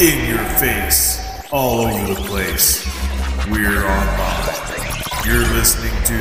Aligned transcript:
in 0.00 0.28
your 0.28 0.44
face, 0.58 1.18
all 1.50 1.80
over 1.80 2.12
the 2.12 2.20
place. 2.20 2.84
We're 3.50 3.86
online. 3.86 5.24
You're 5.24 5.48
listening 5.56 5.94
to 6.04 6.18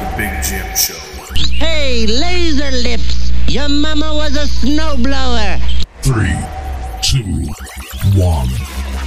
The 0.00 0.14
Big 0.16 0.42
Jim 0.42 0.74
Show. 0.74 0.96
Hey, 1.54 2.06
laser 2.06 2.70
lips! 2.70 3.30
Your 3.48 3.68
mama 3.68 4.14
was 4.14 4.34
a 4.34 4.46
snowblower! 4.46 5.60
Three, 6.00 6.38
two, 7.02 7.52
one. 8.18 8.48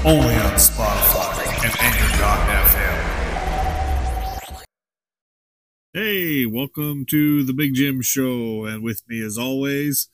Only 0.05 0.35
on 0.35 0.53
Spotify 0.53 1.65
and 1.65 1.73
Anchor.fm. 1.79 3.15
Hey, 5.93 6.45
welcome 6.45 7.07
to 7.07 7.43
the 7.43 7.53
Big 7.53 7.73
Jim 7.73 8.03
Show, 8.03 8.65
and 8.65 8.83
with 8.83 9.01
me, 9.07 9.23
as 9.25 9.39
always, 9.39 10.09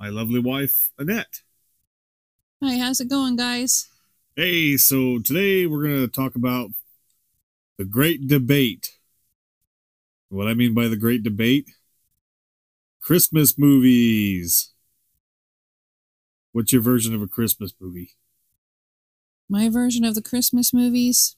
my 0.00 0.08
lovely 0.08 0.40
wife, 0.40 0.90
Annette. 0.96 1.42
Hi, 2.62 2.78
how's 2.78 3.00
it 3.00 3.08
going, 3.08 3.36
guys? 3.36 3.88
Hey, 4.34 4.76
so 4.76 5.18
today 5.18 5.66
we're 5.66 5.82
going 5.82 6.00
to 6.00 6.08
talk 6.08 6.36
about 6.36 6.70
the 7.76 7.84
great 7.84 8.26
debate. 8.26 8.92
What 10.30 10.48
I 10.48 10.54
mean 10.54 10.74
by 10.74 10.88
the 10.88 10.96
great 10.96 11.22
debate 11.22 11.70
Christmas 13.00 13.58
movies. 13.58 14.72
What's 16.52 16.72
your 16.72 16.80
version 16.80 17.14
of 17.14 17.20
a 17.20 17.28
Christmas 17.28 17.74
movie? 17.78 18.12
My 19.48 19.68
version 19.68 20.04
of 20.04 20.14
the 20.14 20.22
Christmas 20.22 20.72
movies 20.72 21.36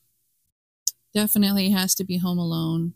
definitely 1.13 1.71
has 1.71 1.95
to 1.97 2.05
be 2.05 2.19
Home 2.19 2.39
Alone. 2.39 2.95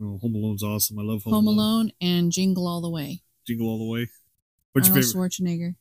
Oh, 0.00 0.18
Home 0.18 0.34
Alone's 0.34 0.62
awesome. 0.62 0.98
I 0.98 1.02
love 1.02 1.22
Home, 1.24 1.32
Home 1.32 1.48
Alone 1.48 1.92
and 2.00 2.30
Jingle 2.30 2.66
All 2.68 2.80
the 2.80 2.90
Way. 2.90 3.22
Jingle 3.46 3.66
All 3.66 3.78
the 3.78 3.90
Way. 3.90 4.10
What's 4.72 4.88
your 4.88 5.02
favorite? 5.02 5.30
Schwarzenegger. 5.30 5.74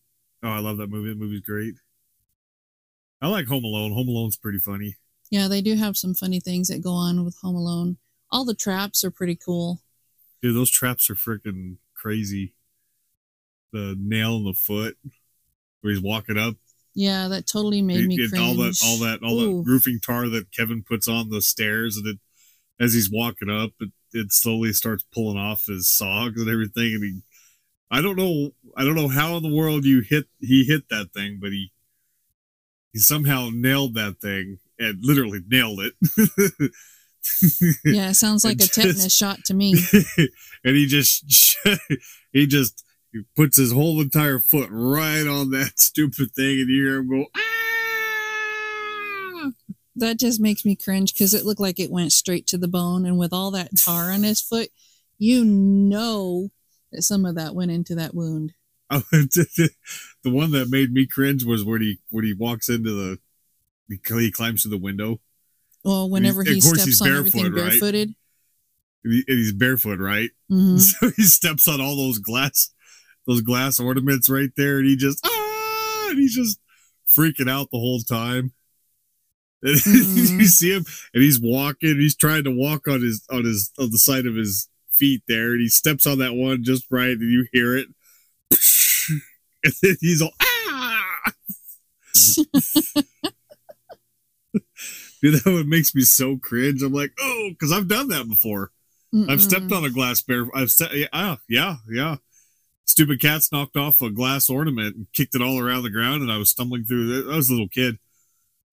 Oh, 0.47 0.51
I 0.51 0.59
love 0.59 0.77
that 0.77 0.89
movie. 0.89 1.09
The 1.09 1.15
movie's 1.15 1.41
great. 1.41 1.73
I 3.21 3.27
like 3.27 3.47
Home 3.47 3.65
Alone. 3.65 3.91
Home 3.91 4.07
Alone's 4.07 4.37
pretty 4.37 4.59
funny. 4.59 4.95
Yeah, 5.29 5.49
they 5.49 5.59
do 5.61 5.75
have 5.75 5.97
some 5.97 6.13
funny 6.13 6.39
things 6.39 6.69
that 6.69 6.81
go 6.81 6.91
on 6.93 7.25
with 7.25 7.35
Home 7.41 7.55
Alone. 7.55 7.97
All 8.31 8.45
the 8.45 8.53
traps 8.55 9.03
are 9.03 9.11
pretty 9.11 9.35
cool. 9.35 9.81
Dude, 10.41 10.55
those 10.55 10.69
traps 10.69 11.09
are 11.09 11.15
freaking 11.15 11.77
crazy. 11.93 12.53
The 13.73 13.95
nail 13.99 14.37
in 14.37 14.45
the 14.45 14.53
foot 14.53 14.97
where 15.81 15.91
he's 15.93 16.01
walking 16.01 16.37
up. 16.37 16.55
Yeah, 16.95 17.27
that 17.27 17.45
totally 17.45 17.81
made 17.81 18.07
me 18.07 18.15
It- 18.15 18.33
all 18.37 18.55
that, 18.55 18.79
all 18.83 18.97
that, 18.99 19.21
all 19.23 19.39
Ooh. 19.41 19.63
that 19.63 19.69
roofing 19.69 19.99
tar 19.99 20.29
that 20.29 20.51
Kevin 20.53 20.81
puts 20.81 21.09
on 21.09 21.29
the 21.29 21.41
stairs, 21.41 21.97
and 21.97 22.07
it, 22.07 22.19
as 22.79 22.93
he's 22.93 23.11
walking 23.11 23.49
up, 23.49 23.71
it, 23.81 23.91
it 24.13 24.31
slowly 24.31 24.71
starts 24.71 25.03
pulling 25.13 25.37
off 25.37 25.65
his 25.65 25.89
socks 25.91 26.39
and 26.39 26.49
everything. 26.49 26.95
And 26.95 27.03
he, 27.03 27.21
I 27.89 28.01
don't 28.01 28.15
know, 28.17 28.51
I 28.75 28.83
don't 28.83 28.95
know 28.95 29.07
how 29.07 29.37
in 29.37 29.43
the 29.43 29.53
world 29.53 29.85
you 29.85 30.01
hit 30.01 30.25
he 30.39 30.63
hit 30.65 30.89
that 30.89 31.13
thing, 31.13 31.39
but 31.41 31.51
he 31.51 31.71
he 32.93 32.99
somehow 32.99 33.49
nailed 33.53 33.93
that 33.95 34.19
thing 34.21 34.59
and 34.79 34.99
literally 35.03 35.41
nailed 35.47 35.79
it. 35.81 35.93
Yeah, 37.83 38.11
it 38.11 38.13
sounds 38.13 38.45
like 38.45 38.53
a 38.61 38.63
It 38.63 38.71
just- 38.71 38.75
tetanus 38.75 39.13
shot 39.13 39.39
to 39.45 39.53
me. 39.53 39.75
and 40.63 40.75
he 40.77 40.85
just 40.85 41.57
he 42.31 42.47
just 42.47 42.85
he 43.11 43.23
puts 43.35 43.57
his 43.57 43.73
whole 43.73 43.99
entire 43.99 44.39
foot 44.39 44.69
right 44.71 45.27
on 45.27 45.51
that 45.51 45.77
stupid 45.77 46.31
thing, 46.33 46.61
and 46.61 46.69
you 46.69 46.83
hear 46.85 46.97
him 46.99 47.09
go. 47.09 47.25
"Ah!" 47.35 47.41
That 49.97 50.19
just 50.19 50.39
makes 50.39 50.63
me 50.63 50.75
cringe 50.77 51.13
because 51.13 51.33
it 51.33 51.43
looked 51.45 51.59
like 51.59 51.79
it 51.79 51.91
went 51.91 52.11
straight 52.13 52.47
to 52.47 52.57
the 52.57 52.67
bone. 52.67 53.05
And 53.05 53.17
with 53.17 53.33
all 53.33 53.51
that 53.51 53.71
tar 53.83 54.11
on 54.11 54.23
his 54.23 54.39
foot, 54.39 54.69
you 55.17 55.43
know 55.43 56.51
some 56.95 57.25
of 57.25 57.35
that 57.35 57.55
went 57.55 57.71
into 57.71 57.95
that 57.95 58.13
wound. 58.15 58.53
Oh, 58.89 59.03
the 59.11 59.69
one 60.25 60.51
that 60.51 60.69
made 60.69 60.91
me 60.91 61.05
cringe 61.05 61.43
was 61.43 61.63
when 61.65 61.81
he 61.81 61.99
when 62.09 62.23
he 62.23 62.33
walks 62.33 62.69
into 62.69 62.91
the 62.91 63.19
he 63.89 63.99
he 64.19 64.31
climbs 64.31 64.63
to 64.63 64.69
the 64.69 64.77
window 64.77 65.19
Well, 65.83 66.09
whenever 66.09 66.43
he 66.43 66.61
course 66.61 66.81
steps 66.81 66.85
he's 66.85 67.01
on 67.01 67.07
everything 67.09 67.41
barefoot, 67.43 67.61
right? 67.61 67.71
barefooted. 67.81 68.15
and, 69.03 69.13
and 69.13 69.37
he's 69.37 69.51
barefoot, 69.53 69.99
right? 69.99 70.29
hmm 70.49 70.77
So 70.77 71.11
he 71.15 71.23
steps 71.23 71.67
on 71.67 71.81
all 71.81 71.95
those 71.97 72.19
glass 72.19 72.73
those 73.25 73.41
glass 73.41 73.77
ornaments 73.79 74.29
right 74.29 74.51
there, 74.55 74.77
and 74.77 74.87
he 74.87 74.95
just 74.95 75.19
ah, 75.25 76.07
and 76.11 76.19
he's 76.19 76.35
just 76.35 76.59
freaking 77.17 77.49
out 77.49 77.67
the 77.71 77.79
whole 77.79 77.99
time. 77.99 78.53
And 79.63 79.75
Mhm. 79.81 80.39
you 80.39 80.45
see 80.47 80.71
him, 80.71 80.85
and 81.13 81.23
he's 81.23 81.41
walking. 81.41 81.99
He's 81.99 82.15
trying 82.15 82.45
to 82.45 82.51
walk 82.51 82.87
on 82.87 83.01
his 83.01 83.25
on 83.29 83.43
his 83.43 83.71
on 83.77 83.91
the 83.91 83.97
side 83.97 84.25
of 84.25 84.35
his 84.35 84.69
feet 84.97 85.23
there, 85.27 85.51
and 85.51 85.61
he 85.61 85.69
steps 85.69 86.05
on 86.05 86.19
that 86.19 86.33
one 86.33 86.63
just 86.63 86.85
right, 86.89 87.11
and 87.11 87.31
you 87.31 87.47
hear 87.51 87.77
it, 87.77 87.87
and 89.63 89.73
then 89.81 89.97
he's 89.99 90.21
all 90.21 90.33
ah. 90.41 91.31
Dude, 95.21 95.33
that 95.33 95.51
one 95.51 95.67
makes 95.67 95.95
me 95.95 96.01
so 96.01 96.37
cringe. 96.37 96.83
I'm 96.83 96.93
like, 96.93 97.11
oh, 97.19 97.49
because 97.49 97.71
I've 97.71 97.87
done 97.87 98.09
that 98.09 98.27
before. 98.27 98.71
I've 99.29 99.41
stepped 99.41 99.71
on 99.71 99.85
a 99.85 99.89
glass 99.89 100.21
bear. 100.21 100.47
I've 100.53 100.69
set, 100.69 100.93
yeah, 100.93 101.07
ah, 101.13 101.39
yeah, 101.49 101.77
yeah. 101.89 102.17
Stupid 102.85 103.19
cats 103.19 103.51
knocked 103.51 103.75
off 103.75 104.01
a 104.01 104.09
glass 104.09 104.49
ornament 104.49 104.95
and 104.95 105.07
kicked 105.13 105.33
it 105.33 105.41
all 105.41 105.59
around 105.59 105.83
the 105.83 105.89
ground, 105.89 106.21
and 106.21 106.31
I 106.31 106.37
was 106.37 106.49
stumbling 106.49 106.83
through. 106.83 107.31
I 107.31 107.35
was 107.35 107.49
a 107.49 107.53
little 107.53 107.69
kid. 107.69 107.97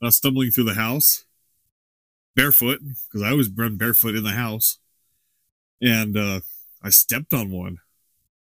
I 0.03 0.07
was 0.07 0.17
stumbling 0.17 0.51
through 0.51 0.65
the 0.65 0.75
house, 0.75 1.25
barefoot, 2.37 2.81
because 2.83 3.23
I 3.23 3.31
always 3.31 3.49
run 3.49 3.77
barefoot 3.77 4.15
in 4.15 4.25
the 4.25 4.33
house, 4.33 4.79
and 5.81 6.17
uh, 6.17 6.41
I 6.83 6.91
stepped 6.91 7.33
on 7.33 7.51
one. 7.51 7.79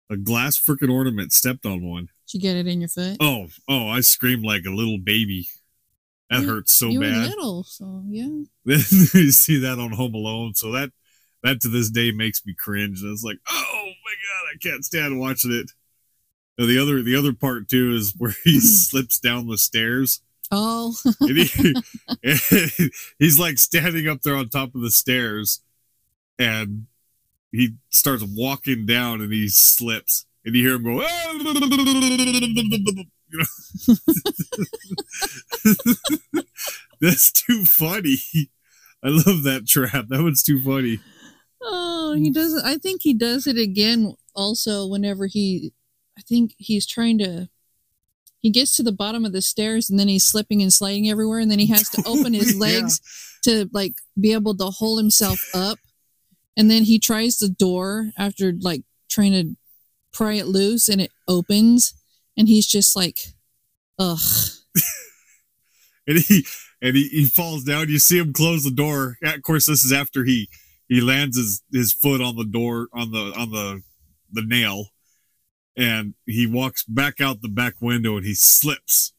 A 0.10 0.18
glass 0.18 0.58
freaking 0.60 0.92
ornament 0.94 1.32
stepped 1.34 1.66
on 1.66 1.84
one. 1.84 2.10
Did 2.28 2.34
you 2.36 2.40
get 2.42 2.56
it 2.58 2.68
in 2.68 2.80
your 2.82 2.90
foot? 2.90 3.18
Oh, 3.20 3.48
oh! 3.68 3.88
I 3.88 4.02
screamed 4.02 4.46
like 4.46 4.64
a 4.66 4.70
little 4.72 4.98
baby. 5.00 5.48
That 6.30 6.42
You- 6.42 6.48
hurts 6.48 6.74
so 6.74 6.90
you 6.90 7.00
were 7.00 7.06
bad. 7.06 7.30
little, 7.30 7.64
so 7.64 8.04
yeah. 8.08 8.28
You 8.66 9.32
see 9.32 9.60
that 9.60 9.78
on 9.80 9.92
Home 9.94 10.14
Alone, 10.16 10.54
so 10.56 10.72
that 10.72 10.92
that 11.44 11.62
to 11.62 11.68
this 11.70 11.90
day 11.90 12.12
makes 12.12 12.46
me 12.46 12.54
cringe. 12.58 13.02
And 13.02 13.12
it's 13.14 13.24
like, 13.24 13.38
oh 13.48 13.84
my 13.86 14.14
god, 14.14 14.52
I 14.54 14.58
can't 14.62 14.84
stand 14.86 15.20
watching 15.20 15.52
it. 15.52 15.72
Now, 16.58 16.66
the 16.68 16.80
other 16.80 17.02
the 17.04 17.16
other 17.16 17.34
part 17.34 17.68
too 17.68 17.94
is 17.96 18.14
where 18.18 18.34
he 18.44 18.60
slips 18.62 19.20
down 19.20 19.48
the 19.48 19.58
stairs. 19.58 20.22
Oh, 20.52 20.96
he, 21.22 21.74
he's 23.20 23.40
like 23.40 23.58
standing 23.58 24.08
up 24.08 24.22
there 24.22 24.36
on 24.36 24.50
top 24.50 24.76
of 24.76 24.82
the 24.82 24.92
stairs, 24.92 25.62
and 26.38 26.86
he 27.56 27.76
starts 27.90 28.24
walking 28.28 28.86
down, 28.86 29.22
and 29.22 29.32
he 29.34 29.48
slips, 29.50 30.26
and 30.44 30.56
you 30.56 30.64
hear 30.68 30.76
him 30.76 30.84
go. 30.84 31.02
Ah, 31.06 31.32
you 31.32 31.44
know? 33.38 33.46
That's 37.02 37.32
too 37.32 37.66
funny. 37.66 38.18
I 39.04 39.10
love 39.10 39.44
that 39.44 39.66
trap. 39.68 40.06
That 40.10 40.22
one's 40.24 40.44
too 40.44 40.62
funny. 40.62 41.00
oh, 41.62 42.14
he 42.18 42.32
does. 42.32 42.62
I 42.64 42.78
think 42.78 43.02
he 43.04 43.14
does 43.14 43.48
it 43.48 43.58
again. 43.58 44.14
Also, 44.34 44.88
whenever 44.88 45.28
he, 45.28 45.74
I 46.18 46.22
think 46.22 46.54
he's 46.58 46.86
trying 46.88 47.18
to. 47.20 47.50
He 48.42 48.52
gets 48.52 48.76
to 48.76 48.84
the 48.84 48.92
bottom 48.92 49.26
of 49.26 49.34
the 49.34 49.42
stairs 49.42 49.90
and 49.90 50.00
then 50.00 50.08
he's 50.08 50.24
slipping 50.24 50.62
and 50.62 50.72
sliding 50.72 51.10
everywhere, 51.10 51.40
and 51.40 51.50
then 51.50 51.58
he 51.60 51.66
has 51.68 51.90
to 51.90 52.04
open 52.06 52.34
his 52.34 52.54
Yeah. 52.54 52.60
legs 52.60 53.02
to 53.44 53.68
like 53.74 53.94
be 54.20 54.34
able 54.34 54.56
to 54.58 54.66
hold 54.66 55.00
himself 55.00 55.40
up, 55.56 55.80
and 56.58 56.70
then 56.70 56.84
he 56.84 57.00
tries 57.00 57.38
the 57.38 57.50
door 57.50 58.12
after 58.18 58.54
like 58.60 58.84
trying 59.10 59.34
to 59.34 59.56
pry 60.14 60.34
it 60.34 60.48
loose, 60.48 60.88
and 60.88 61.02
it 61.02 61.12
opens, 61.28 61.94
and 62.38 62.48
he's 62.48 62.68
just 62.68 62.96
like, 62.96 63.20
ugh. 64.00 64.20
and 66.08 66.20
he 66.20 66.46
and 66.82 66.96
he, 66.96 67.08
he 67.10 67.26
falls 67.26 67.64
down. 67.64 67.90
You 67.90 68.00
see 68.00 68.18
him 68.18 68.34
close 68.34 68.64
the 68.64 68.72
door. 68.72 69.18
Of 69.24 69.42
course, 69.42 69.66
this 69.66 69.84
is 69.84 69.92
after 69.92 70.24
he 70.24 70.50
he 70.88 71.02
lands 71.02 71.38
his 71.38 71.62
his 71.72 71.94
foot 71.94 72.22
on 72.22 72.36
the 72.36 72.46
door 72.46 72.88
on 72.94 73.12
the 73.12 73.34
on 73.38 73.52
the 73.52 73.82
the 74.32 74.44
nail, 74.46 74.88
and 75.78 76.14
he 76.26 76.48
walks 76.48 76.84
back 76.84 77.20
out 77.20 77.42
the 77.42 77.50
back 77.50 77.76
window 77.82 78.18
and 78.18 78.26
he 78.26 78.34
slips, 78.34 79.14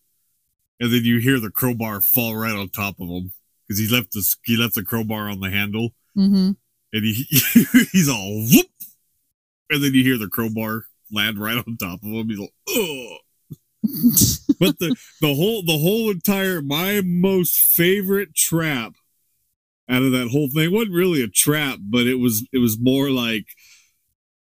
and 0.81 0.93
then 0.93 1.05
you 1.05 1.19
hear 1.19 1.41
the 1.41 1.51
crowbar 1.51 2.01
fall 2.01 2.37
right 2.37 2.55
on 2.55 2.69
top 2.69 3.01
of 3.01 3.09
him 3.09 3.33
because 3.67 3.79
he 3.79 3.89
left 3.89 4.13
the 4.13 4.37
he 4.45 4.57
left 4.57 4.75
the 4.75 4.85
crowbar 4.85 5.29
on 5.29 5.41
the 5.41 5.51
handle, 5.51 5.93
Mm-hmm. 6.17 6.53
And 6.97 7.05
he 7.05 7.25
he's 7.93 8.09
all 8.09 8.47
whoop, 8.51 8.67
and 9.71 9.85
then 9.85 9.93
you 9.95 10.03
hear 10.03 10.19
the 10.19 10.29
crowbar 10.29 10.85
land 11.13 11.39
right 11.39 11.59
on 11.59 11.77
top 11.77 12.03
of 12.03 12.09
him. 12.09 12.29
He's 12.29 12.39
like, 12.39 12.55
oh 12.69 13.17
but 14.59 14.79
the 14.79 14.97
the 15.21 15.35
whole 15.35 15.63
the 15.63 15.79
whole 15.79 16.11
entire 16.11 16.63
my 16.63 17.03
most 17.05 17.57
favorite 17.57 18.35
trap 18.35 18.95
out 19.89 20.03
of 20.03 20.13
that 20.13 20.29
whole 20.29 20.49
thing 20.49 20.73
wasn't 20.73 20.95
really 20.95 21.23
a 21.23 21.29
trap, 21.29 21.79
but 21.81 22.07
it 22.07 22.17
was 22.17 22.47
it 22.53 22.59
was 22.59 22.79
more 22.81 23.11
like 23.11 23.47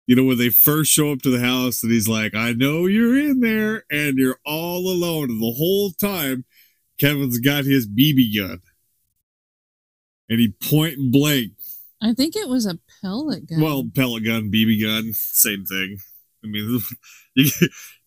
you 0.07 0.17
know 0.17 0.25
when 0.25 0.37
they 0.37 0.51
first 0.51 0.91
show 0.91 1.13
up 1.13 1.23
to 1.23 1.31
the 1.31 1.41
house 1.41 1.83
and 1.83 1.93
he's 1.93 2.09
like, 2.09 2.35
"I 2.35 2.53
know 2.53 2.87
you're 2.87 3.17
in 3.19 3.41
there 3.41 3.85
and 3.91 4.19
you're 4.19 4.41
all 4.45 4.89
alone," 4.91 5.31
and 5.31 5.41
the 5.41 5.53
whole 5.57 5.93
time 5.93 6.45
Kevin's 6.99 7.39
got 7.39 7.65
his 7.65 7.89
BB 7.89 8.37
gun. 8.37 8.61
And 10.29 10.39
he 10.39 10.49
point 10.49 11.11
blank 11.11 11.53
I 12.03 12.15
think 12.15 12.35
it 12.35 12.49
was 12.49 12.67
a 12.67 12.79
pellet 13.03 13.47
gun. 13.47 13.61
well, 13.61 13.85
pellet 13.95 14.25
gun, 14.25 14.51
BB 14.51 14.83
gun, 14.83 15.13
same 15.13 15.65
thing. 15.65 15.99
I 16.43 16.47
mean, 16.47 16.81
you, 17.35 17.51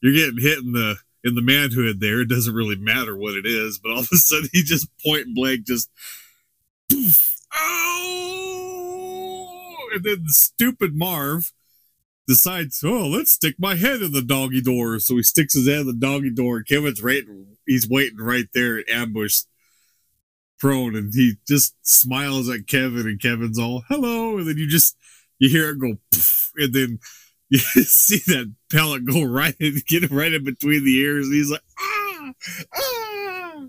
you're 0.02 0.14
getting 0.14 0.42
hit 0.42 0.60
in 0.60 0.72
the 0.74 0.98
in 1.24 1.36
the 1.36 1.42
manhood 1.42 2.02
there, 2.02 2.22
it 2.22 2.28
doesn't 2.28 2.54
really 2.54 2.76
matter 2.76 3.16
what 3.16 3.36
it 3.36 3.46
is, 3.46 3.80
but 3.80 3.92
all 3.92 4.00
of 4.00 4.10
a 4.12 4.18
sudden 4.18 4.50
he 4.54 4.62
just 4.62 4.90
point 5.06 5.28
blank 5.34 5.66
just 5.66 5.90
poof, 6.90 7.38
oh, 7.56 9.44
and 9.94 10.04
then 10.04 10.24
the 10.26 10.34
stupid 10.34 10.94
Marv 10.96 11.54
decides, 12.28 12.84
oh, 12.84 13.08
let's 13.08 13.32
stick 13.32 13.56
my 13.58 13.76
head 13.76 14.02
in 14.02 14.12
the 14.12 14.22
doggy 14.22 14.62
door. 14.62 15.00
So 15.00 15.16
he 15.16 15.24
sticks 15.24 15.54
his 15.54 15.68
head 15.68 15.82
in 15.82 15.88
the 15.88 15.94
doggy 15.94 16.30
door. 16.30 16.64
Kevin's 16.64 17.02
right, 17.02 17.24
he's 17.66 17.90
waiting 17.90 18.20
right 18.20 18.48
there, 18.54 18.84
ambushed, 18.90 19.48
prone, 20.64 20.96
and 20.96 21.12
he 21.14 21.34
just 21.46 21.76
smiles 21.82 22.50
at 22.50 22.68
Kevin, 22.68 23.06
and 23.06 23.22
Kevin's 23.22 23.60
all 23.60 23.84
hello, 23.90 24.38
and 24.38 24.48
then 24.48 24.58
you 24.58 24.66
just 24.70 24.96
you 25.38 25.50
hear 25.50 25.70
it 25.72 25.78
go, 25.80 25.96
poof, 26.10 26.52
and 26.56 26.74
then 26.74 27.00
you 27.50 27.60
see 27.60 28.20
that 28.32 28.54
pellet 28.72 29.04
go 29.04 29.24
right 29.24 29.56
in, 29.60 29.82
get 29.88 30.10
right 30.10 30.32
in 30.32 30.46
between 30.46 30.86
the 30.86 30.98
ears, 31.00 31.26
and 31.28 31.36
he's 31.36 31.52
like, 31.52 31.62
ah, 31.80 32.32
ah. 32.76 33.66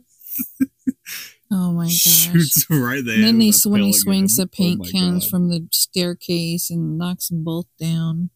Oh 1.51 1.73
my 1.73 1.85
gosh. 1.87 1.91
Shoots 2.31 2.67
right 2.71 3.03
there. 3.05 3.17
And 3.17 3.25
then 3.25 3.43
a 3.43 3.69
when 3.69 3.83
he 3.83 3.93
swings 3.93 4.37
gun. 4.37 4.45
the 4.45 4.49
paint 4.49 4.81
Oh 4.85 4.91
cans 4.91 5.25
God. 5.25 5.31
from 5.31 5.49
the 5.49 5.67
staircase 5.73 6.71
and 6.71 6.97
knocks 6.97 7.29
them 7.29 7.43
both 7.43 7.67
down. 7.79 8.31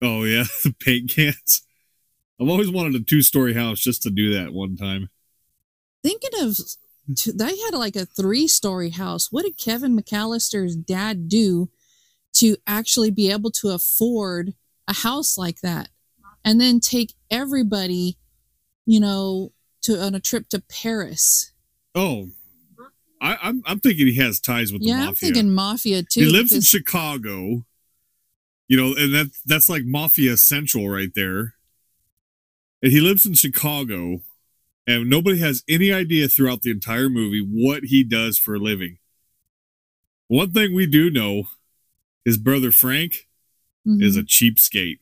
Oh 0.00 0.22
yeah, 0.22 0.44
the 0.62 0.74
paint 0.78 1.10
cans. 1.10 1.62
I've 2.40 2.48
always 2.48 2.70
wanted 2.70 2.94
a 2.94 3.04
two-story 3.04 3.52
house 3.54 3.80
just 3.80 4.02
to 4.04 4.10
do 4.10 4.32
that 4.34 4.52
one 4.52 4.76
time. 4.76 5.10
Thinking 6.02 6.30
of, 6.40 6.56
they 7.34 7.56
had 7.58 7.74
like 7.74 7.96
a 7.96 8.06
three 8.06 8.48
story 8.48 8.90
house. 8.90 9.30
What 9.30 9.44
did 9.44 9.58
Kevin 9.58 9.98
McAllister's 9.98 10.76
dad 10.76 11.28
do 11.28 11.70
to 12.34 12.56
actually 12.66 13.10
be 13.10 13.30
able 13.30 13.50
to 13.52 13.70
afford 13.70 14.54
a 14.86 14.94
house 14.94 15.36
like 15.36 15.60
that? 15.62 15.88
And 16.44 16.60
then 16.60 16.80
take 16.80 17.14
everybody, 17.30 18.16
you 18.86 19.00
know, 19.00 19.52
to 19.82 20.00
on 20.00 20.14
a 20.14 20.20
trip 20.20 20.48
to 20.50 20.62
Paris. 20.68 21.52
Oh, 21.94 22.28
I, 23.20 23.36
I'm 23.42 23.62
I'm 23.66 23.80
thinking 23.80 24.06
he 24.06 24.16
has 24.16 24.40
ties 24.40 24.72
with 24.72 24.82
the 24.82 24.88
yeah, 24.88 24.96
mafia. 24.96 25.08
I'm 25.08 25.14
thinking 25.14 25.50
mafia 25.50 26.02
too. 26.02 26.20
he 26.20 26.26
lives 26.26 26.52
in 26.52 26.62
Chicago. 26.62 27.64
You 28.68 28.76
know, 28.76 28.94
and 28.96 29.12
that 29.14 29.30
that's 29.44 29.68
like 29.68 29.82
mafia 29.84 30.36
central 30.36 30.88
right 30.88 31.10
there. 31.14 31.54
And 32.82 32.92
he 32.92 33.00
lives 33.00 33.26
in 33.26 33.34
Chicago, 33.34 34.22
and 34.86 35.08
nobody 35.08 35.38
has 35.38 35.62
any 35.68 35.92
idea 35.92 36.28
throughout 36.28 36.62
the 36.62 36.70
entire 36.70 37.08
movie 37.08 37.40
what 37.46 37.84
he 37.84 38.02
does 38.02 38.38
for 38.38 38.54
a 38.54 38.58
living. 38.58 38.98
One 40.28 40.52
thing 40.52 40.74
we 40.74 40.86
do 40.86 41.10
know, 41.10 41.44
his 42.24 42.36
brother 42.38 42.70
Frank 42.72 43.26
is 43.86 44.16
a 44.16 44.22
cheapskate. 44.22 44.98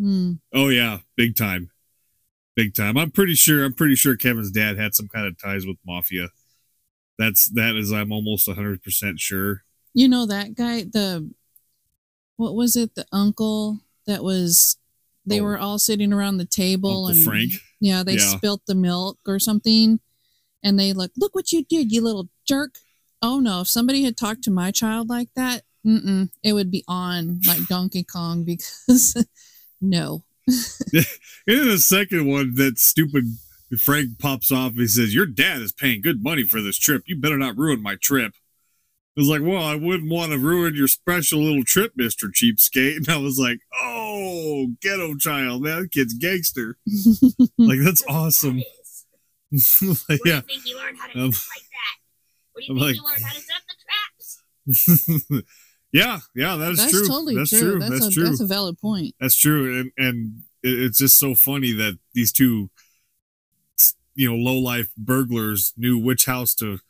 Mhm. 0.00 0.40
Oh 0.52 0.68
yeah, 0.68 0.98
big 1.16 1.36
time, 1.36 1.70
big 2.54 2.74
time. 2.74 2.96
I'm 2.96 3.10
pretty 3.10 3.34
sure. 3.34 3.64
I'm 3.64 3.74
pretty 3.74 3.94
sure 3.96 4.16
Kevin's 4.16 4.50
dad 4.50 4.78
had 4.78 4.94
some 4.94 5.08
kind 5.08 5.26
of 5.26 5.38
ties 5.38 5.66
with 5.66 5.76
mafia. 5.86 6.28
That's 7.18 7.48
that 7.50 7.76
is. 7.76 7.92
I'm 7.92 8.12
almost 8.12 8.46
100 8.46 8.82
percent 8.82 9.20
sure. 9.20 9.64
You 9.94 10.08
know 10.08 10.26
that 10.26 10.54
guy, 10.54 10.84
the 10.84 11.30
what 12.36 12.54
was 12.54 12.76
it? 12.76 12.94
The 12.94 13.06
uncle 13.12 13.80
that 14.06 14.22
was 14.22 14.78
they 15.26 15.40
Oh. 15.40 15.44
were 15.44 15.58
all 15.58 15.78
sitting 15.78 16.12
around 16.12 16.36
the 16.38 16.46
table 16.46 17.06
Uncle 17.06 17.08
and 17.08 17.24
Frank. 17.24 17.52
yeah, 17.80 18.02
they 18.02 18.14
Yeah. 18.16 18.36
spilt 18.36 18.62
the 18.66 18.74
milk 18.74 19.18
or 19.26 19.38
something, 19.38 20.00
and 20.62 20.78
they 20.78 20.92
like, 20.92 21.10
look 21.16 21.34
what 21.34 21.52
you 21.52 21.64
did, 21.64 21.92
you 21.92 22.00
little 22.00 22.28
jerk. 22.46 22.76
Oh 23.22 23.40
no! 23.40 23.62
If 23.62 23.68
somebody 23.68 24.02
had 24.04 24.16
talked 24.16 24.42
to 24.44 24.50
my 24.50 24.70
child 24.70 25.08
like 25.08 25.30
that, 25.36 25.64
mm-mm, 25.86 26.30
it 26.42 26.52
would 26.52 26.70
be 26.70 26.84
on 26.86 27.40
like 27.46 27.66
Donkey 27.66 28.04
Kong 28.04 28.44
because 28.44 29.14
no. 29.80 30.24
And 31.48 31.58
in 31.60 31.68
the 31.68 31.78
second 31.78 32.26
one, 32.26 32.54
that 32.56 32.78
stupid 32.78 33.24
Frank 33.78 34.18
pops 34.18 34.52
off. 34.52 34.74
He 34.74 34.86
says, 34.86 35.14
"Your 35.14 35.26
dad 35.26 35.60
is 35.62 35.72
paying 35.72 36.00
good 36.00 36.22
money 36.22 36.44
for 36.44 36.60
this 36.60 36.78
trip. 36.78 37.02
You 37.06 37.16
better 37.16 37.38
not 37.38 37.56
ruin 37.56 37.82
my 37.82 37.96
trip." 37.96 38.34
I 39.16 39.20
was 39.20 39.28
like, 39.28 39.40
"Well, 39.42 39.62
I 39.62 39.74
wouldn't 39.76 40.10
want 40.10 40.32
to 40.32 40.38
ruin 40.38 40.74
your 40.74 40.88
special 40.88 41.40
little 41.42 41.64
trip, 41.64 41.92
Mister 41.96 42.28
Cheapskate." 42.28 42.96
And 42.98 43.08
I 43.08 43.16
was 43.16 43.38
like, 43.38 43.60
"Oh, 43.74 44.68
ghetto 44.82 45.14
child, 45.16 45.62
man, 45.62 45.82
that 45.82 45.92
kid's 45.92 46.12
gangster. 46.14 46.76
like 47.58 47.78
that's 47.82 48.04
awesome." 48.08 48.62
Like, 49.52 49.60
Where 50.08 50.18
do 50.18 50.28
yeah, 50.28 50.34
you 50.36 50.40
think 50.42 50.66
you 50.66 50.76
learned 50.76 50.98
how 50.98 51.06
to 51.06 51.18
Um, 51.18 51.26
like 51.30 51.32
that? 51.32 51.96
Where 52.52 52.60
do 52.60 52.66
you 52.66 52.72
I'm 52.74 52.78
think 52.78 52.80
like- 52.80 52.96
you 52.96 53.04
learned 53.04 53.24
how 53.24 53.32
to 53.32 53.40
set 53.40 53.62
the 54.66 54.84
traps? 55.06 55.42
yeah, 55.92 56.18
yeah, 56.34 56.56
that 56.56 56.72
is 56.72 56.78
that's 56.78 56.90
true. 56.92 57.06
totally 57.06 57.36
that's 57.36 57.50
true. 57.50 57.60
true. 57.60 57.78
That's, 57.78 57.90
That's 57.92 58.06
a 58.06 58.10
true. 58.10 58.24
that's 58.24 58.40
a 58.40 58.46
valid 58.46 58.78
point. 58.78 59.14
That's 59.20 59.36
true, 59.36 59.80
and 59.80 59.92
and 59.96 60.42
it- 60.62 60.78
it's 60.82 60.98
just 60.98 61.18
so 61.18 61.34
funny 61.34 61.72
that 61.72 61.98
these 62.12 62.32
two, 62.32 62.70
you 64.14 64.28
know, 64.30 64.36
low 64.36 64.58
life 64.58 64.88
burglars 64.96 65.72
knew 65.76 65.96
which 65.98 66.26
house 66.26 66.54
to 66.56 66.80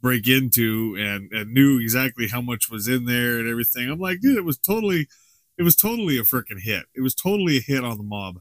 break 0.00 0.28
into 0.28 0.96
and 0.98 1.32
and 1.32 1.52
knew 1.52 1.80
exactly 1.80 2.28
how 2.28 2.40
much 2.40 2.70
was 2.70 2.88
in 2.88 3.04
there 3.04 3.38
and 3.38 3.48
everything. 3.48 3.90
I'm 3.90 3.98
like, 3.98 4.20
dude, 4.20 4.36
it 4.36 4.44
was 4.44 4.58
totally, 4.58 5.08
it 5.56 5.62
was 5.62 5.76
totally 5.76 6.18
a 6.18 6.22
freaking 6.22 6.60
hit. 6.60 6.84
It 6.94 7.00
was 7.00 7.14
totally 7.14 7.58
a 7.58 7.60
hit 7.60 7.84
on 7.84 7.98
the 7.98 8.04
mob, 8.04 8.40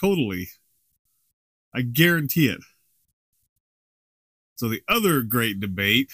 totally. 0.00 0.48
I 1.74 1.82
guarantee 1.82 2.48
it. 2.48 2.60
So 4.54 4.68
the 4.68 4.82
other 4.88 5.20
great 5.20 5.60
debate, 5.60 6.10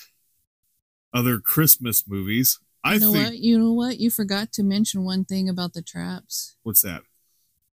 other 1.14 1.38
Christmas 1.38 2.04
movies. 2.08 2.58
I 2.84 2.94
you 2.94 3.00
know 3.00 3.12
think 3.12 3.26
what? 3.26 3.38
You 3.38 3.58
know 3.58 3.72
what? 3.72 3.98
You 3.98 4.10
forgot 4.10 4.52
to 4.54 4.64
mention 4.64 5.04
one 5.04 5.24
thing 5.24 5.48
about 5.48 5.72
the 5.72 5.82
traps. 5.82 6.56
what's 6.62 6.82
that? 6.82 7.02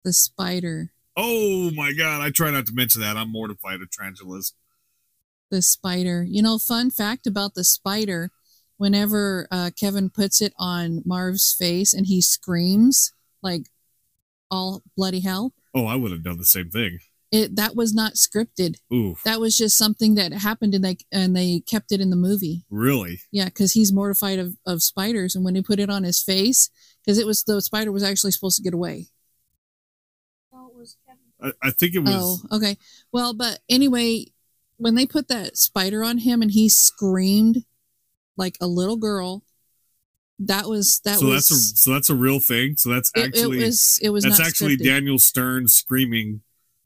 The 0.05 0.13
spider. 0.13 0.93
Oh 1.17 1.71
my 1.73 1.93
god, 1.93 2.23
I 2.23 2.31
try 2.31 2.51
not 2.51 2.67
to 2.67 2.75
mention 2.75 3.03
that. 3.03 3.17
I'm 3.17 3.31
mortified 3.31 3.83
of 3.83 3.91
tarantulas. 3.91 4.55
The 5.53 5.63
spider. 5.63 6.25
You 6.29 6.43
know, 6.43 6.59
fun 6.59 6.91
fact 6.91 7.29
about 7.29 7.55
the 7.55 7.63
spider: 7.63 8.33
whenever 8.79 9.47
uh, 9.53 9.71
Kevin 9.79 10.11
puts 10.11 10.41
it 10.43 10.53
on 10.59 11.03
Marv's 11.05 11.55
face 11.57 11.95
and 11.95 12.07
he 12.07 12.21
screams 12.21 13.13
like 13.41 13.67
all 14.51 14.83
bloody 14.97 15.21
hell, 15.21 15.53
Oh, 15.75 15.87
I 15.87 15.95
would 15.95 16.11
have 16.11 16.25
done 16.25 16.39
the 16.39 16.45
same 16.45 16.69
thing. 16.71 16.99
it 17.31 17.55
that 17.57 17.75
was 17.77 17.95
not 17.95 18.15
scripted. 18.15 18.77
Ooh, 18.93 19.17
That 19.25 19.41
was 19.41 19.57
just 19.57 19.79
something 19.79 20.15
that 20.17 20.33
happened, 20.33 20.75
and 20.75 20.85
they 20.85 20.97
and 21.13 21.37
they 21.37 21.61
kept 21.61 21.93
it 21.93 22.01
in 22.01 22.11
the 22.11 22.17
movie. 22.17 22.65
really? 22.71 23.21
Yeah, 23.31 23.47
because 23.47 23.73
he's 23.73 23.93
mortified 23.93 24.39
of, 24.39 24.57
of 24.67 24.83
spiders, 24.83 25.35
and 25.37 25.45
when 25.45 25.55
he 25.55 25.63
put 25.63 25.79
it 25.81 25.89
on 25.91 26.03
his 26.03 26.21
face, 26.23 26.69
because 27.05 27.19
it 27.19 27.27
was 27.27 27.45
the 27.45 27.63
spider 27.63 27.93
was 27.93 28.03
actually 28.03 28.33
supposed 28.33 28.57
to 28.57 28.63
get 28.63 28.75
away. 28.75 29.07
Oh, 30.53 30.69
it 30.69 30.77
was 30.79 30.97
Kevin. 31.07 31.55
I, 31.63 31.69
I 31.69 31.71
think 31.71 31.95
it 31.95 32.01
was. 32.01 32.45
Oh, 32.51 32.57
okay. 32.57 32.77
Well, 33.11 33.33
but 33.35 33.59
anyway, 33.69 34.27
when 34.83 34.97
they 34.97 35.07
put 35.07 35.29
that 35.29 35.57
spider 35.57 36.03
on 36.03 36.19
him 36.19 36.43
and 36.43 36.51
he 36.51 36.69
screamed 36.69 37.65
like 38.37 38.57
a 38.61 38.67
little 38.67 38.97
girl, 38.97 39.45
that 40.41 40.69
was 40.69 41.01
that 41.05 41.21
so 41.21 41.27
was 41.27 41.49
that's 41.49 41.51
a 41.51 41.77
so 41.77 41.93
that's 41.93 42.11
a 42.11 42.17
real 42.17 42.41
thing. 42.41 42.77
So 42.77 42.91
that's 42.91 43.13
actually 43.17 43.61
it 43.61 43.67
was 43.67 44.01
it 44.03 44.11
was 44.11 44.25
that's 44.25 44.39
not 44.39 44.47
actually 44.49 44.77
scripted. 44.77 44.85
Daniel 44.85 45.19
Stern 45.21 45.69
screaming 45.69 46.41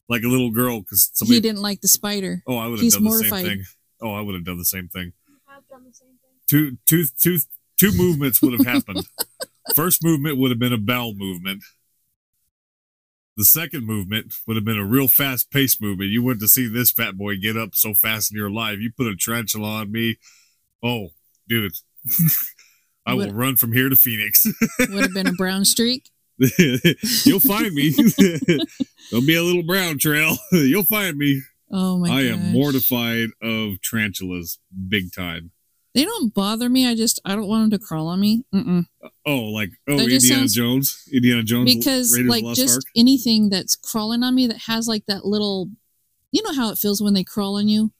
like 0.08 0.22
a 0.22 0.28
little 0.28 0.50
girl 0.50 0.80
because 0.80 1.10
he 1.24 1.40
didn't 1.40 1.62
like 1.62 1.80
the 1.80 1.88
spider. 1.88 2.42
oh, 2.46 2.58
I 2.58 2.66
would 2.66 2.78
have 2.78 2.80
he's 2.80 2.94
done 2.94 3.04
the 3.04 3.12
same 3.12 3.30
thing. 3.30 3.64
Oh, 4.02 4.12
I 4.12 4.20
would 4.20 4.34
have 4.34 4.44
done 4.44 4.58
the 4.58 4.64
same 4.64 4.88
thing. 4.88 5.12
I've 5.48 5.66
done 5.68 5.84
the 5.84 5.94
same 5.94 6.08
thing. 6.08 6.36
Two 6.48 6.76
two 6.86 7.06
two 7.18 7.38
two 7.78 7.92
movements 7.96 8.42
would 8.42 8.52
have 8.52 8.66
happened. 8.66 9.06
First 9.74 10.04
movement 10.04 10.36
would 10.36 10.50
have 10.50 10.60
been 10.60 10.74
a 10.74 10.78
bowel 10.78 11.14
movement. 11.14 11.62
The 13.36 13.44
second 13.44 13.84
movement 13.84 14.32
would 14.46 14.56
have 14.56 14.64
been 14.64 14.78
a 14.78 14.84
real 14.84 15.08
fast 15.08 15.50
paced 15.50 15.82
movement. 15.82 16.10
You 16.10 16.22
wouldn't 16.22 16.42
have 16.42 16.50
seen 16.50 16.72
this 16.72 16.90
fat 16.90 17.18
boy 17.18 17.36
get 17.36 17.56
up 17.56 17.74
so 17.74 17.92
fast 17.92 18.32
in 18.32 18.38
your 18.38 18.50
life. 18.50 18.78
You 18.78 18.90
put 18.90 19.06
a 19.06 19.14
tarantula 19.14 19.68
on 19.68 19.92
me. 19.92 20.16
Oh, 20.82 21.08
dude. 21.48 21.72
I 23.06 23.14
will 23.14 23.32
run 23.32 23.56
from 23.56 23.72
here 23.72 23.88
to 23.88 23.94
Phoenix. 23.94 24.46
Would 24.80 24.90
have 24.90 25.14
been 25.14 25.28
a 25.28 25.32
brown 25.32 25.64
streak. 25.64 26.10
You'll 26.58 27.40
find 27.40 27.72
me. 27.72 27.90
There'll 29.10 29.26
be 29.26 29.36
a 29.36 29.42
little 29.42 29.62
brown 29.62 29.98
trail. 29.98 30.36
You'll 30.50 30.82
find 30.82 31.16
me. 31.16 31.42
Oh 31.70 31.98
my 31.98 32.08
I 32.08 32.22
gosh. 32.24 32.32
am 32.32 32.52
mortified 32.52 33.28
of 33.42 33.80
tarantulas 33.82 34.58
big 34.88 35.12
time. 35.12 35.52
They 35.96 36.04
don't 36.04 36.32
bother 36.34 36.68
me. 36.68 36.86
I 36.86 36.94
just 36.94 37.18
I 37.24 37.34
don't 37.34 37.48
want 37.48 37.70
them 37.70 37.80
to 37.80 37.84
crawl 37.84 38.06
on 38.08 38.20
me. 38.20 38.44
Mm-mm. 38.54 38.84
Oh, 39.24 39.36
like 39.46 39.70
oh, 39.88 39.96
That 39.96 40.08
Indiana 40.08 40.46
Jones, 40.46 41.08
Indiana 41.12 41.42
Jones, 41.42 41.74
Because 41.74 42.12
Raiders 42.14 42.30
like 42.30 42.44
just 42.54 42.74
Ark. 42.76 42.84
anything 42.94 43.48
that's 43.48 43.74
crawling 43.76 44.22
on 44.22 44.34
me 44.34 44.46
that 44.46 44.58
has 44.66 44.86
like 44.86 45.06
that 45.06 45.24
little, 45.24 45.70
you 46.32 46.42
know 46.42 46.52
how 46.52 46.70
it 46.70 46.76
feels 46.78 47.02
when 47.02 47.14
they 47.14 47.24
crawl 47.24 47.56
on 47.56 47.66
you. 47.66 47.92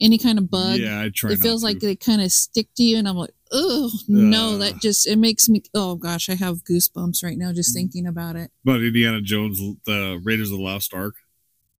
Any 0.00 0.18
kind 0.18 0.38
of 0.38 0.50
bug. 0.50 0.78
Yeah, 0.78 1.00
I 1.00 1.08
try. 1.14 1.30
it 1.32 1.38
feels 1.38 1.62
not 1.62 1.68
like 1.68 1.78
they 1.80 1.96
kind 1.96 2.20
of 2.20 2.30
stick 2.30 2.68
to 2.76 2.82
you 2.82 2.98
and 2.98 3.08
i'm 3.08 3.16
like 3.16 3.30
oh 3.52 3.90
no 4.08 4.58
that 4.58 4.80
just 4.82 5.06
it 5.06 5.16
makes 5.16 5.48
me 5.48 5.62
oh 5.74 5.94
gosh 5.94 6.28
i 6.28 6.34
have 6.34 6.64
goosebumps 6.64 7.22
right 7.22 7.38
now 7.38 7.52
Mm. 7.52 7.54
just 7.54 7.72
thinking 7.74 8.04
about 8.06 8.34
it 8.36 8.50
But 8.64 8.82
Indiana 8.82 9.20
Jones, 9.22 9.58
the 9.86 10.20
Raiders 10.22 10.50
of 10.50 10.58
the 10.58 10.64
Lost 10.64 10.92
Ark, 10.92 11.14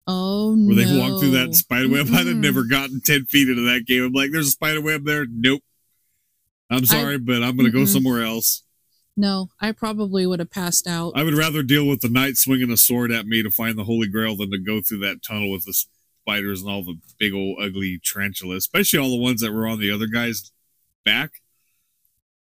oh 0.07 0.51
where 0.51 0.57
no 0.57 0.75
they 0.75 0.99
walk 0.99 1.21
through 1.21 1.31
that 1.33 1.55
spider 1.55 1.89
web. 1.89 2.07
I'd 2.13 2.27
have 2.27 2.37
never 2.37 2.65
gotten 2.65 3.01
ten 3.01 3.25
feet 3.27 3.49
into 3.49 3.63
that 3.63 3.87
game. 3.87 4.03
I'm 4.05 4.13
like, 4.13 4.31
there's 4.33 4.49
a 4.49 4.51
spider 4.53 4.81
web 4.81 5.05
there. 5.05 5.27
Nope. 5.31 5.63
I'm 6.71 6.87
sorry, 6.87 7.19
but 7.19 7.43
I'm 7.43 7.57
gonna 7.57 7.71
go 7.71 7.81
Mm-mm. 7.81 7.89
somewhere 7.89 8.23
else. 8.23 8.63
No, 9.17 9.51
I 9.61 9.71
probably 9.73 10.27
would 10.27 10.41
have 10.41 10.51
passed 10.51 10.89
out. 10.89 11.13
I 11.15 11.23
would 11.23 11.35
rather 11.35 11.63
deal 11.63 11.87
with 11.87 12.01
the 12.01 12.09
knight 12.09 12.37
swinging 12.37 12.71
a 12.73 12.77
sword 12.77 13.13
at 13.13 13.27
me 13.27 13.43
to 13.45 13.51
find 13.51 13.79
the 13.79 13.85
Holy 13.85 14.09
Grail 14.09 14.37
than 14.37 14.51
to 14.51 14.59
go 14.59 14.81
through 14.81 14.99
that 15.01 15.23
tunnel 15.23 15.53
with 15.53 15.65
the 15.67 15.73
spiders 16.27 16.63
and 16.63 16.71
all 16.71 16.83
the 16.83 16.99
big 17.19 17.33
old 17.33 17.59
ugly 17.63 18.01
tarantulas, 18.05 18.65
especially 18.65 18.99
all 18.99 19.11
the 19.11 19.17
ones 19.23 19.41
that 19.41 19.53
were 19.53 19.69
on 19.69 19.79
the 19.79 19.91
other 19.93 20.07
guy's 20.09 20.51
back. 21.05 21.31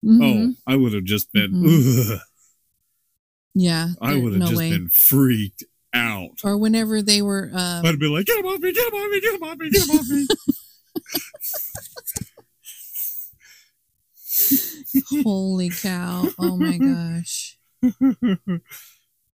Mhm. 0.03 0.23
Oh, 0.23 0.55
I 0.67 0.77
would 0.77 0.95
have 0.95 1.05
just 1.05 1.31
been, 1.33 1.53
Mhm. 1.53 2.19
yeah. 3.55 3.89
I 4.01 4.15
would 4.15 4.33
have 4.33 4.41
no 4.41 4.47
just 4.47 4.59
way. 4.59 4.71
been 4.71 4.89
freaked 4.89 5.65
out. 5.95 6.41
Or 6.45 6.57
whenever 6.57 7.03
they 7.03 7.23
were, 7.23 7.51
uh, 7.55 7.83
I'd 7.85 7.99
be 7.99 8.09
like, 8.09 8.27
get 8.27 8.39
him 8.39 8.47
off 8.47 8.61
me, 8.61 8.73
get 8.73 8.87
him 8.89 8.95
off 8.95 9.11
me, 9.11 9.21
get 9.21 9.35
him 9.35 9.43
off 9.43 9.59
me, 9.59 9.71
get 9.71 9.83
him 9.83 9.91
off 9.91 10.07
me. 10.07 10.27
holy 15.23 15.71
cow! 15.71 16.29
Oh 16.39 16.57
my 16.57 16.79
gosh! 16.79 17.59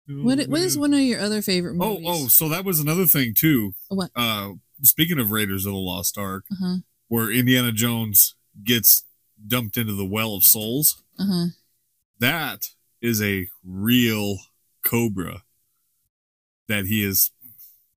What 0.07 0.48
what 0.50 0.62
is 0.62 0.77
one 0.77 0.93
of 0.93 1.00
your 1.00 1.19
other 1.22 1.41
favorite 1.41 1.75
movies? 1.75 2.05
Oh, 2.07 2.25
oh, 2.25 2.27
so 2.27 2.50
that 2.50 2.65
was 2.65 2.79
another 2.79 3.05
thing 3.05 3.33
too. 3.36 3.74
What? 3.89 4.12
Uh, 4.15 4.53
speaking 4.81 5.19
of 5.19 5.31
Raiders 5.31 5.65
of 5.65 5.74
the 5.74 5.79
Lost 5.79 6.17
Ark, 6.17 6.45
Uh 6.51 6.55
huh. 6.60 6.75
where 7.07 7.31
Indiana 7.31 7.72
Jones 7.72 8.36
gets 8.63 9.05
dumped 9.45 9.77
into 9.77 9.93
the 9.93 10.05
well 10.05 10.36
of 10.36 10.43
souls, 10.43 11.01
Uh 11.17 11.25
huh. 11.25 11.45
that 12.19 12.69
is 13.01 13.22
a 13.22 13.48
real 13.65 14.38
cobra 14.83 15.43
that 16.67 16.86
he 16.86 17.03
is 17.03 17.32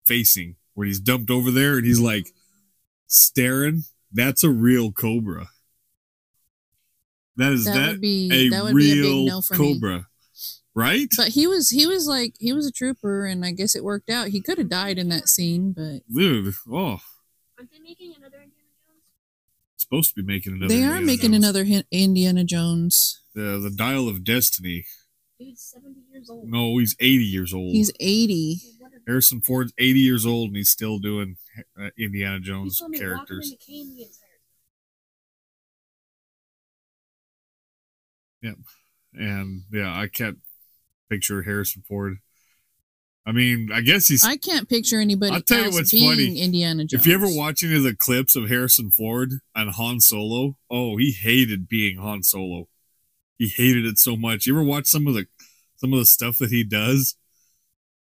facing, 0.04 0.56
where 0.74 0.86
he's 0.86 1.00
dumped 1.00 1.30
over 1.30 1.50
there 1.50 1.76
and 1.76 1.86
he's 1.86 2.00
like 2.00 2.32
staring. 3.06 3.82
That's 4.12 4.42
a 4.44 4.50
real 4.50 4.92
cobra. 4.92 5.48
That 7.36 7.52
is 7.52 7.64
That, 7.64 7.74
that, 7.74 7.90
would 7.92 8.00
be 8.00 8.30
a 8.32 8.48
that 8.50 8.64
would 8.64 8.74
be 8.76 8.92
a 8.92 8.94
big 8.94 9.02
real 9.04 9.26
no 9.26 9.40
for 9.42 9.54
me. 9.54 9.74
cobra, 9.74 10.06
right? 10.74 11.08
But 11.16 11.28
he 11.28 11.46
was 11.46 11.68
he 11.70 11.86
was 11.86 12.06
like 12.06 12.34
he 12.40 12.52
was 12.52 12.66
a 12.66 12.72
trooper, 12.72 13.26
and 13.26 13.44
I 13.44 13.50
guess 13.52 13.76
it 13.76 13.84
worked 13.84 14.08
out. 14.08 14.28
He 14.28 14.40
could 14.40 14.56
have 14.58 14.70
died 14.70 14.98
in 14.98 15.08
that 15.10 15.28
scene, 15.28 15.72
but 15.72 16.00
Dude, 16.12 16.54
oh, 16.70 16.98
Aren't 17.58 17.70
they 17.70 17.78
making 17.80 18.14
another 18.16 18.36
Indiana 18.38 18.70
Jones? 18.86 19.02
supposed 19.76 20.14
to 20.14 20.22
be 20.22 20.26
making 20.26 20.54
another. 20.54 20.68
they 20.68 20.82
are 20.82 20.96
Indiana 20.96 21.06
making 21.06 21.32
Jones. 21.32 21.44
another 21.44 21.66
Indiana 21.90 22.44
Jones. 22.44 23.20
The 23.34 23.58
the 23.62 23.70
Dial 23.70 24.08
of 24.08 24.24
Destiny. 24.24 24.86
Dude's 25.38 25.60
70 25.74 26.00
years 26.16 26.30
old. 26.30 26.48
No, 26.48 26.78
he's 26.78 26.96
eighty 27.00 27.24
years 27.24 27.54
old. 27.54 27.72
He's 27.72 27.92
eighty. 28.00 28.60
Harrison 29.06 29.40
Ford's 29.40 29.72
eighty 29.78 30.00
years 30.00 30.26
old 30.26 30.48
and 30.48 30.56
he's 30.56 30.70
still 30.70 30.98
doing 30.98 31.36
uh, 31.80 31.90
Indiana 31.98 32.40
Jones 32.40 32.78
told 32.78 32.94
characters. 32.94 33.54
Walking 33.60 33.80
in 33.80 33.86
the 33.86 33.88
cane 33.88 33.96
the 33.96 34.02
entire 34.02 34.26
and 39.18 39.62
yeah, 39.72 39.98
I 39.98 40.08
can't 40.08 40.38
picture 41.08 41.42
Harrison 41.42 41.82
Ford. 41.88 42.18
I 43.26 43.32
mean, 43.32 43.70
I 43.72 43.80
guess 43.80 44.06
he's. 44.06 44.24
I 44.24 44.36
can't 44.36 44.68
picture 44.68 45.00
anybody 45.00 45.32
I'll 45.32 45.40
tell 45.42 45.64
you 45.64 45.70
what's 45.72 45.90
being 45.90 46.10
funny. 46.10 46.40
Indiana 46.40 46.84
Jones. 46.84 47.00
if 47.00 47.06
you 47.06 47.14
ever 47.14 47.26
watch 47.28 47.64
any 47.64 47.76
of 47.76 47.82
the 47.82 47.96
clips 47.96 48.36
of 48.36 48.48
Harrison 48.48 48.90
Ford 48.90 49.32
on 49.54 49.68
Han 49.68 50.00
Solo, 50.00 50.56
oh, 50.70 50.96
he 50.96 51.12
hated 51.12 51.68
being 51.68 51.98
Han 51.98 52.22
Solo. 52.22 52.68
He 53.36 53.48
hated 53.48 53.84
it 53.84 53.98
so 53.98 54.16
much. 54.16 54.46
You 54.46 54.54
ever 54.54 54.62
watch 54.62 54.86
some 54.86 55.06
of 55.06 55.14
the 55.14 55.26
some 55.78 55.92
of 55.92 55.98
the 55.98 56.06
stuff 56.06 56.38
that 56.38 56.50
he 56.50 56.64
does? 56.64 57.16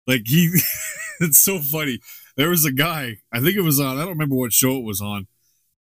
Like 0.06 0.22
he, 0.26 0.52
it's 1.20 1.38
so 1.38 1.58
funny. 1.58 2.00
There 2.36 2.50
was 2.50 2.64
a 2.64 2.72
guy. 2.72 3.18
I 3.32 3.40
think 3.40 3.56
it 3.56 3.62
was 3.62 3.80
on. 3.80 3.96
I 3.96 4.00
don't 4.00 4.10
remember 4.10 4.34
what 4.34 4.52
show 4.52 4.76
it 4.76 4.84
was 4.84 5.00
on, 5.00 5.26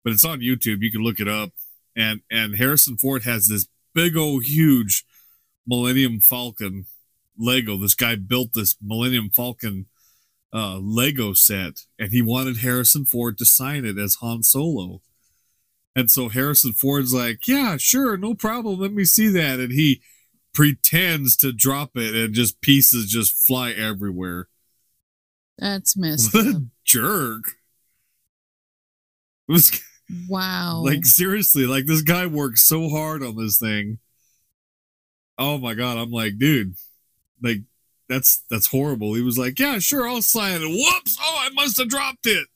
but 0.02 0.12
it's 0.12 0.24
on 0.24 0.40
YouTube. 0.40 0.82
You 0.82 0.90
can 0.90 1.02
look 1.02 1.20
it 1.20 1.28
up. 1.28 1.50
And 1.96 2.20
and 2.30 2.56
Harrison 2.56 2.96
Ford 2.96 3.24
has 3.24 3.48
this 3.48 3.66
big 3.94 4.16
old 4.16 4.44
huge 4.44 5.04
Millennium 5.66 6.20
Falcon 6.20 6.86
Lego. 7.36 7.76
This 7.76 7.94
guy 7.94 8.16
built 8.16 8.50
this 8.54 8.76
Millennium 8.82 9.30
Falcon 9.30 9.86
uh, 10.52 10.78
Lego 10.78 11.32
set, 11.32 11.84
and 11.98 12.12
he 12.12 12.22
wanted 12.22 12.58
Harrison 12.58 13.04
Ford 13.04 13.36
to 13.38 13.44
sign 13.44 13.84
it 13.84 13.98
as 13.98 14.16
Han 14.16 14.42
Solo. 14.42 15.02
And 15.94 16.10
so 16.10 16.28
Harrison 16.28 16.72
Ford's 16.72 17.12
like, 17.12 17.46
"Yeah, 17.46 17.76
sure, 17.76 18.16
no 18.16 18.34
problem. 18.34 18.80
Let 18.80 18.92
me 18.92 19.04
see 19.04 19.28
that." 19.28 19.58
And 19.58 19.72
he 19.72 20.00
pretends 20.58 21.36
to 21.36 21.52
drop 21.52 21.92
it, 21.94 22.16
and 22.16 22.34
just 22.34 22.60
pieces 22.60 23.08
just 23.08 23.46
fly 23.46 23.70
everywhere. 23.70 24.48
That's 25.56 25.96
messed 25.96 26.34
What 26.34 26.48
up. 26.48 26.54
a 26.56 26.62
jerk! 26.84 27.52
It 29.48 29.52
was 29.52 29.80
Wow. 30.28 30.82
like 30.84 31.04
seriously, 31.06 31.64
like 31.64 31.86
this 31.86 32.02
guy 32.02 32.26
worked 32.26 32.58
so 32.58 32.88
hard 32.88 33.22
on 33.22 33.36
this 33.36 33.58
thing. 33.58 33.98
Oh 35.38 35.58
my 35.58 35.74
god, 35.74 35.96
I'm 35.96 36.10
like, 36.10 36.38
dude, 36.38 36.74
like 37.40 37.58
that's 38.08 38.42
that's 38.50 38.66
horrible. 38.66 39.14
He 39.14 39.22
was 39.22 39.38
like, 39.38 39.60
yeah, 39.60 39.78
sure, 39.78 40.08
I'll 40.08 40.22
sign 40.22 40.60
it. 40.60 40.68
Whoops! 40.68 41.16
Oh, 41.20 41.38
I 41.40 41.50
must 41.50 41.78
have 41.78 41.88
dropped 41.88 42.26
it. 42.26 42.48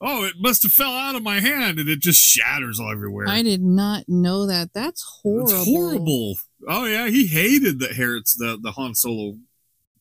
Oh, 0.00 0.24
it 0.24 0.34
must 0.38 0.62
have 0.62 0.72
fell 0.72 0.92
out 0.92 1.16
of 1.16 1.22
my 1.24 1.40
hand, 1.40 1.80
and 1.80 1.88
it 1.88 1.98
just 2.00 2.20
shatters 2.20 2.78
all 2.78 2.92
everywhere. 2.92 3.26
I 3.28 3.42
did 3.42 3.62
not 3.62 4.04
know 4.06 4.46
that. 4.46 4.70
That's 4.74 5.02
horrible. 5.22 5.50
It's 5.54 5.64
horrible. 5.66 6.34
Oh 6.68 6.84
yeah, 6.86 7.08
he 7.08 7.26
hated 7.26 7.78
the 7.78 7.88
Harrods, 7.94 8.34
the 8.34 8.58
the 8.60 8.72
Han 8.72 8.94
Solo 8.94 9.36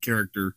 character. 0.02 0.56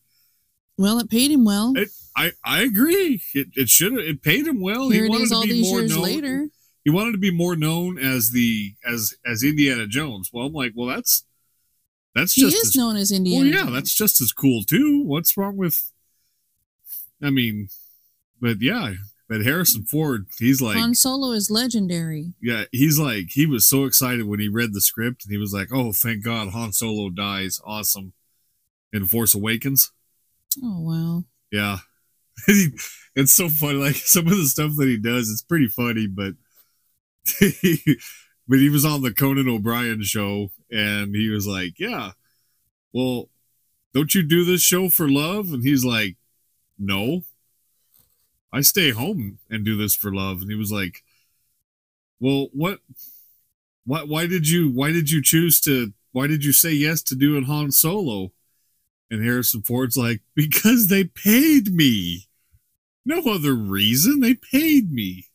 Well, 0.78 0.98
it 0.98 1.08
paid 1.10 1.30
him 1.30 1.44
well. 1.44 1.72
It, 1.76 1.88
I 2.16 2.32
I 2.44 2.62
agree. 2.62 3.22
It 3.34 3.48
it 3.54 3.68
should 3.68 3.92
have 3.92 4.00
it 4.02 4.22
paid 4.22 4.46
him 4.46 4.60
well. 4.60 4.90
Here 4.90 5.02
he 5.04 5.06
it 5.06 5.10
wanted 5.10 5.22
is 5.25 5.30
to 5.30 5.36
all 5.36 5.42
be 5.42 5.52
these 5.52 5.70
more 5.70 5.80
years 5.80 5.94
known. 5.94 6.02
later. 6.04 6.48
He 6.84 6.90
wanted 6.90 7.12
to 7.12 7.18
be 7.18 7.30
more 7.32 7.56
known 7.56 7.98
as 7.98 8.30
the 8.30 8.75
as 8.86 9.14
as 9.25 9.42
Indiana 9.42 9.86
Jones. 9.86 10.30
Well, 10.32 10.46
I'm 10.46 10.52
like, 10.52 10.72
well, 10.75 10.86
that's 10.86 11.25
that's 12.14 12.34
He 12.34 12.42
just 12.42 12.56
is 12.56 12.68
as, 12.68 12.76
known 12.76 12.96
as 12.96 13.10
Indiana. 13.10 13.44
well, 13.44 13.52
yeah, 13.54 13.60
Jones. 13.64 13.72
that's 13.75 13.94
just 13.94 14.20
as 14.20 14.32
cool 14.32 14.62
too. 14.62 15.02
What's 15.04 15.36
wrong 15.36 15.56
with? 15.56 15.90
I 17.22 17.30
mean, 17.30 17.68
but 18.40 18.60
yeah, 18.60 18.94
but 19.28 19.45
Harrison 19.45 19.85
Ford, 19.85 20.26
he's 20.38 20.61
like, 20.62 20.76
Han 20.76 20.95
Solo 20.95 21.33
is 21.33 21.50
legendary. 21.50 22.33
yeah, 22.40 22.64
he's 22.73 22.99
like, 22.99 23.26
he 23.30 23.47
was 23.47 23.66
so 23.68 23.85
excited 23.85 24.26
when 24.26 24.40
he 24.40 24.49
read 24.49 24.73
the 24.73 24.80
script, 24.80 25.25
and 25.25 25.33
he 25.33 25.38
was 25.38 25.52
like, 25.52 25.68
oh, 25.73 25.92
thank 25.92 26.23
God, 26.25 26.50
Han 26.50 26.73
Solo 26.73 27.11
dies, 27.11 27.61
awesome. 27.64 28.12
In 28.92 29.04
Force 29.06 29.35
Awakens, 29.35 29.90
Oh 30.62 30.80
wow. 30.80 31.25
yeah, 31.50 31.78
it's 33.16 33.35
so 33.35 33.49
funny. 33.49 33.75
Like 33.78 33.95
some 33.97 34.26
of 34.26 34.37
the 34.37 34.45
stuff 34.47 34.73
that 34.76 34.88
he 34.88 34.97
does, 34.97 35.28
it's 35.28 35.42
pretty 35.42 35.66
funny, 35.68 36.06
but 36.06 36.35
but 38.49 38.59
he 38.59 38.68
was 38.68 38.85
on 38.85 39.02
the 39.02 39.12
Conan 39.12 39.49
O'Brien 39.49 40.02
show, 40.02 40.50
and 40.71 41.14
he 41.14 41.28
was 41.28 41.47
like, 41.47 41.75
yeah, 41.78 42.12
well, 42.92 43.28
don't 43.92 44.14
you 44.14 44.23
do 44.23 44.45
this 44.45 44.62
show 44.62 44.88
for 44.88 45.09
love? 45.09 45.52
And 45.52 45.62
he's 45.64 45.85
like, 45.85 46.16
no, 46.78 47.23
I 48.53 48.61
stay 48.61 48.91
home 48.91 49.38
and 49.50 49.65
do 49.65 49.76
this 49.76 49.95
for 49.95 50.15
love. 50.15 50.41
And 50.41 50.50
he 50.50 50.57
was 50.57 50.73
like, 50.73 51.03
well, 52.21 52.49
what? 52.53 52.81
Why, 53.85 54.03
why 54.03 54.26
did 54.26 54.49
you 54.49 54.71
why 54.71 54.93
did 54.93 55.11
you 55.11 55.23
choose 55.23 55.61
to 55.62 55.93
why 56.12 56.26
did 56.26 56.45
you 56.45 56.53
say 56.53 56.73
yes 56.73 57.03
to 57.03 57.15
doing 57.15 57.45
Han 57.45 57.71
Solo? 57.71 58.33
And 59.11 59.25
Harrison 59.25 59.62
Ford's 59.62 59.97
like, 59.97 60.23
because 60.35 60.88
they 60.88 61.05
paid 61.05 61.73
me. 61.73 62.26
No 63.05 63.21
other 63.21 63.55
reason. 63.55 64.19
They 64.19 64.35
paid 64.35 64.91
me. 64.91 65.26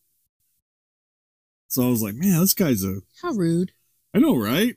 So 1.69 1.83
I 1.83 1.89
was 1.89 2.03
like, 2.03 2.15
man, 2.15 2.41
this 2.41 2.53
guy's 2.53 2.83
a 2.83 2.97
How 3.21 3.31
rude. 3.31 3.71
I 4.13 4.19
know, 4.19 4.35
right? 4.35 4.75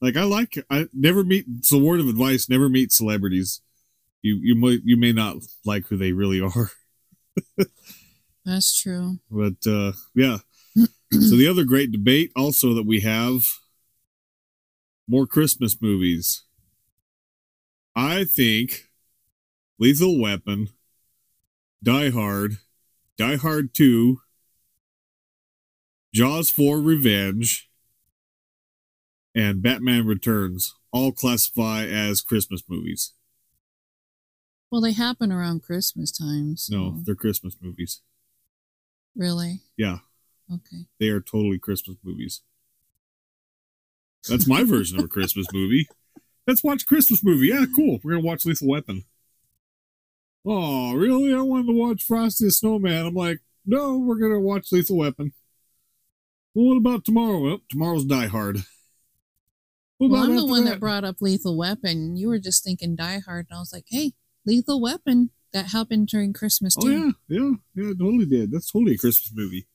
Like 0.00 0.16
I 0.16 0.22
like 0.22 0.56
I 0.70 0.86
never 0.92 1.24
meet 1.24 1.46
it's 1.58 1.72
a 1.72 1.78
word 1.78 1.98
of 1.98 2.08
advice, 2.08 2.48
never 2.48 2.68
meet 2.68 2.92
celebrities. 2.92 3.60
You 4.22 4.38
you 4.40 4.54
might 4.54 4.80
you 4.84 4.96
may 4.96 5.12
not 5.12 5.38
like 5.64 5.86
who 5.86 5.96
they 5.96 6.12
really 6.12 6.40
are. 6.56 6.70
That's 8.44 8.80
true. 8.80 9.18
But 9.30 9.66
uh 9.66 9.92
yeah. 10.14 10.38
so 10.76 11.36
the 11.36 11.48
other 11.48 11.64
great 11.64 11.92
debate 11.92 12.32
also 12.36 12.74
that 12.74 12.86
we 12.86 13.00
have 13.00 13.42
more 15.08 15.26
Christmas 15.26 15.80
movies. 15.80 16.44
I 17.96 18.24
think 18.24 18.84
Lethal 19.78 20.20
Weapon, 20.20 20.68
Die 21.82 22.10
Hard, 22.10 22.58
Die 23.16 23.36
Hard 23.36 23.74
2, 23.74 24.20
Jaws 26.14 26.50
4 26.50 26.80
Revenge, 26.80 27.68
and 29.34 29.62
Batman 29.62 30.06
Returns 30.06 30.74
all 30.92 31.12
classify 31.12 31.84
as 31.84 32.20
Christmas 32.20 32.62
movies. 32.68 33.14
Well, 34.70 34.80
they 34.80 34.92
happen 34.92 35.32
around 35.32 35.62
Christmas 35.62 36.12
time. 36.12 36.56
So. 36.56 36.76
No, 36.76 37.00
they're 37.04 37.14
Christmas 37.14 37.56
movies. 37.60 38.02
Really? 39.16 39.60
Yeah, 39.76 39.98
Okay. 40.52 40.86
they 41.00 41.08
are 41.08 41.20
totally 41.20 41.58
Christmas 41.58 41.96
movies. 42.04 42.42
That's 44.28 44.46
my 44.46 44.62
version 44.64 44.98
of 44.98 45.04
a 45.04 45.08
Christmas 45.08 45.46
movie. 45.52 45.88
Let's 46.46 46.62
watch 46.62 46.82
a 46.82 46.86
Christmas 46.86 47.24
movie. 47.24 47.48
Yeah, 47.48 47.64
cool. 47.74 47.98
We're 48.02 48.12
gonna 48.14 48.26
watch 48.26 48.44
Lethal 48.44 48.68
Weapon. 48.68 49.04
Oh, 50.44 50.94
really? 50.94 51.34
I 51.34 51.40
wanted 51.42 51.66
to 51.66 51.72
watch 51.72 52.02
Frosty 52.04 52.44
the 52.46 52.50
Snowman. 52.50 53.06
I'm 53.06 53.14
like, 53.14 53.40
no, 53.66 53.98
we're 53.98 54.18
gonna 54.18 54.40
watch 54.40 54.68
Lethal 54.72 54.96
Weapon. 54.98 55.32
Well, 56.54 56.66
what 56.68 56.76
about 56.76 57.04
tomorrow? 57.04 57.40
Well, 57.40 57.58
tomorrow's 57.70 58.04
Die 58.04 58.26
Hard. 58.26 58.58
Well, 59.98 60.14
I'm 60.14 60.36
the 60.36 60.46
one 60.46 60.64
that? 60.66 60.78
brought 60.80 61.04
up 61.04 61.16
Lethal 61.20 61.56
Weapon. 61.56 62.16
You 62.16 62.28
were 62.28 62.38
just 62.38 62.62
thinking 62.64 62.94
Die 62.96 63.18
Hard, 63.18 63.46
and 63.50 63.56
I 63.56 63.60
was 63.60 63.72
like, 63.72 63.86
hey, 63.88 64.12
Lethal 64.48 64.80
Weapon. 64.80 65.30
That 65.52 65.66
happened 65.66 66.08
during 66.08 66.34
Christmas 66.34 66.76
oh, 66.78 66.82
Too. 66.82 66.88
Oh 66.88 67.12
yeah, 67.28 67.40
yeah, 67.40 67.50
yeah. 67.74 67.92
Totally 67.98 68.26
did. 68.26 68.50
That's 68.50 68.70
totally 68.70 68.94
a 68.94 68.98
Christmas 68.98 69.32
movie. 69.34 69.66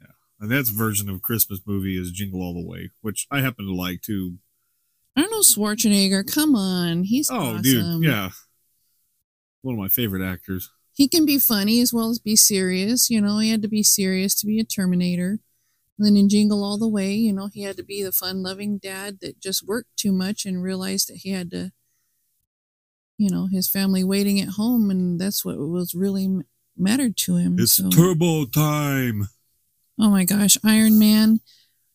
Yeah, 0.00 0.12
and 0.38 0.50
that's 0.50 0.68
version 0.68 1.08
of 1.08 1.22
Christmas 1.22 1.60
movie 1.66 1.98
is 1.98 2.10
Jingle 2.10 2.42
All 2.42 2.52
the 2.52 2.66
Way, 2.66 2.90
which 3.00 3.26
I 3.30 3.40
happen 3.40 3.64
to 3.66 3.74
like 3.74 4.02
too. 4.02 4.38
Arnold 5.16 5.44
Schwarzenegger, 5.44 6.30
come 6.30 6.54
on, 6.54 7.04
he's 7.04 7.30
Oh, 7.30 7.56
awesome. 7.56 7.62
dude, 7.62 8.04
yeah, 8.04 8.30
one 9.62 9.74
of 9.74 9.80
my 9.80 9.88
favorite 9.88 10.22
actors. 10.22 10.70
He 10.92 11.08
can 11.08 11.24
be 11.24 11.38
funny 11.38 11.80
as 11.80 11.92
well 11.92 12.10
as 12.10 12.18
be 12.18 12.36
serious. 12.36 13.08
You 13.08 13.20
know, 13.22 13.38
he 13.38 13.50
had 13.50 13.62
to 13.62 13.68
be 13.68 13.82
serious 13.82 14.34
to 14.40 14.46
be 14.46 14.60
a 14.60 14.64
Terminator. 14.64 15.40
And 15.98 16.06
then 16.06 16.16
in 16.16 16.28
Jingle 16.28 16.62
All 16.62 16.78
the 16.78 16.88
Way, 16.88 17.14
you 17.14 17.32
know, 17.32 17.48
he 17.52 17.62
had 17.62 17.76
to 17.78 17.82
be 17.82 18.02
the 18.02 18.12
fun-loving 18.12 18.78
dad 18.78 19.18
that 19.20 19.40
just 19.40 19.66
worked 19.66 19.96
too 19.96 20.12
much 20.12 20.44
and 20.44 20.62
realized 20.62 21.08
that 21.08 21.18
he 21.18 21.30
had 21.30 21.50
to, 21.50 21.72
you 23.20 23.28
know, 23.30 23.46
his 23.46 23.68
family 23.68 24.02
waiting 24.02 24.40
at 24.40 24.48
home, 24.50 24.90
and 24.90 25.20
that's 25.20 25.44
what 25.44 25.58
was 25.58 25.94
really 25.94 26.26
mattered 26.76 27.18
to 27.18 27.36
him. 27.36 27.56
It's 27.58 27.74
So- 27.76 27.90
Turbo 27.90 28.46
Time. 28.46 29.28
Oh 29.98 30.08
my 30.10 30.24
gosh, 30.24 30.56
Iron 30.64 30.98
Man. 30.98 31.40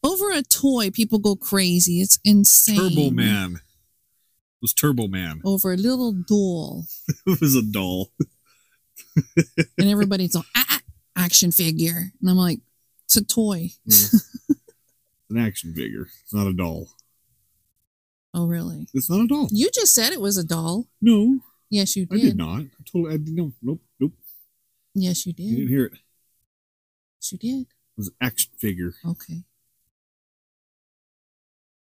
Over 0.03 0.31
a 0.31 0.43
toy, 0.43 0.91
people 0.91 1.17
go 1.17 1.35
crazy. 1.35 1.99
It's 1.99 2.19
insane. 2.23 2.77
Turbo 2.77 3.09
Man. 3.09 3.55
It 3.55 4.61
was 4.61 4.73
Turbo 4.73 5.07
Man. 5.07 5.41
Over 5.45 5.73
a 5.73 5.77
little 5.77 6.11
doll. 6.13 6.85
it 7.25 7.41
was 7.41 7.55
a 7.55 7.63
doll. 7.63 8.11
And 9.77 9.89
everybody's 9.89 10.35
all, 10.35 10.45
ah, 10.55 10.65
ah, 10.69 10.79
action 11.15 11.51
figure. 11.51 12.11
And 12.21 12.29
I'm 12.29 12.35
like, 12.37 12.59
it's 13.05 13.15
a 13.15 13.23
toy. 13.23 13.69
An 15.29 15.37
action 15.37 15.73
figure. 15.73 16.07
It's 16.23 16.33
not 16.33 16.47
a 16.47 16.53
doll. 16.53 16.89
Oh, 18.35 18.45
really? 18.47 18.85
It's 18.93 19.09
not 19.09 19.21
a 19.21 19.27
doll. 19.27 19.47
You 19.51 19.69
just 19.73 19.93
said 19.93 20.11
it 20.11 20.19
was 20.19 20.37
a 20.37 20.43
doll. 20.43 20.87
No, 21.01 21.39
Yes, 21.69 21.95
you 21.95 22.05
did. 22.05 22.17
I 22.17 22.21
did. 22.21 22.37
not. 22.37 22.61
I 22.61 22.67
totally. 22.85 23.13
I 23.15 23.17
no. 23.25 23.51
Nope. 23.61 23.81
Nope. 23.99 24.11
Yes, 24.93 25.25
you 25.25 25.33
did. 25.33 25.43
You 25.43 25.55
didn't 25.55 25.69
hear 25.69 25.85
it. 25.85 25.93
Yes, 27.19 27.31
you 27.31 27.37
did. 27.37 27.61
It 27.61 27.97
was 27.97 28.07
an 28.09 28.15
action 28.21 28.51
figure. 28.59 28.93
Okay. 29.05 29.43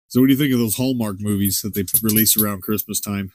So, 0.08 0.20
what 0.20 0.26
do 0.28 0.32
you 0.34 0.38
think 0.38 0.52
of 0.52 0.60
those 0.60 0.76
Hallmark 0.76 1.16
movies 1.20 1.60
that 1.62 1.74
they 1.74 1.84
release 2.02 2.36
around 2.40 2.62
Christmas 2.62 3.00
time? 3.00 3.32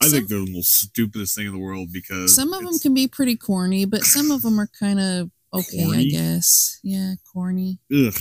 I 0.00 0.08
think 0.08 0.28
they're 0.28 0.44
the 0.44 0.52
most 0.52 0.78
stupidest 0.78 1.34
thing 1.34 1.46
in 1.46 1.52
the 1.52 1.58
world 1.58 1.88
because 1.92 2.34
Some 2.36 2.52
of 2.52 2.62
them 2.62 2.78
can 2.78 2.94
be 2.94 3.08
pretty 3.08 3.34
corny, 3.36 3.84
but 3.86 4.02
some 4.04 4.30
of 4.30 4.42
them 4.42 4.60
are 4.60 4.68
kind 4.78 5.00
of 5.00 5.30
okay, 5.52 5.84
I 5.84 6.04
guess. 6.04 6.78
Yeah, 6.84 7.14
corny. 7.32 7.80
ugh, 7.92 8.14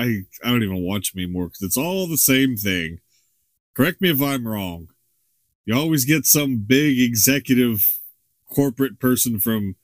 I 0.00 0.22
I 0.42 0.50
don't 0.50 0.62
even 0.62 0.82
watch 0.82 1.12
them 1.12 1.22
anymore 1.22 1.48
because 1.48 1.62
it's 1.62 1.76
all 1.76 2.06
the 2.06 2.16
same 2.16 2.56
thing. 2.56 3.00
Correct 3.74 4.00
me 4.00 4.10
if 4.10 4.22
I'm 4.22 4.48
wrong. 4.48 4.88
You 5.66 5.76
always 5.76 6.04
get 6.04 6.24
some 6.24 6.64
big 6.66 6.98
executive 6.98 7.98
corporate 8.52 8.98
person 8.98 9.38
from 9.38 9.76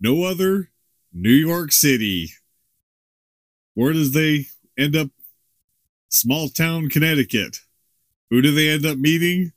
no 0.00 0.24
other 0.24 0.70
New 1.12 1.30
York 1.32 1.72
City. 1.72 2.30
Where 3.74 3.92
does 3.92 4.12
they 4.12 4.46
end 4.78 4.94
up? 4.94 5.08
Small 6.08 6.48
town 6.48 6.88
Connecticut. 6.88 7.60
Who 8.30 8.42
do 8.42 8.52
they 8.52 8.68
end 8.68 8.84
up 8.84 8.98
meeting? 8.98 9.52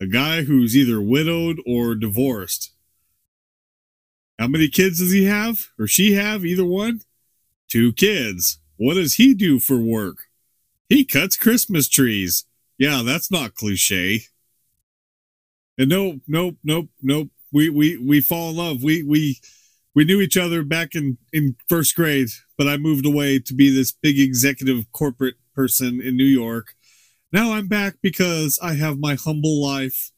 A 0.00 0.06
guy 0.06 0.42
who's 0.42 0.76
either 0.76 1.00
widowed 1.00 1.58
or 1.66 1.94
divorced. 1.94 2.72
How 4.38 4.48
many 4.48 4.68
kids 4.68 4.98
does 4.98 5.12
he 5.12 5.24
have? 5.24 5.68
Or 5.78 5.86
she 5.86 6.12
have? 6.12 6.44
Either 6.44 6.64
one? 6.64 7.00
Two 7.68 7.92
kids. 7.92 8.58
What 8.76 8.94
does 8.94 9.14
he 9.14 9.34
do 9.34 9.58
for 9.58 9.78
work? 9.78 10.28
He 10.88 11.04
cuts 11.04 11.36
Christmas 11.36 11.88
trees. 11.88 12.44
Yeah, 12.78 13.02
that's 13.04 13.30
not 13.30 13.54
cliche. 13.54 14.22
And 15.78 15.88
nope, 15.88 16.20
nope, 16.26 16.56
nope, 16.62 16.88
nope. 17.02 17.30
We 17.52 17.70
we 17.70 17.96
we 17.96 18.20
fall 18.20 18.50
in 18.50 18.56
love. 18.56 18.82
We 18.82 19.02
we 19.02 19.38
we 19.94 20.04
knew 20.04 20.20
each 20.20 20.36
other 20.36 20.62
back 20.62 20.94
in 20.94 21.18
in 21.32 21.56
first 21.68 21.94
grade, 21.94 22.28
but 22.58 22.68
I 22.68 22.76
moved 22.76 23.06
away 23.06 23.38
to 23.38 23.54
be 23.54 23.74
this 23.74 23.92
big 23.92 24.18
executive 24.18 24.90
corporate 24.92 25.36
person 25.54 26.00
in 26.00 26.16
New 26.16 26.24
York. 26.24 26.74
Now 27.32 27.52
I'm 27.52 27.68
back 27.68 27.94
because 28.02 28.58
I 28.62 28.74
have 28.74 28.98
my 28.98 29.14
humble 29.14 29.62
life 29.62 30.12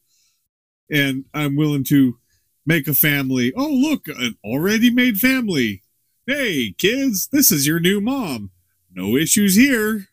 and 0.91 1.25
I'm 1.33 1.55
willing 1.55 1.85
to 1.85 2.19
make 2.67 2.89
a 2.89 2.95
family. 2.95 3.53
Oh, 3.57 3.69
look, 3.69 4.09
an 4.09 4.37
already 4.45 4.91
made 4.91 5.19
family. 5.19 5.84
Hey, 6.27 6.73
kids, 6.73 7.29
this 7.31 7.51
is 7.51 7.67
your 7.67 7.81
new 7.81 8.01
mom. 8.01 8.51
No 8.91 9.17
issues 9.17 9.55
here. 9.55 10.09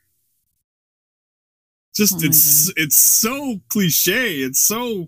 Just 1.95 2.15
Oh 2.15 2.25
it's 2.25 2.71
it's 2.75 2.97
so 2.97 3.61
cliche. 3.69 4.37
It's 4.37 4.59
so 4.59 5.07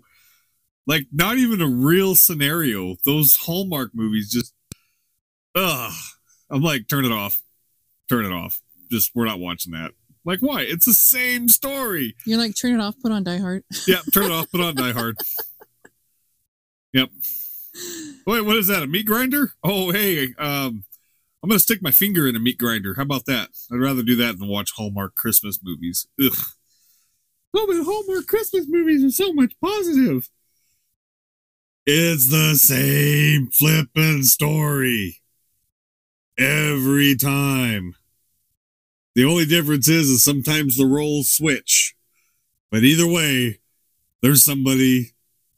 like 0.86 1.06
not 1.12 1.36
even 1.36 1.60
a 1.60 1.68
real 1.68 2.14
scenario. 2.14 2.96
Those 3.04 3.36
Hallmark 3.36 3.90
movies 3.94 4.30
just 4.30 4.54
ugh. 5.54 5.92
I'm 6.50 6.62
like, 6.62 6.88
turn 6.88 7.04
it 7.04 7.12
off. 7.12 7.42
Turn 8.08 8.24
it 8.24 8.32
off. 8.32 8.62
Just 8.90 9.10
we're 9.14 9.24
not 9.26 9.40
watching 9.40 9.72
that. 9.72 9.92
Like 10.24 10.40
why? 10.40 10.62
It's 10.62 10.86
the 10.86 10.94
same 10.94 11.48
story. 11.48 12.14
You're 12.24 12.38
like, 12.38 12.56
turn 12.56 12.74
it 12.74 12.80
off, 12.80 12.94
put 13.02 13.12
on 13.12 13.24
Die 13.24 13.38
Hard. 13.38 13.64
Yep, 13.86 14.00
turn 14.12 14.24
it 14.24 14.32
off, 14.32 14.50
put 14.50 14.60
on 14.60 14.74
Die 14.74 14.92
Hard. 14.92 15.18
Yep. 16.94 17.10
Wait, 18.26 18.40
what 18.42 18.56
is 18.56 18.68
that? 18.68 18.84
A 18.84 18.86
meat 18.86 19.04
grinder? 19.04 19.52
Oh, 19.62 19.90
hey, 19.90 20.32
um, 20.38 20.84
I'm 21.44 21.50
gonna 21.50 21.60
stick 21.60 21.82
my 21.82 21.90
finger 21.90 22.26
in 22.26 22.34
a 22.36 22.38
meat 22.38 22.56
grinder. 22.56 22.94
How 22.94 23.02
about 23.02 23.26
that? 23.26 23.50
I'd 23.70 23.76
rather 23.76 24.02
do 24.02 24.16
that 24.16 24.38
than 24.38 24.48
watch 24.48 24.72
Hallmark 24.76 25.14
Christmas 25.14 25.58
movies. 25.62 26.06
Ugh. 26.18 26.38
Oh, 27.52 27.66
but 27.66 27.84
Hallmark 27.84 28.26
Christmas 28.26 28.64
movies 28.66 29.04
are 29.04 29.10
so 29.10 29.34
much 29.34 29.52
positive. 29.60 30.30
It's 31.84 32.30
the 32.30 32.54
same 32.54 33.50
flippin' 33.50 34.24
story 34.24 35.20
every 36.38 37.14
time. 37.14 37.94
The 39.14 39.26
only 39.26 39.44
difference 39.44 39.86
is, 39.86 40.08
is 40.08 40.24
sometimes 40.24 40.78
the 40.78 40.86
roles 40.86 41.30
switch. 41.30 41.94
But 42.70 42.84
either 42.84 43.06
way, 43.06 43.60
there's 44.22 44.42
somebody 44.42 45.12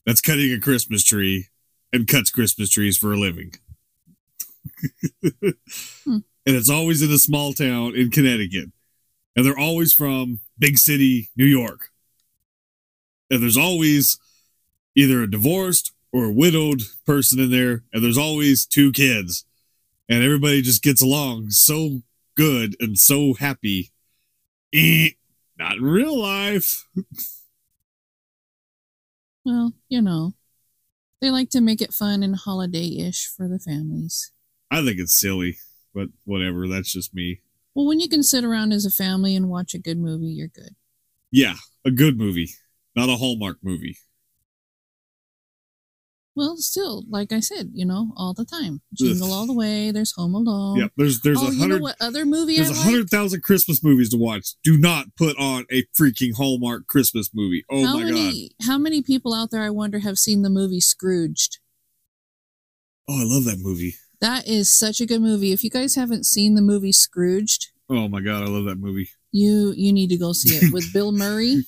that's 0.05 0.21
cutting 0.21 0.53
a 0.53 0.59
Christmas 0.59 1.05
tree 1.05 1.47
and 1.93 2.09
cuts 2.09 2.31
Christmas 2.31 2.71
trees 2.71 2.99
for 2.99 3.13
a 3.13 3.17
living. 3.17 3.53
Hmm. 6.05 6.19
And 6.47 6.55
it's 6.55 6.71
always 6.71 7.03
in 7.03 7.11
a 7.11 7.19
small 7.19 7.53
town 7.53 7.97
in 7.97 8.11
Connecticut. 8.11 8.71
And 9.35 9.45
they're 9.45 9.59
always 9.59 9.93
from 9.93 10.41
big 10.59 10.79
city, 10.79 11.31
New 11.37 11.45
York. 11.45 11.91
And 13.31 13.43
there's 13.43 13.57
always 13.57 14.19
either 14.95 15.23
a 15.23 15.31
divorced 15.31 15.93
or 16.13 16.27
a 16.27 16.33
widowed 16.33 16.83
person 17.05 17.41
in 17.41 17.51
there. 17.51 17.83
And 17.93 18.03
there's 18.03 18.17
always 18.17 18.65
two 18.65 18.93
kids. 18.93 19.45
And 20.09 20.23
everybody 20.23 20.63
just 20.63 20.83
gets 20.83 21.03
along 21.03 21.51
so 21.51 22.03
good 22.37 22.77
and 22.79 22.97
so 22.97 23.35
happy. 23.35 23.91
Eh, 24.73 25.11
not 25.59 25.79
in 25.79 25.83
real 25.83 26.17
life. 26.17 26.87
Well, 29.45 29.75
you 29.89 30.03
know, 30.03 30.35
they 31.21 31.31
like 31.31 31.51
to 31.51 31.61
make 31.61 31.81
it 31.81 31.95
fun 31.95 32.23
and 32.23 32.35
holiday 32.35 32.99
ish 32.99 33.27
for 33.29 33.49
the 33.49 33.59
families. 33.59 34.33
I 34.71 34.85
think 34.85 34.99
it's 34.99 35.19
silly, 35.19 35.59
but 35.95 36.09
whatever. 36.25 36.69
That's 36.69 36.93
just 36.93 37.15
me. 37.15 37.41
Well, 37.75 37.87
when 37.87 38.01
you 38.01 38.09
can 38.09 38.23
sit 38.23 38.45
around 38.45 38.73
as 38.73 38.85
a 38.85 38.91
family 38.91 39.37
and 39.37 39.49
watch 39.49 39.75
a 39.75 39.79
good 39.79 39.99
movie, 39.99 40.29
you're 40.29 40.49
good. 40.49 40.75
Yeah, 41.31 41.55
a 41.85 41.91
good 41.91 42.17
movie, 42.17 42.51
not 42.95 43.09
a 43.09 43.17
Hallmark 43.17 43.59
movie. 43.63 43.99
Well, 46.37 46.59
still, 46.59 47.05
like 47.09 47.33
I 47.33 47.41
said, 47.41 47.71
you 47.73 47.87
know, 47.87 48.13
all 48.15 48.35
the 48.35 48.45
time. 48.45 48.83
Jingle 48.93 49.33
all 49.33 49.47
the 49.47 49.55
way. 49.55 49.91
There's 49.91 50.13
Home 50.13 50.35
Alone. 50.35 50.77
Yep, 50.77 50.93
there's 50.99 51.21
there's 51.23 51.39
oh, 51.41 51.47
a 51.47 51.51
you 51.51 51.57
know 51.57 51.61
hundred 51.61 51.81
what 51.81 51.97
other 51.99 52.27
movie 52.27 52.57
there's 52.57 52.71
a 52.71 52.75
hundred 52.75 53.09
thousand 53.09 53.43
Christmas 53.43 53.83
movies 53.83 54.11
to 54.11 54.19
watch. 54.19 54.51
Do 54.63 54.77
not 54.77 55.07
put 55.17 55.35
on 55.39 55.65
a 55.71 55.85
freaking 55.99 56.35
Hallmark 56.37 56.89
Christmas 56.89 57.31
movie. 57.35 57.65
Oh 57.71 57.87
how 57.87 57.99
my 57.99 58.11
god! 58.11 58.35
how 58.67 58.77
many 58.77 59.01
people 59.03 59.33
out 59.33 59.51
there 59.51 59.63
I 59.63 59.71
wonder 59.71 60.01
have 60.01 60.19
seen 60.19 60.43
the 60.43 60.51
movie 60.51 60.81
Scrooged? 60.81 61.59
Oh, 63.09 63.21
I 63.21 63.25
love 63.25 63.45
that 63.45 63.59
movie. 63.59 63.95
That 64.21 64.47
is 64.49 64.71
such 64.77 65.01
a 65.01 65.07
good 65.07 65.21
movie. 65.21 65.53
If 65.53 65.63
you 65.63 65.71
guys 65.71 65.95
haven't 65.95 66.25
seen 66.27 66.55
the 66.55 66.63
movie 66.63 66.93
Scrooged, 66.93 67.69
Oh 67.89 68.09
my 68.09 68.21
god, 68.21 68.43
I 68.43 68.47
love 68.47 68.65
that 68.65 68.77
movie. 68.79 69.09
you 69.33 69.73
you 69.77 69.93
need 69.93 70.09
to 70.11 70.17
go 70.17 70.33
see 70.33 70.57
it 70.57 70.73
with 70.73 70.93
Bill 70.93 71.13
Murray. 71.25 71.65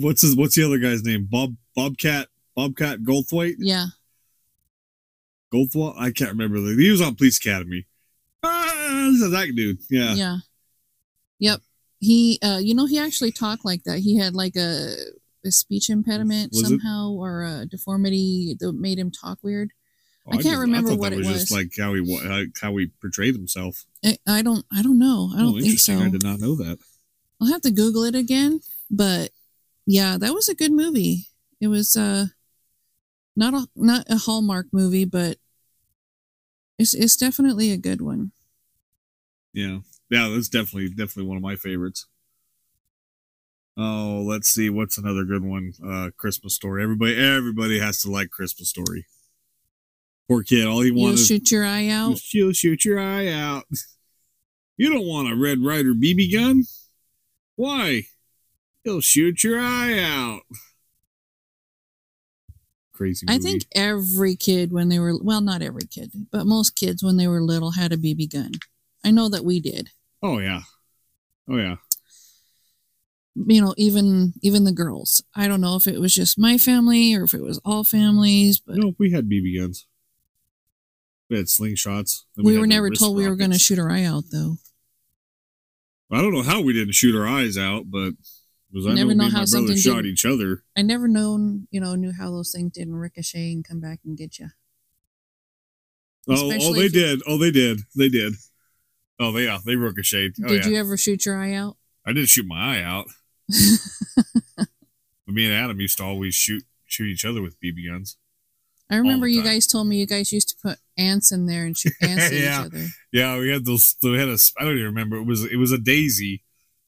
What's 0.00 0.22
his 0.22 0.36
What's 0.36 0.54
the 0.54 0.64
other 0.64 0.78
guy's 0.78 1.02
name? 1.02 1.26
Bob 1.30 1.56
Bobcat 1.74 2.28
Bobcat 2.54 3.00
Goldthwait 3.00 3.56
Yeah. 3.58 3.86
Goldthwait. 5.52 5.94
I 5.98 6.10
can't 6.10 6.30
remember. 6.30 6.56
He 6.58 6.90
was 6.90 7.00
on 7.00 7.14
Police 7.14 7.38
Academy. 7.38 7.86
Ah, 8.42 9.08
this 9.10 9.20
is 9.22 9.30
that 9.30 9.52
dude. 9.54 9.78
Yeah. 9.90 10.14
Yeah. 10.14 10.36
Yep. 11.40 11.60
He 12.00 12.38
uh 12.42 12.58
you 12.62 12.74
know 12.74 12.86
he 12.86 12.98
actually 12.98 13.32
talked 13.32 13.64
like 13.64 13.82
that. 13.84 13.98
He 13.98 14.16
had 14.16 14.34
like 14.34 14.56
a 14.56 14.94
a 15.44 15.50
speech 15.50 15.90
impediment 15.90 16.52
Was 16.52 16.62
it? 16.62 16.66
somehow 16.68 17.10
or 17.10 17.42
a 17.42 17.66
deformity 17.66 18.56
that 18.60 18.72
made 18.72 18.98
him 18.98 19.10
talk 19.10 19.38
weird. 19.42 19.72
I 20.26 20.32
can't 20.32 20.44
just- 20.44 20.58
remember 20.58 20.90
thought 20.90 20.98
what 20.98 21.10
that 21.10 21.16
it 21.16 21.26
was. 21.26 21.28
Just 21.28 21.50
was. 21.50 21.52
like 21.52 21.72
how 21.78 21.94
he 21.94 22.26
how, 22.26 22.44
how 22.60 22.76
he 22.76 22.90
portrayed 23.00 23.34
himself. 23.34 23.84
I, 24.04 24.16
I 24.26 24.42
don't. 24.42 24.64
I 24.72 24.82
don't 24.82 24.98
know. 24.98 25.30
I 25.34 25.40
don't 25.40 25.56
Oh, 25.56 25.60
think 25.60 25.78
so. 25.78 25.98
I 25.98 26.08
did 26.08 26.22
not 26.22 26.40
know 26.40 26.54
that. 26.56 26.78
I'll 27.40 27.48
have 27.52 27.62
to 27.62 27.70
Google 27.70 28.04
it 28.04 28.14
again. 28.14 28.60
But 28.90 29.30
yeah, 29.86 30.16
that 30.18 30.32
was 30.32 30.48
a 30.48 30.54
good 30.54 30.72
movie. 30.72 31.26
It 31.60 31.68
was 31.68 31.94
uh 31.96 32.26
not 33.36 33.52
a 33.54 33.68
not 33.76 34.06
a 34.08 34.16
Hallmark 34.16 34.68
movie, 34.72 35.04
but 35.04 35.36
it's 36.78 36.94
it's 36.94 37.16
definitely 37.16 37.70
a 37.70 37.76
good 37.76 38.00
one. 38.00 38.32
Yeah, 39.52 39.80
yeah, 40.10 40.28
that's 40.28 40.48
definitely 40.48 40.88
definitely 40.88 41.24
one 41.28 41.36
of 41.36 41.42
my 41.42 41.56
favorites. 41.56 42.06
Oh, 43.76 44.24
let's 44.26 44.48
see, 44.48 44.70
what's 44.70 44.98
another 44.98 45.24
good 45.24 45.42
one? 45.42 45.72
Uh, 45.84 46.10
Christmas 46.16 46.54
Story. 46.54 46.82
Everybody, 46.82 47.16
everybody 47.16 47.78
has 47.80 48.00
to 48.02 48.10
like 48.10 48.30
Christmas 48.30 48.68
Story. 48.70 49.04
Poor 50.28 50.42
kid, 50.42 50.66
all 50.66 50.80
he 50.80 50.90
wants. 50.90 51.20
You'll 51.28 51.38
shoot 51.38 51.50
your 51.50 51.64
eye 51.64 51.88
out. 51.88 52.18
she'll 52.18 52.52
shoot 52.52 52.84
your 52.84 52.98
eye 52.98 53.28
out. 53.28 53.64
You 54.76 54.92
don't 54.92 55.06
want 55.06 55.30
a 55.32 55.36
Red 55.36 55.60
Ryder 55.60 55.94
BB 55.94 56.32
gun. 56.32 56.64
Why? 57.54 58.06
He'll 58.82 59.00
shoot 59.00 59.44
your 59.44 59.60
eye 59.60 60.00
out. 60.00 60.40
Crazy. 62.92 63.24
I 63.28 63.38
think 63.38 63.66
every 63.74 64.34
kid 64.34 64.72
when 64.72 64.88
they 64.88 64.98
were 64.98 65.16
well, 65.22 65.40
not 65.40 65.62
every 65.62 65.84
kid, 65.86 66.10
but 66.30 66.46
most 66.46 66.76
kids 66.76 67.04
when 67.04 67.16
they 67.16 67.28
were 67.28 67.40
little 67.40 67.72
had 67.72 67.92
a 67.92 67.96
BB 67.96 68.32
gun. 68.32 68.50
I 69.04 69.10
know 69.12 69.28
that 69.28 69.44
we 69.44 69.60
did. 69.60 69.90
Oh 70.22 70.38
yeah. 70.38 70.62
Oh 71.48 71.56
yeah. 71.56 71.76
You 73.34 73.60
know, 73.60 73.74
even 73.76 74.32
even 74.42 74.64
the 74.64 74.72
girls. 74.72 75.22
I 75.36 75.46
don't 75.46 75.60
know 75.60 75.74
if 75.76 75.86
it 75.86 76.00
was 76.00 76.14
just 76.14 76.38
my 76.38 76.56
family 76.58 77.14
or 77.14 77.24
if 77.24 77.34
it 77.34 77.42
was 77.42 77.60
all 77.64 77.84
families, 77.84 78.60
but 78.60 78.76
No, 78.76 78.94
we 78.98 79.12
had 79.12 79.28
BB 79.28 79.58
guns. 79.58 79.86
We 81.30 81.36
had 81.36 81.46
slingshots. 81.46 82.24
We 82.36 82.54
had 82.54 82.60
were 82.60 82.66
never 82.66 82.90
told 82.90 83.16
we 83.16 83.28
were 83.28 83.36
going 83.36 83.52
to 83.52 83.58
shoot 83.58 83.78
our 83.78 83.90
eye 83.90 84.04
out 84.04 84.24
though. 84.30 84.56
I 86.12 86.20
don't 86.20 86.32
know 86.32 86.42
how 86.42 86.62
we 86.62 86.72
didn't 86.72 86.94
shoot 86.94 87.18
our 87.18 87.26
eyes 87.26 87.56
out, 87.56 87.84
but 87.90 88.12
because 88.70 88.86
I 88.86 88.94
never 88.94 89.14
know, 89.14 89.24
know 89.24 89.30
how 89.30 89.44
something 89.44 89.76
shot 89.76 90.04
each 90.04 90.26
other. 90.26 90.62
I 90.76 90.82
never 90.82 91.08
known, 91.08 91.66
you 91.70 91.80
know, 91.80 91.94
knew 91.94 92.12
how 92.12 92.30
those 92.30 92.52
things 92.52 92.72
didn't 92.72 92.94
ricochet 92.94 93.52
and 93.52 93.66
come 93.66 93.80
back 93.80 94.00
and 94.04 94.16
get 94.16 94.38
you. 94.38 94.48
Oh, 96.28 96.50
oh, 96.52 96.74
they 96.74 96.88
did. 96.88 97.22
Oh, 97.26 97.38
they 97.38 97.50
did. 97.50 97.80
They 97.96 98.08
did. 98.08 98.34
Oh, 99.20 99.32
they 99.32 99.44
yeah, 99.44 99.58
they 99.64 99.76
ricocheted. 99.76 100.36
Oh, 100.44 100.48
Did 100.48 100.64
yeah. 100.64 100.70
you 100.72 100.76
ever 100.78 100.96
shoot 100.96 101.24
your 101.24 101.36
eye 101.40 101.52
out? 101.52 101.76
I 102.06 102.12
didn't 102.12 102.28
shoot 102.28 102.46
my 102.46 102.78
eye 102.78 102.82
out. 102.82 103.06
Me 105.26 105.46
and 105.46 105.54
Adam 105.54 105.80
used 105.80 105.98
to 105.98 106.04
always 106.04 106.34
shoot 106.34 106.64
shoot 106.86 107.06
each 107.06 107.24
other 107.24 107.42
with 107.42 107.60
BB 107.60 107.88
guns. 107.88 108.16
I 108.90 108.96
remember 108.96 109.26
you 109.26 109.42
guys 109.42 109.66
told 109.66 109.86
me 109.88 109.96
you 109.96 110.06
guys 110.06 110.32
used 110.32 110.50
to 110.50 110.56
put 110.62 110.78
ants 110.98 111.32
in 111.32 111.46
there 111.46 111.64
and 111.64 111.76
shoot 111.76 111.94
ants 112.02 112.26
at 112.26 112.32
Yeah. 112.32 112.60
each 112.60 112.66
other. 112.66 112.86
Yeah, 113.12 113.38
we 113.38 113.50
had 113.50 113.64
those. 113.64 113.96
We 114.02 114.18
had 114.18 114.28
a. 114.28 114.36
I 114.58 114.64
don't 114.64 114.74
even 114.74 114.84
remember. 114.84 115.16
It 115.16 115.26
was 115.26 115.44
it 115.44 115.56
was 115.56 115.72
a 115.72 115.78
daisy, 115.78 116.42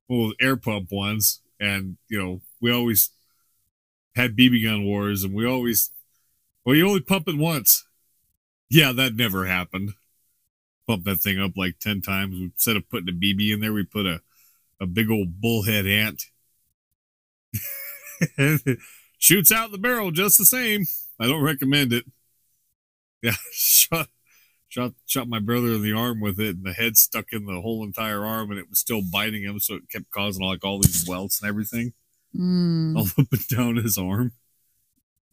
well, 0.09 0.32
air 0.40 0.56
pump 0.56 0.92
ones, 0.92 1.40
and 1.59 1.96
you 2.09 2.18
know 2.22 2.42
we 2.61 2.70
always 2.72 3.11
had 4.14 4.37
BB 4.37 4.64
gun 4.64 4.85
wars, 4.85 5.24
and 5.24 5.35
we 5.35 5.46
always. 5.46 5.90
Well, 6.64 6.74
you 6.76 6.87
only 6.88 7.00
pump 7.00 7.28
it 7.28 7.37
once. 7.38 7.87
Yeah, 8.68 8.92
that 8.92 9.14
never 9.14 9.46
happened. 9.46 9.92
Pump 10.87 11.04
that 11.04 11.16
thing 11.20 11.40
up 11.40 11.52
like 11.56 11.78
ten 11.80 12.02
times. 12.02 12.37
Instead 12.38 12.76
of 12.76 12.88
putting 12.90 13.09
a 13.09 13.12
BB 13.12 13.52
in 13.54 13.61
there, 13.61 13.72
we 13.72 13.85
put 13.85 14.04
a 14.06 14.20
a 14.80 14.87
big 14.87 15.11
old 15.11 15.40
bullhead 15.40 15.87
ant. 15.87 16.24
Shoots 19.18 19.50
out 19.52 19.70
the 19.72 19.78
barrel 19.78 20.11
just 20.11 20.38
the 20.38 20.44
same. 20.44 20.85
I 21.18 21.26
don't 21.26 21.42
recommend 21.42 21.92
it. 21.92 22.05
Yeah, 23.22 23.33
shot 23.52 24.09
shot 24.68 24.92
shot 25.07 25.29
my 25.29 25.38
brother 25.38 25.68
in 25.68 25.83
the 25.83 25.92
arm 25.92 26.20
with 26.20 26.38
it, 26.38 26.57
and 26.57 26.64
the 26.64 26.72
head 26.72 26.96
stuck 26.96 27.33
in 27.33 27.46
the 27.46 27.61
whole 27.61 27.83
entire 27.85 28.24
arm, 28.24 28.50
and 28.50 28.59
it 28.61 28.68
was 28.68 28.79
still 28.79 29.00
biting 29.02 29.42
him, 29.42 29.59
so 29.59 29.74
it 29.76 29.88
kept 29.90 30.11
causing 30.11 30.44
like 30.44 30.64
all 30.64 30.81
these 30.81 31.07
welts 31.09 31.40
and 31.40 31.48
everything 31.48 31.92
Mm, 32.37 32.96
all 32.96 33.07
up 33.18 33.33
and 33.33 33.48
down 33.48 33.76
his 33.76 33.96
arm. 33.96 34.33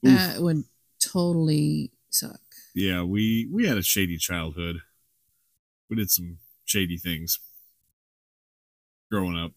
Oof. 0.05 0.17
that 0.17 0.41
would 0.41 0.63
totally 0.99 1.91
suck. 2.09 2.39
yeah, 2.73 3.03
we 3.03 3.47
we 3.51 3.67
had 3.67 3.77
a 3.77 3.83
shady 3.83 4.17
childhood. 4.17 4.77
We 5.89 5.97
did 5.97 6.09
some 6.11 6.37
shady 6.65 6.97
things 6.97 7.39
growing 9.11 9.37
up. 9.37 9.51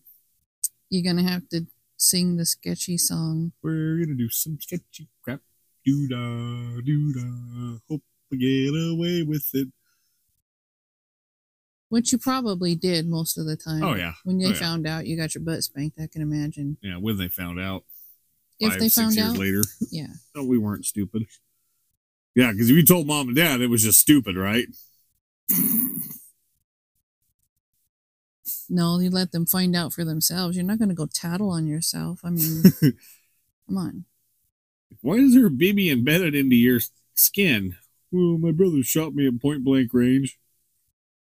You're 0.90 1.04
gonna 1.04 1.28
have 1.28 1.48
to 1.50 1.66
sing 1.96 2.36
the 2.36 2.44
sketchy 2.46 2.98
song. 2.98 3.52
We're 3.62 4.04
gonna 4.04 4.16
do 4.16 4.28
some 4.28 4.58
sketchy 4.60 5.08
crap. 5.22 5.40
Doo 5.87 6.09
da 6.09 6.81
do 6.85 7.12
da. 7.14 7.79
Hope 7.88 8.03
we 8.31 8.38
get 8.38 8.75
away 8.92 9.22
with 9.22 9.46
it. 9.55 9.68
Which 11.88 12.11
you 12.11 12.18
probably 12.18 12.75
did 12.75 13.07
most 13.07 13.38
of 13.38 13.46
the 13.46 13.57
time. 13.57 13.85
Oh, 13.85 13.94
yeah. 13.94 14.14
When 14.25 14.38
they 14.38 14.46
Oh, 14.46 14.49
yeah. 14.49 14.55
found 14.55 14.88
out 14.88 15.07
you 15.07 15.16
got 15.16 15.37
your 15.37 15.44
butt 15.44 15.62
spanked, 15.62 16.01
I 16.01 16.09
can 16.09 16.20
imagine. 16.20 16.77
Yeah, 16.83 16.96
when 16.96 17.16
they 17.16 17.29
found 17.29 17.61
out. 17.61 17.85
If 18.59 18.72
five, 18.72 18.81
they 18.81 18.88
six 18.88 19.01
found 19.05 19.14
years 19.14 19.29
out, 19.29 19.38
later. 19.38 19.62
yeah. 19.92 20.09
No, 20.35 20.42
we 20.42 20.59
weren't 20.59 20.85
stupid. 20.85 21.27
Yeah, 22.35 22.51
because 22.51 22.68
if 22.68 22.77
you 22.77 22.85
told 22.85 23.07
mom 23.07 23.29
and 23.29 23.37
dad, 23.37 23.61
it 23.61 23.68
was 23.70 23.85
just 23.85 24.01
stupid, 24.01 24.37
right? 24.37 24.66
No, 28.68 28.99
you 28.99 29.11
let 29.11 29.31
them 29.33 29.46
find 29.46 29.77
out 29.77 29.92
for 29.92 30.05
themselves. 30.05 30.57
You're 30.57 30.66
not 30.66 30.79
gonna 30.81 30.94
go 30.94 31.07
tattle 31.07 31.51
on 31.51 31.66
yourself. 31.66 32.20
I 32.25 32.31
mean, 32.31 32.62
come 32.83 33.79
on. 33.79 34.05
Why 35.01 35.14
is 35.14 35.35
there 35.35 35.46
a 35.46 35.51
BB 35.51 35.90
embedded 35.90 36.35
into 36.35 36.57
your 36.57 36.81
skin? 37.14 37.77
Well, 38.11 38.38
my 38.38 38.51
brother 38.53 38.83
shot 38.83 39.14
me 39.14 39.27
at 39.27 39.40
point 39.40 39.64
blank 39.64 39.92
range. 39.92 40.38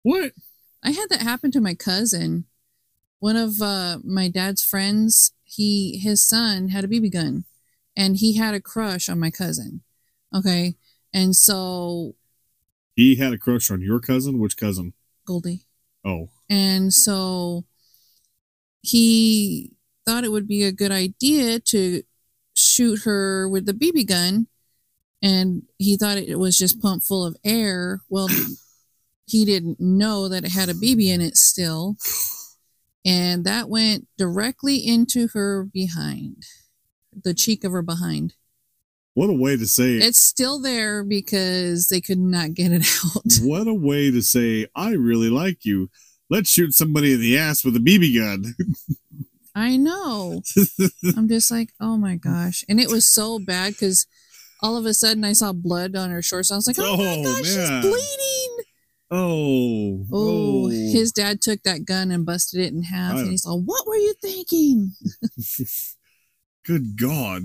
What? 0.02 0.32
I 0.82 0.92
had 0.92 1.08
that 1.10 1.22
happen 1.22 1.50
to 1.52 1.60
my 1.60 1.74
cousin. 1.74 2.46
One 3.18 3.36
of 3.36 3.60
uh, 3.60 3.98
my 4.02 4.28
dad's 4.28 4.62
friends, 4.64 5.32
he 5.44 5.98
his 5.98 6.26
son 6.26 6.68
had 6.68 6.84
a 6.84 6.88
BB 6.88 7.12
gun, 7.12 7.44
and 7.96 8.16
he 8.16 8.36
had 8.36 8.54
a 8.54 8.60
crush 8.60 9.08
on 9.08 9.20
my 9.20 9.30
cousin. 9.30 9.82
Okay, 10.34 10.76
and 11.12 11.36
so 11.36 12.14
He 12.96 13.16
had 13.16 13.32
a 13.34 13.38
crush 13.38 13.70
on 13.70 13.82
your 13.82 14.00
cousin? 14.00 14.38
Which 14.38 14.56
cousin? 14.56 14.94
Goldie, 15.26 15.66
Oh, 16.04 16.30
and 16.48 16.94
so 16.94 17.66
he 18.80 19.72
thought 20.06 20.24
it 20.24 20.32
would 20.32 20.48
be 20.48 20.62
a 20.62 20.72
good 20.72 20.92
idea 20.92 21.60
to 21.60 22.02
shoot 22.80 23.02
her 23.04 23.46
with 23.46 23.66
the 23.66 23.74
BB 23.74 24.06
gun, 24.06 24.46
and 25.22 25.62
he 25.76 25.98
thought 25.98 26.16
it 26.16 26.38
was 26.38 26.58
just 26.58 26.80
pumped 26.80 27.06
full 27.06 27.26
of 27.26 27.36
air. 27.44 28.00
Well, 28.08 28.28
he 29.26 29.44
didn't 29.44 29.78
know 29.78 30.28
that 30.28 30.44
it 30.44 30.52
had 30.52 30.70
a 30.70 30.74
BB 30.74 31.08
in 31.08 31.20
it 31.20 31.36
still, 31.36 31.96
and 33.04 33.44
that 33.44 33.68
went 33.68 34.08
directly 34.16 34.76
into 34.76 35.28
her 35.34 35.64
behind, 35.64 36.44
the 37.12 37.34
cheek 37.34 37.64
of 37.64 37.72
her 37.72 37.82
behind. 37.82 38.32
what 39.12 39.28
a 39.28 39.34
way 39.34 39.58
to 39.58 39.66
say 39.66 39.96
it. 39.96 40.02
It's 40.02 40.18
still 40.18 40.58
there 40.58 41.04
because 41.04 41.88
they 41.88 42.00
could 42.00 42.18
not 42.18 42.54
get 42.54 42.72
it 42.72 42.86
out. 43.04 43.22
What 43.42 43.68
a 43.68 43.74
way 43.74 44.10
to 44.10 44.22
say, 44.22 44.68
I 44.74 44.92
really 44.92 45.28
like 45.28 45.66
you. 45.66 45.90
Let's 46.30 46.48
shoot 46.48 46.72
somebody 46.72 47.12
in 47.12 47.20
the 47.20 47.36
ass 47.36 47.62
with 47.62 47.76
a 47.76 47.80
BB 47.80 48.18
gun. 48.18 48.54
I 49.54 49.76
know. 49.76 50.42
I'm 51.16 51.28
just 51.28 51.50
like, 51.50 51.70
oh 51.80 51.96
my 51.96 52.16
gosh. 52.16 52.64
And 52.68 52.80
it 52.80 52.88
was 52.90 53.06
so 53.06 53.38
bad 53.38 53.72
because 53.72 54.06
all 54.62 54.76
of 54.76 54.86
a 54.86 54.94
sudden 54.94 55.24
I 55.24 55.32
saw 55.32 55.52
blood 55.52 55.96
on 55.96 56.10
her 56.10 56.22
shorts. 56.22 56.52
I 56.52 56.56
was 56.56 56.66
like, 56.66 56.76
oh, 56.78 56.96
my 56.96 57.16
Oh, 57.18 57.22
gosh, 57.24 57.56
man. 57.56 57.82
she's 57.82 57.90
bleeding. 57.90 58.56
oh. 59.10 60.06
Oh, 60.12 60.68
his 60.68 61.12
dad 61.12 61.40
took 61.40 61.62
that 61.64 61.84
gun 61.84 62.10
and 62.10 62.24
busted 62.26 62.60
it 62.60 62.72
in 62.72 62.82
half. 62.84 63.16
I- 63.16 63.20
And 63.20 63.30
he's 63.30 63.44
like, 63.44 63.60
what 63.64 63.86
were 63.86 63.96
you 63.96 64.14
thinking? 64.22 64.92
Good 66.64 66.96
God. 66.98 67.44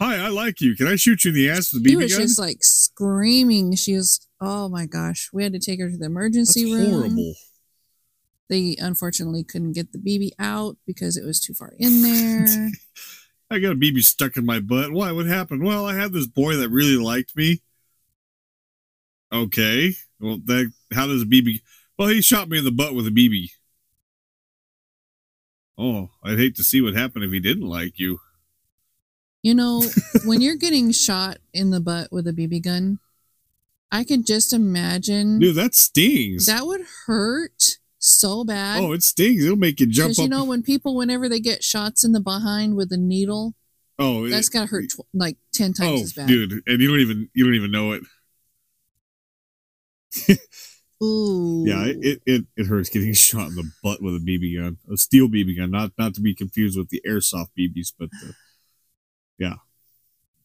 Hi, 0.00 0.16
I 0.16 0.28
like 0.28 0.60
you. 0.60 0.74
Can 0.74 0.88
I 0.88 0.96
shoot 0.96 1.24
you 1.24 1.30
in 1.30 1.34
the 1.36 1.48
ass 1.50 1.72
with 1.72 1.82
a 1.82 1.84
BB 1.86 1.90
He 1.90 1.96
was 1.96 2.12
gun? 2.12 2.22
just 2.22 2.38
like 2.38 2.58
screaming. 2.62 3.76
She 3.76 3.94
was, 3.94 4.26
oh 4.40 4.68
my 4.68 4.86
gosh. 4.86 5.30
We 5.32 5.44
had 5.44 5.52
to 5.52 5.60
take 5.60 5.80
her 5.80 5.86
to 5.86 5.92
the 5.92 5.98
That's 5.98 6.10
emergency 6.10 6.72
room. 6.74 6.90
horrible. 6.90 7.34
They 8.48 8.76
unfortunately 8.78 9.42
couldn't 9.42 9.72
get 9.72 9.92
the 9.92 9.98
BB 9.98 10.30
out 10.38 10.76
because 10.86 11.16
it 11.16 11.24
was 11.24 11.40
too 11.40 11.54
far 11.54 11.72
in 11.78 12.02
there. 12.02 12.70
I 13.50 13.58
got 13.58 13.72
a 13.72 13.76
BB 13.76 14.02
stuck 14.02 14.36
in 14.36 14.44
my 14.44 14.60
butt. 14.60 14.92
Why? 14.92 15.12
What 15.12 15.26
happened? 15.26 15.62
Well, 15.62 15.86
I 15.86 15.94
had 15.94 16.12
this 16.12 16.26
boy 16.26 16.56
that 16.56 16.70
really 16.70 16.96
liked 16.96 17.36
me. 17.36 17.60
Okay. 19.32 19.94
Well, 20.20 20.38
that 20.44 20.72
how 20.92 21.06
does 21.06 21.22
a 21.22 21.26
BB? 21.26 21.60
Well, 21.98 22.08
he 22.08 22.20
shot 22.22 22.48
me 22.48 22.58
in 22.58 22.64
the 22.64 22.70
butt 22.70 22.94
with 22.94 23.06
a 23.06 23.10
BB. 23.10 23.50
Oh, 25.76 26.10
I'd 26.22 26.38
hate 26.38 26.56
to 26.56 26.64
see 26.64 26.80
what 26.80 26.94
happened 26.94 27.24
if 27.24 27.32
he 27.32 27.40
didn't 27.40 27.66
like 27.66 27.98
you. 27.98 28.20
You 29.42 29.54
know, 29.54 29.82
when 30.24 30.40
you're 30.40 30.56
getting 30.56 30.92
shot 30.92 31.38
in 31.52 31.70
the 31.70 31.80
butt 31.80 32.12
with 32.12 32.26
a 32.26 32.32
BB 32.32 32.62
gun, 32.62 32.98
I 33.90 34.04
could 34.04 34.26
just 34.26 34.52
imagine 34.52 35.38
Dude, 35.38 35.56
that 35.56 35.74
stings. 35.74 36.46
that 36.46 36.66
would 36.66 36.82
hurt 37.06 37.63
so 38.04 38.44
bad. 38.44 38.82
oh, 38.82 38.92
it 38.92 39.02
stings. 39.02 39.44
It'll 39.44 39.56
make 39.56 39.80
you 39.80 39.86
jump 39.86 40.10
Because 40.10 40.18
up. 40.18 40.22
you 40.24 40.28
know, 40.28 40.44
when 40.44 40.62
people, 40.62 40.94
whenever 40.94 41.28
they 41.28 41.40
get 41.40 41.64
shots 41.64 42.04
in 42.04 42.12
the 42.12 42.20
behind 42.20 42.76
with 42.76 42.92
a 42.92 42.96
needle, 42.96 43.54
oh, 43.98 44.28
that's 44.28 44.48
got 44.48 44.62
to 44.62 44.66
hurt 44.66 44.90
tw- 44.90 45.06
like 45.14 45.36
ten 45.52 45.72
times 45.72 46.00
oh, 46.00 46.02
as 46.02 46.12
bad. 46.12 46.28
dude, 46.28 46.62
and 46.66 46.80
you 46.80 46.88
don't 46.88 47.00
even 47.00 47.28
you 47.34 47.44
don't 47.44 47.54
even 47.54 47.70
know 47.70 47.92
it. 47.92 48.02
Ooh. 50.28 50.40
Yeah, 51.66 51.84
it, 51.86 51.96
it, 52.00 52.22
it, 52.24 52.44
it 52.56 52.66
hurts 52.66 52.88
getting 52.88 53.12
shot 53.14 53.48
in 53.48 53.56
the 53.56 53.70
butt 53.82 54.02
with 54.02 54.14
a 54.14 54.18
BB 54.18 54.58
gun, 54.58 54.78
a 54.90 54.96
steel 54.96 55.28
BB 55.28 55.58
gun, 55.58 55.70
not 55.70 55.90
not 55.98 56.14
to 56.14 56.20
be 56.20 56.34
confused 56.34 56.78
with 56.78 56.88
the 56.88 57.02
airsoft 57.06 57.48
BBs, 57.58 57.92
but 57.98 58.10
the, 58.10 58.34
yeah, 59.38 59.54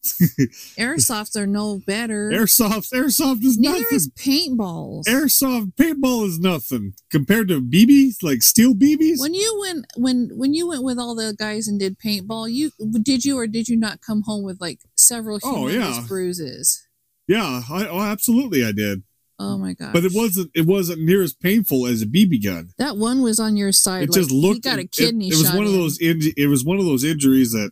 Airsofts 0.77 1.35
are 1.35 1.47
no 1.47 1.79
better. 1.85 2.29
airsoft 2.31 2.91
airsoft 2.93 3.43
is 3.43 3.57
Neither 3.57 3.79
nothing. 3.79 3.95
is 3.95 4.09
paintballs. 4.11 5.05
airsoft 5.07 5.73
paintball 5.75 6.27
is 6.27 6.39
nothing 6.39 6.93
compared 7.11 7.47
to 7.49 7.61
BBs, 7.61 8.15
like 8.23 8.41
steel 8.41 8.73
BBs. 8.73 9.19
when 9.19 9.33
you 9.33 9.57
went 9.61 9.85
when 9.97 10.29
when 10.35 10.53
you 10.53 10.67
went 10.67 10.83
with 10.83 10.97
all 10.99 11.15
the 11.15 11.35
guys 11.37 11.67
and 11.67 11.79
did 11.79 11.97
paintball, 11.99 12.51
you 12.51 12.71
did 13.01 13.25
you 13.25 13.37
or 13.37 13.47
did 13.47 13.67
you 13.67 13.77
not 13.77 14.01
come 14.01 14.23
home 14.25 14.43
with 14.43 14.59
like 14.61 14.79
several 14.95 15.39
Oh, 15.43 15.67
yeah. 15.67 16.03
bruises? 16.07 16.85
yeah, 17.27 17.61
I, 17.69 17.87
oh, 17.87 17.99
absolutely, 18.01 18.63
I 18.65 18.71
did, 18.71 19.03
Oh 19.37 19.57
my 19.57 19.73
god! 19.73 19.93
but 19.93 20.03
it 20.05 20.11
wasn't 20.13 20.49
it 20.55 20.65
wasn't 20.65 21.01
near 21.01 21.21
as 21.21 21.33
painful 21.33 21.85
as 21.87 22.01
a 22.01 22.05
BB 22.07 22.43
gun. 22.43 22.69
that 22.77 22.97
one 22.97 23.21
was 23.21 23.39
on 23.39 23.55
your 23.57 23.71
side. 23.71 24.03
It 24.03 24.09
like, 24.09 24.19
just 24.19 24.31
looked. 24.31 24.55
You 24.65 24.71
got 24.71 24.79
a 24.79 24.87
kidney 24.87 25.27
It, 25.27 25.33
it 25.33 25.37
was 25.37 25.51
one 25.53 25.65
of 25.65 25.71
those. 25.73 25.99
Inj- 25.99 26.33
it 26.37 26.47
was 26.47 26.63
one 26.65 26.79
of 26.79 26.85
those 26.85 27.03
injuries 27.03 27.51
that 27.51 27.71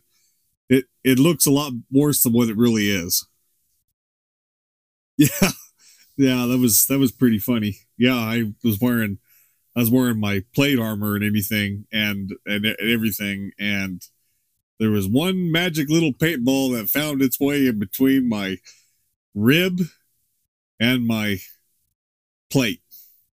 it 0.68 0.84
it 1.04 1.18
looks 1.18 1.46
a 1.46 1.50
lot 1.50 1.72
worse 1.90 2.22
than 2.22 2.32
what 2.32 2.48
it 2.48 2.56
really 2.56 2.90
is. 2.90 3.26
Yeah, 5.20 5.50
yeah, 6.16 6.46
that 6.46 6.58
was 6.58 6.86
that 6.86 7.00
was 7.00 7.10
pretty 7.10 7.40
funny. 7.40 7.78
Yeah, 7.96 8.14
I 8.14 8.52
was 8.62 8.78
wearing 8.80 9.18
I 9.74 9.80
was 9.80 9.90
wearing 9.90 10.20
my 10.20 10.44
plate 10.54 10.78
armor 10.78 11.16
and 11.16 11.24
anything 11.24 11.86
and 11.92 12.30
and, 12.46 12.64
and 12.64 12.76
everything 12.80 13.50
and 13.58 14.00
there 14.78 14.90
was 14.90 15.08
one 15.08 15.50
magic 15.50 15.88
little 15.90 16.12
paintball 16.12 16.76
that 16.76 16.88
found 16.88 17.20
its 17.20 17.40
way 17.40 17.66
in 17.66 17.78
between 17.78 18.28
my 18.28 18.58
rib 19.34 19.80
and 20.78 21.06
my 21.06 21.38
plate. 22.50 22.80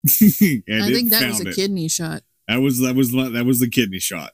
and 0.20 0.82
I 0.82 0.92
think 0.92 1.10
that 1.10 1.28
was 1.28 1.44
a 1.44 1.48
it. 1.48 1.54
kidney 1.54 1.88
shot. 1.88 2.22
That 2.48 2.58
was 2.58 2.80
that 2.80 2.96
was 2.96 3.12
that 3.12 3.44
was 3.46 3.60
the 3.60 3.68
kidney 3.68 4.00
shot. 4.00 4.32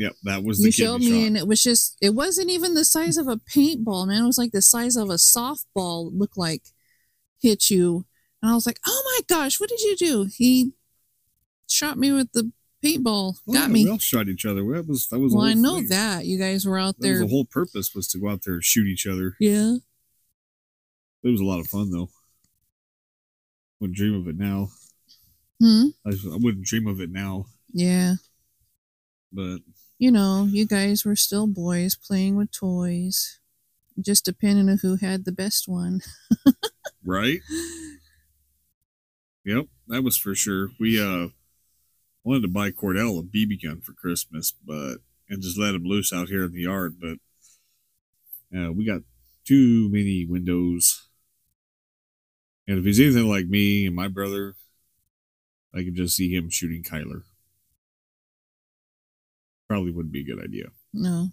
Yep, 0.00 0.12
that 0.24 0.42
was 0.42 0.58
the 0.58 0.66
You 0.68 0.72
showed 0.72 1.00
me, 1.00 1.10
shot. 1.10 1.26
and 1.26 1.36
it 1.36 1.46
was 1.46 1.62
just 1.62 1.96
it 2.00 2.14
wasn't 2.14 2.48
even 2.50 2.72
the 2.74 2.84
size 2.86 3.16
of 3.18 3.28
a 3.28 3.36
paintball, 3.36 4.06
man. 4.08 4.22
It 4.22 4.26
was 4.26 4.38
like 4.38 4.52
the 4.52 4.62
size 4.62 4.96
of 4.96 5.10
a 5.10 5.14
softball. 5.14 6.10
Looked 6.12 6.38
like 6.38 6.62
hit 7.42 7.68
you, 7.70 8.06
and 8.40 8.50
I 8.50 8.54
was 8.54 8.64
like, 8.66 8.80
"Oh 8.86 9.02
my 9.04 9.20
gosh, 9.36 9.60
what 9.60 9.68
did 9.68 9.80
you 9.82 9.96
do?" 9.96 10.24
He 10.34 10.72
shot 11.68 11.98
me 11.98 12.12
with 12.12 12.32
the 12.32 12.50
paintball. 12.82 13.36
Well, 13.44 13.54
Got 13.54 13.68
yeah, 13.68 13.74
me. 13.74 13.84
We 13.84 13.90
all 13.90 13.98
shot 13.98 14.28
each 14.28 14.46
other. 14.46 14.62
That 14.72 14.86
was 14.88 15.06
that 15.08 15.18
was. 15.18 15.34
Well, 15.34 15.44
I 15.44 15.52
know 15.52 15.76
thing. 15.80 15.88
that 15.90 16.24
you 16.24 16.38
guys 16.38 16.64
were 16.64 16.78
out 16.78 16.96
That 16.98 17.02
there. 17.06 17.18
the 17.18 17.28
whole 17.28 17.44
purpose 17.44 17.94
was 17.94 18.08
to 18.08 18.18
go 18.18 18.30
out 18.30 18.40
there 18.46 18.54
and 18.54 18.64
shoot 18.64 18.86
each 18.86 19.06
other. 19.06 19.36
yeah. 19.38 19.74
It 21.22 21.28
was 21.28 21.40
a 21.42 21.44
lot 21.44 21.60
of 21.60 21.66
fun 21.66 21.90
though. 21.90 22.08
Wouldn't 23.80 23.98
dream 23.98 24.14
of 24.14 24.26
it 24.28 24.38
now. 24.38 24.70
Hmm. 25.60 25.88
I, 26.06 26.10
I 26.12 26.36
wouldn't 26.38 26.64
dream 26.64 26.86
of 26.86 27.00
it 27.02 27.10
now, 27.10 27.44
Yeah. 27.74 28.14
but 29.30 29.58
You 30.00 30.10
know, 30.10 30.48
you 30.50 30.66
guys 30.66 31.04
were 31.04 31.14
still 31.14 31.46
boys 31.46 31.94
playing 31.94 32.34
with 32.34 32.52
toys, 32.52 33.38
just 34.00 34.24
depending 34.24 34.70
on 34.70 34.78
who 34.78 34.96
had 34.96 35.26
the 35.26 35.30
best 35.30 35.68
one. 35.68 36.00
right. 37.04 37.40
Yep, 39.44 39.66
that 39.88 40.02
was 40.02 40.16
for 40.16 40.34
sure. 40.34 40.70
We 40.80 40.98
uh 40.98 41.28
wanted 42.24 42.40
to 42.40 42.48
buy 42.48 42.70
Cordell 42.70 43.20
a 43.20 43.22
BB 43.22 43.62
gun 43.62 43.82
for 43.82 43.92
Christmas, 43.92 44.54
but 44.66 45.00
and 45.28 45.42
just 45.42 45.58
let 45.58 45.74
him 45.74 45.84
loose 45.84 46.14
out 46.14 46.28
here 46.28 46.44
in 46.44 46.52
the 46.52 46.62
yard, 46.62 46.96
but 46.98 48.58
uh, 48.58 48.72
we 48.72 48.86
got 48.86 49.02
too 49.46 49.90
many 49.90 50.24
windows. 50.24 51.08
And 52.66 52.78
if 52.78 52.86
he's 52.86 53.00
anything 53.00 53.28
like 53.28 53.48
me 53.48 53.84
and 53.84 53.94
my 53.94 54.08
brother, 54.08 54.54
I 55.74 55.82
can 55.82 55.94
just 55.94 56.16
see 56.16 56.34
him 56.34 56.48
shooting 56.48 56.82
Kyler. 56.82 57.24
Probably 59.70 59.92
wouldn't 59.92 60.12
be 60.12 60.22
a 60.22 60.24
good 60.24 60.42
idea. 60.42 60.64
No. 60.92 61.28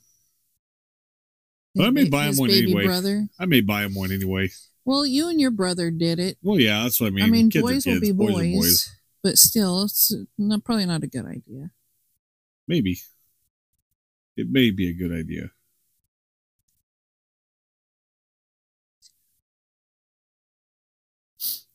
But 1.73 1.87
I 1.87 1.89
may 1.89 2.07
buy 2.07 2.27
him 2.27 2.37
one 2.37 2.51
anyway. 2.51 2.85
brother. 2.85 3.27
I 3.39 3.47
may 3.47 3.61
buy 3.61 3.83
him 3.83 3.95
one 3.95 4.11
anyway. 4.11 4.51
Well, 4.85 5.07
you 5.07 5.27
and 5.27 5.41
your 5.41 5.49
brother 5.49 5.89
did 5.89 6.19
it. 6.19 6.37
Well, 6.43 6.59
yeah, 6.59 6.83
that's 6.83 7.01
what 7.01 7.07
I 7.07 7.09
mean. 7.09 7.23
I 7.23 7.29
mean, 7.31 7.49
Kids 7.49 7.63
boys 7.63 7.87
will 7.87 7.99
be 7.99 8.11
boys, 8.11 8.35
are 8.35 8.43
boys. 8.43 8.95
but 9.23 9.39
still, 9.39 9.85
it's 9.85 10.13
not, 10.37 10.63
probably 10.63 10.85
not 10.85 11.01
a 11.01 11.07
good 11.07 11.25
idea. 11.25 11.71
Maybe. 12.67 12.99
It 14.35 14.51
may 14.51 14.69
be 14.69 14.87
a 14.87 14.93
good 14.93 15.11
idea. 15.11 15.49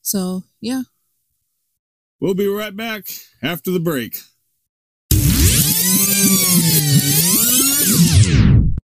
So, 0.00 0.44
yeah. 0.60 0.82
We'll 2.20 2.34
be 2.34 2.46
right 2.46 2.76
back 2.76 3.06
after 3.42 3.72
the 3.72 3.80
break. 3.80 4.20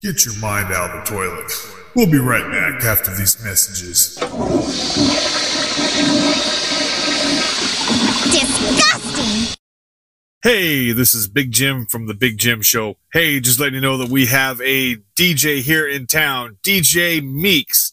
Get 0.03 0.27
your 0.27 0.37
mind 0.39 0.71
out 0.71 0.91
of 0.91 1.03
the 1.03 1.11
toilet. 1.11 1.51
We'll 1.97 2.11
be 2.11 2.19
right 2.19 2.45
back 2.53 2.85
after 2.85 3.11
these 3.15 3.43
messages. 3.43 4.17
Disgusting! 8.27 9.57
Hey, 10.43 10.93
this 10.93 11.15
is 11.15 11.27
Big 11.27 11.53
Jim 11.53 11.87
from 11.87 12.07
the 12.07 12.13
Big 12.13 12.37
Jim 12.37 12.61
Show. 12.61 12.97
Hey, 13.15 13.41
just 13.41 13.59
letting 13.59 13.77
you 13.77 13.81
know 13.81 13.97
that 13.97 14.11
we 14.11 14.27
have 14.27 14.61
a 14.61 14.97
DJ 15.17 15.63
here 15.63 15.89
in 15.89 16.07
town, 16.07 16.59
DJ 16.63 17.25
Meeks, 17.25 17.93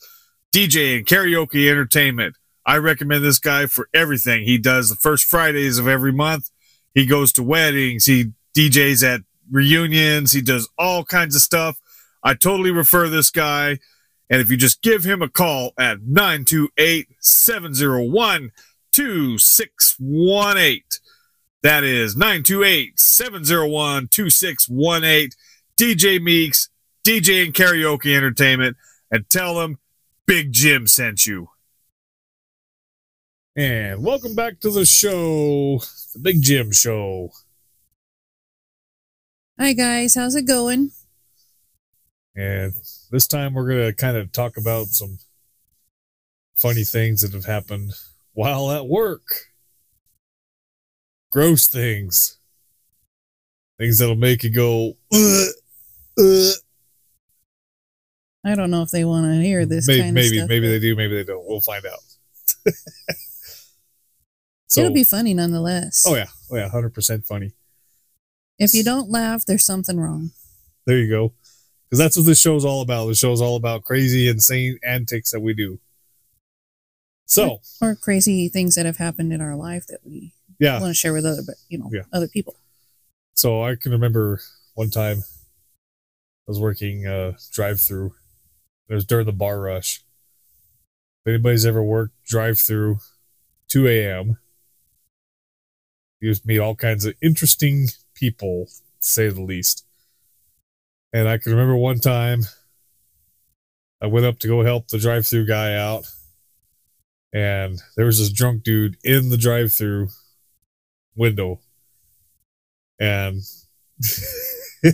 DJ 0.53 0.97
and 0.97 1.05
karaoke 1.05 1.71
entertainment. 1.71 2.35
I 2.65 2.75
recommend 2.75 3.23
this 3.23 3.39
guy 3.39 3.67
for 3.67 3.87
everything. 3.93 4.43
He 4.43 4.57
does 4.57 4.89
the 4.89 4.95
first 4.97 5.23
Fridays 5.23 5.77
of 5.77 5.87
every 5.87 6.11
month. 6.11 6.49
He 6.93 7.05
goes 7.05 7.31
to 7.33 7.43
weddings. 7.43 8.03
He 8.03 8.33
DJs 8.53 9.01
at 9.07 9.21
reunions. 9.51 10.31
He 10.31 10.41
does 10.41 10.69
all 10.77 11.03
kinds 11.03 11.35
of 11.35 11.41
stuff. 11.41 11.79
I 12.23 12.33
totally 12.33 12.71
refer 12.71 13.09
this 13.09 13.29
guy. 13.29 13.79
And 14.29 14.39
if 14.39 14.49
you 14.49 14.57
just 14.57 14.81
give 14.81 15.03
him 15.03 15.21
a 15.21 15.29
call 15.29 15.73
at 15.77 16.01
928 16.03 17.09
701 17.19 18.51
2618, 18.91 20.81
that 21.63 21.83
is 21.83 22.15
928 22.15 22.99
701 22.99 24.07
2618. 24.07 25.29
DJ 25.79 26.21
Meeks, 26.21 26.69
DJ 27.03 27.45
and 27.45 27.53
Karaoke 27.53 28.15
Entertainment, 28.15 28.77
and 29.09 29.27
tell 29.29 29.55
them 29.55 29.79
Big 30.25 30.51
Jim 30.51 30.87
sent 30.87 31.25
you. 31.25 31.49
And 33.55 34.03
welcome 34.03 34.33
back 34.33 34.59
to 34.61 34.69
the 34.69 34.85
show, 34.85 35.79
the 36.13 36.19
Big 36.21 36.41
Jim 36.41 36.71
Show. 36.71 37.31
Hi, 39.61 39.73
guys. 39.73 40.15
How's 40.15 40.33
it 40.33 40.47
going? 40.47 40.89
And 42.35 42.73
this 43.11 43.27
time 43.27 43.53
we're 43.53 43.67
going 43.67 43.85
to 43.85 43.93
kind 43.93 44.17
of 44.17 44.31
talk 44.31 44.57
about 44.57 44.87
some 44.87 45.19
funny 46.57 46.83
things 46.83 47.21
that 47.21 47.33
have 47.33 47.45
happened 47.45 47.93
while 48.33 48.71
at 48.71 48.87
work. 48.87 49.21
Gross 51.31 51.67
things. 51.67 52.39
Things 53.77 53.99
that'll 53.99 54.15
make 54.15 54.43
you 54.43 54.49
go, 54.49 54.93
uh, 55.13 55.45
uh. 56.19 56.53
I 58.43 58.55
don't 58.55 58.71
know 58.71 58.81
if 58.81 58.89
they 58.89 59.05
want 59.05 59.27
to 59.27 59.43
hear 59.43 59.67
this 59.67 59.87
maybe, 59.87 59.99
kind 59.99 60.09
of 60.09 60.15
maybe, 60.15 60.37
stuff. 60.37 60.49
maybe 60.49 60.69
they 60.69 60.79
do, 60.79 60.95
maybe 60.95 61.17
they 61.17 61.23
don't. 61.23 61.47
We'll 61.47 61.61
find 61.61 61.85
out. 61.85 61.99
so, 64.65 64.81
It'll 64.81 64.91
be 64.91 65.03
funny 65.03 65.35
nonetheless. 65.35 66.03
oh 66.07 66.15
yeah, 66.15 66.29
oh 66.49 66.55
yeah, 66.55 66.67
hundred 66.67 66.95
percent 66.95 67.27
funny. 67.27 67.51
If 68.61 68.75
you 68.75 68.83
don't 68.83 69.09
laugh, 69.09 69.43
there's 69.45 69.65
something 69.65 69.99
wrong. 69.99 70.31
There 70.85 70.97
you 70.99 71.09
go. 71.09 71.33
Because 71.89 71.97
that's 71.97 72.15
what 72.15 72.27
this 72.27 72.39
show's 72.39 72.63
all 72.63 72.81
about. 72.81 73.07
The 73.07 73.15
show's 73.15 73.41
all 73.41 73.55
about 73.55 73.83
crazy, 73.83 74.27
insane 74.29 74.77
antics 74.85 75.31
that 75.31 75.39
we 75.39 75.55
do. 75.55 75.79
So, 77.25 77.61
Or 77.81 77.95
crazy 77.95 78.49
things 78.49 78.75
that 78.75 78.85
have 78.85 78.97
happened 78.97 79.33
in 79.33 79.41
our 79.41 79.55
life 79.55 79.87
that 79.87 80.01
we 80.05 80.33
yeah. 80.59 80.79
want 80.79 80.91
to 80.91 80.93
share 80.93 81.11
with 81.11 81.25
other, 81.25 81.41
but 81.45 81.55
you 81.69 81.79
know, 81.79 81.89
Yeah. 81.91 82.03
other 82.13 82.27
people. 82.27 82.55
So 83.33 83.63
I 83.63 83.75
can 83.75 83.91
remember 83.93 84.39
one 84.75 84.91
time 84.91 85.23
I 85.23 86.51
was 86.51 86.59
working 86.59 87.07
uh 87.07 87.33
drive 87.51 87.81
through. 87.81 88.13
It 88.89 88.93
was 88.93 89.05
during 89.05 89.25
the 89.25 89.31
bar 89.31 89.59
rush. 89.59 90.03
If 91.25 91.29
anybody's 91.33 91.65
ever 91.65 91.81
worked 91.83 92.13
drive 92.25 92.59
through 92.59 92.99
2 93.69 93.87
a.m., 93.87 94.37
you 96.19 96.29
just 96.29 96.45
meet 96.45 96.59
all 96.59 96.75
kinds 96.75 97.05
of 97.05 97.15
interesting 97.23 97.87
people, 98.21 98.67
say 98.99 99.27
the 99.27 99.41
least. 99.41 99.85
And 101.11 101.27
I 101.27 101.37
can 101.37 101.51
remember 101.51 101.75
one 101.75 101.99
time 101.99 102.43
I 104.01 104.07
went 104.07 104.25
up 104.25 104.39
to 104.39 104.47
go 104.47 104.63
help 104.63 104.87
the 104.87 104.97
drive 104.97 105.27
through 105.27 105.47
guy 105.47 105.75
out. 105.75 106.05
And 107.33 107.81
there 107.97 108.05
was 108.05 108.19
this 108.19 108.31
drunk 108.31 108.63
dude 108.63 108.95
in 109.03 109.29
the 109.29 109.37
drive 109.37 109.73
through 109.73 110.07
window 111.15 111.59
and 113.01 113.41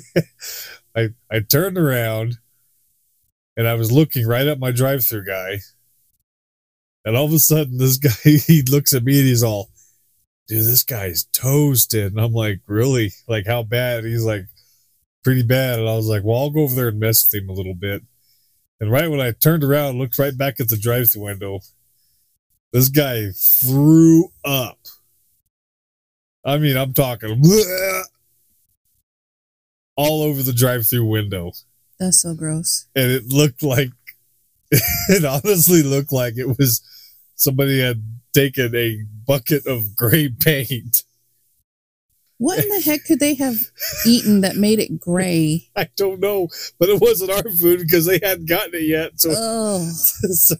I 0.95 1.09
I 1.29 1.39
turned 1.41 1.77
around 1.77 2.37
and 3.57 3.67
I 3.67 3.73
was 3.73 3.91
looking 3.91 4.25
right 4.25 4.47
at 4.47 4.59
my 4.59 4.71
drive-through 4.71 5.25
guy. 5.25 5.59
And 7.03 7.17
all 7.17 7.25
of 7.25 7.33
a 7.33 7.39
sudden, 7.39 7.77
this 7.77 7.97
guy 7.97 8.09
he 8.23 8.61
looks 8.61 8.93
at 8.93 9.03
me 9.03 9.19
and 9.19 9.27
he's 9.27 9.43
all, 9.43 9.69
"Dude, 10.47 10.65
this 10.65 10.83
guy's 10.83 11.25
toasted." 11.33 12.13
And 12.13 12.21
I'm 12.21 12.33
like, 12.33 12.61
"Really? 12.67 13.11
Like 13.27 13.45
how 13.45 13.63
bad?" 13.63 14.05
He's 14.05 14.23
like, 14.23 14.45
"Pretty 15.23 15.43
bad." 15.43 15.79
And 15.79 15.89
I 15.89 15.95
was 15.95 16.07
like, 16.07 16.23
"Well, 16.23 16.37
I'll 16.37 16.49
go 16.49 16.61
over 16.61 16.75
there 16.75 16.89
and 16.89 16.99
mess 16.99 17.29
with 17.31 17.41
him 17.41 17.49
a 17.49 17.53
little 17.53 17.75
bit." 17.75 18.03
And 18.79 18.91
right 18.91 19.09
when 19.09 19.19
I 19.19 19.31
turned 19.31 19.63
around, 19.63 19.97
looked 19.97 20.19
right 20.19 20.37
back 20.37 20.59
at 20.59 20.69
the 20.69 20.77
drive-through 20.77 21.23
window, 21.23 21.59
this 22.71 22.89
guy 22.89 23.31
threw 23.35 24.29
up. 24.45 24.77
I 26.45 26.59
mean, 26.59 26.77
I'm 26.77 26.93
talking 26.93 27.41
all 29.95 30.21
over 30.21 30.43
the 30.43 30.53
drive-through 30.53 31.05
window 31.05 31.51
That's 31.99 32.21
so 32.21 32.35
gross. 32.35 32.87
and 32.95 33.11
it 33.11 33.27
looked 33.27 33.63
like 33.63 33.89
it 34.71 35.25
honestly 35.25 35.81
looked 35.81 36.11
like 36.11 36.37
it 36.37 36.57
was 36.57 36.81
somebody 37.35 37.79
had 37.79 38.03
taken 38.33 38.75
a 38.75 39.03
bucket 39.25 39.65
of 39.65 39.95
gray 39.95 40.29
paint. 40.29 41.03
What 42.39 42.59
in 42.59 42.69
the 42.69 42.81
heck 42.85 43.03
could 43.05 43.19
they 43.19 43.33
have 43.35 43.55
eaten 44.05 44.41
that 44.41 44.55
made 44.55 44.77
it 44.77 44.99
gray? 44.99 45.69
I 45.75 45.89
don't 45.97 46.19
know, 46.19 46.49
but 46.79 46.87
it 46.87 47.01
wasn't 47.01 47.31
our 47.31 47.41
food 47.51 47.79
because 47.79 48.05
they 48.05 48.19
hadn't 48.21 48.47
gotten 48.47 48.75
it 48.75 48.83
yet. 48.83 49.19
So, 49.19 49.33
Oh, 49.35 49.79
so 49.89 50.55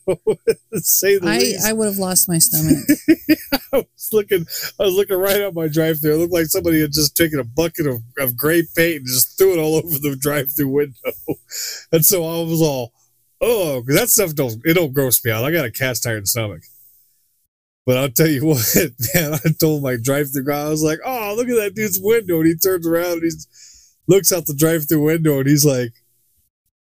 say 0.73 1.19
the 1.19 1.27
I 1.27 1.37
least, 1.37 1.67
I 1.67 1.73
would 1.73 1.85
have 1.85 1.97
lost 1.99 2.27
my 2.27 2.39
stomach. 2.39 2.77
I 3.73 3.77
was 3.77 4.09
looking, 4.11 4.45
I 4.79 4.83
was 4.85 4.95
looking 4.95 5.17
right 5.17 5.39
at 5.41 5.53
my 5.53 5.67
drive-through. 5.67 6.15
It 6.15 6.17
looked 6.17 6.33
like 6.33 6.47
somebody 6.47 6.81
had 6.81 6.93
just 6.93 7.15
taken 7.15 7.39
a 7.39 7.43
bucket 7.43 7.85
of, 7.85 8.01
of 8.17 8.35
gray 8.35 8.63
paint 8.75 8.97
and 9.01 9.07
just 9.07 9.37
threw 9.37 9.53
it 9.53 9.59
all 9.59 9.75
over 9.75 9.99
the 9.99 10.15
drive-through 10.19 10.69
window. 10.69 10.95
And 11.91 12.03
so 12.03 12.23
I 12.23 12.43
was 12.49 12.61
all, 12.61 12.91
oh, 13.39 13.83
that 13.87 14.09
stuff 14.09 14.33
don't 14.33 14.59
it 14.65 14.73
don't 14.73 14.93
gross 14.93 15.23
me 15.23 15.29
out. 15.29 15.43
I 15.43 15.51
got 15.51 15.65
a 15.65 15.71
cast 15.71 16.07
iron 16.07 16.25
stomach. 16.25 16.63
But 17.87 17.97
I'll 17.97 18.11
tell 18.11 18.27
you 18.27 18.45
what, 18.45 18.75
man, 19.15 19.33
I 19.33 19.49
told 19.59 19.81
my 19.81 19.95
drive-through 19.95 20.43
guy, 20.43 20.61
I 20.61 20.69
was 20.69 20.83
like, 20.83 20.99
oh, 21.05 21.33
look 21.35 21.47
at 21.47 21.55
that 21.55 21.73
dude's 21.73 21.99
window. 21.99 22.39
And 22.41 22.47
he 22.47 22.55
turns 22.55 22.85
around 22.85 23.13
and 23.13 23.23
he 23.23 23.31
looks 24.07 24.31
out 24.31 24.45
the 24.45 24.53
drive-through 24.53 25.01
window 25.01 25.39
and 25.39 25.47
he's 25.47 25.65
like, 25.65 25.93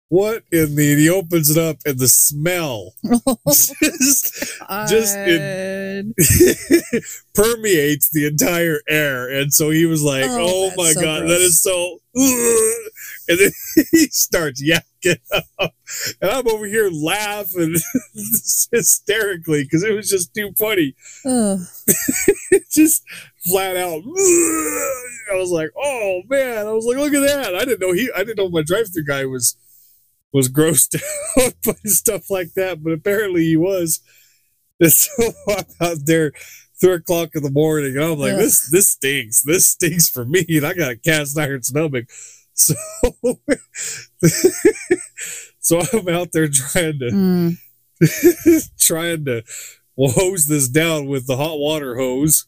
what 0.09 0.43
in 0.51 0.75
the, 0.75 0.91
and 0.91 0.99
he 0.99 1.09
opens 1.09 1.49
it 1.49 1.57
up 1.57 1.77
and 1.85 1.97
the 1.97 2.07
smell 2.07 2.93
just, 3.47 4.61
just 4.87 5.17
in, 5.17 6.13
permeates 7.33 8.11
the 8.11 8.27
entire 8.27 8.81
air. 8.87 9.27
And 9.29 9.53
so 9.53 9.71
he 9.71 9.85
was 9.85 10.03
like, 10.03 10.25
Oh, 10.27 10.71
oh, 10.71 10.73
my 10.77 10.91
so 10.91 11.01
God, 11.01 11.23
that 11.23 11.27
gross. 11.27 11.41
is 11.41 11.61
so. 11.61 11.99
And 13.27 13.39
then 13.39 13.51
he 13.91 14.05
starts 14.11 14.61
yakking 14.63 15.17
up. 15.57 15.73
And 16.21 16.29
I'm 16.29 16.47
over 16.47 16.67
here 16.67 16.91
laughing 16.91 17.73
hysterically 18.71 19.63
because 19.63 19.83
it 19.83 19.95
was 19.95 20.07
just 20.07 20.31
too 20.35 20.51
funny. 20.59 20.93
Just 22.71 23.03
flat 23.47 23.77
out. 23.77 24.03
I 24.03 25.33
was 25.33 25.49
like, 25.49 25.71
oh 25.75 26.21
man. 26.29 26.67
I 26.67 26.71
was 26.71 26.85
like, 26.85 26.97
look 26.97 27.15
at 27.15 27.25
that. 27.25 27.55
I 27.55 27.65
didn't 27.65 27.79
know 27.81 27.93
he 27.93 28.11
I 28.15 28.19
didn't 28.19 28.37
know 28.37 28.49
my 28.49 28.61
drive 28.61 28.93
through 28.93 29.05
guy 29.05 29.25
was 29.25 29.57
was 30.35 30.49
grossed 30.49 31.01
out 31.41 31.53
by 31.65 31.73
stuff 31.85 32.29
like 32.29 32.53
that, 32.55 32.83
but 32.83 32.91
apparently 32.91 33.45
he 33.45 33.55
was. 33.55 34.01
And 34.81 34.91
so 34.91 35.31
I'm 35.47 35.63
out 35.81 35.97
there 36.03 36.33
three 36.81 36.95
o'clock 36.95 37.29
in 37.35 37.43
the 37.43 37.49
morning, 37.49 37.95
and 37.95 38.03
I'm 38.03 38.19
like, 38.19 38.33
Ugh. 38.33 38.39
this 38.39 38.69
this 38.69 38.89
stinks. 38.89 39.41
This 39.41 39.67
stinks 39.67 40.09
for 40.09 40.25
me, 40.25 40.45
and 40.49 40.65
I 40.65 40.73
got 40.73 40.91
a 40.91 40.97
cast 40.97 41.39
iron 41.39 41.63
stomach. 41.63 42.05
So 42.57 42.73
so 45.59 45.81
I'm 45.91 46.07
out 46.07 46.29
there 46.31 46.47
trying 46.47 46.99
to 46.99 47.09
Mm. 47.11 47.57
trying 48.79 49.25
to 49.25 49.43
hose 49.97 50.47
this 50.47 50.69
down 50.69 51.07
with 51.07 51.27
the 51.27 51.35
hot 51.35 51.59
water 51.59 51.97
hose. 51.97 52.45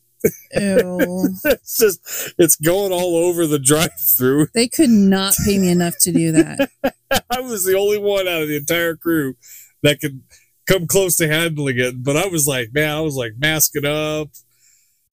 Ew. 0.56 1.30
It's 1.46 1.78
just 1.78 2.34
it's 2.38 2.56
going 2.56 2.92
all 2.92 3.16
over 3.16 3.46
the 3.48 3.60
drive 3.60 4.00
through. 4.00 4.48
They 4.54 4.68
could 4.68 4.90
not 4.90 5.34
pay 5.46 5.58
me 5.58 5.70
enough 5.70 5.96
to 6.02 6.12
do 6.12 6.32
that. 6.34 6.70
I 7.30 7.40
was 7.42 7.66
the 7.66 7.78
only 7.78 7.98
one 7.98 8.28
out 8.28 8.42
of 8.42 8.48
the 8.48 8.58
entire 8.58 8.96
crew 8.96 9.36
that 9.84 10.00
could 10.00 10.22
come 10.68 10.88
close 10.88 11.16
to 11.18 11.28
handling 11.28 11.78
it. 11.80 12.04
But 12.04 12.18
I 12.18 12.28
was 12.28 12.48
like, 12.48 12.74
man, 12.74 12.96
I 12.96 13.02
was 13.02 13.16
like 13.16 13.34
masking 13.38 13.86
up. 13.86 14.30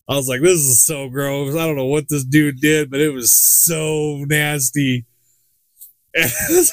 I 0.08 0.16
was 0.16 0.28
like, 0.28 0.40
this 0.42 0.58
is 0.58 0.84
so 0.84 1.08
gross. 1.08 1.54
I 1.54 1.66
don't 1.66 1.76
know 1.76 1.86
what 1.86 2.08
this 2.08 2.24
dude 2.24 2.60
did, 2.60 2.90
but 2.90 3.00
it 3.00 3.10
was 3.10 3.32
so 3.32 4.24
nasty. 4.26 5.06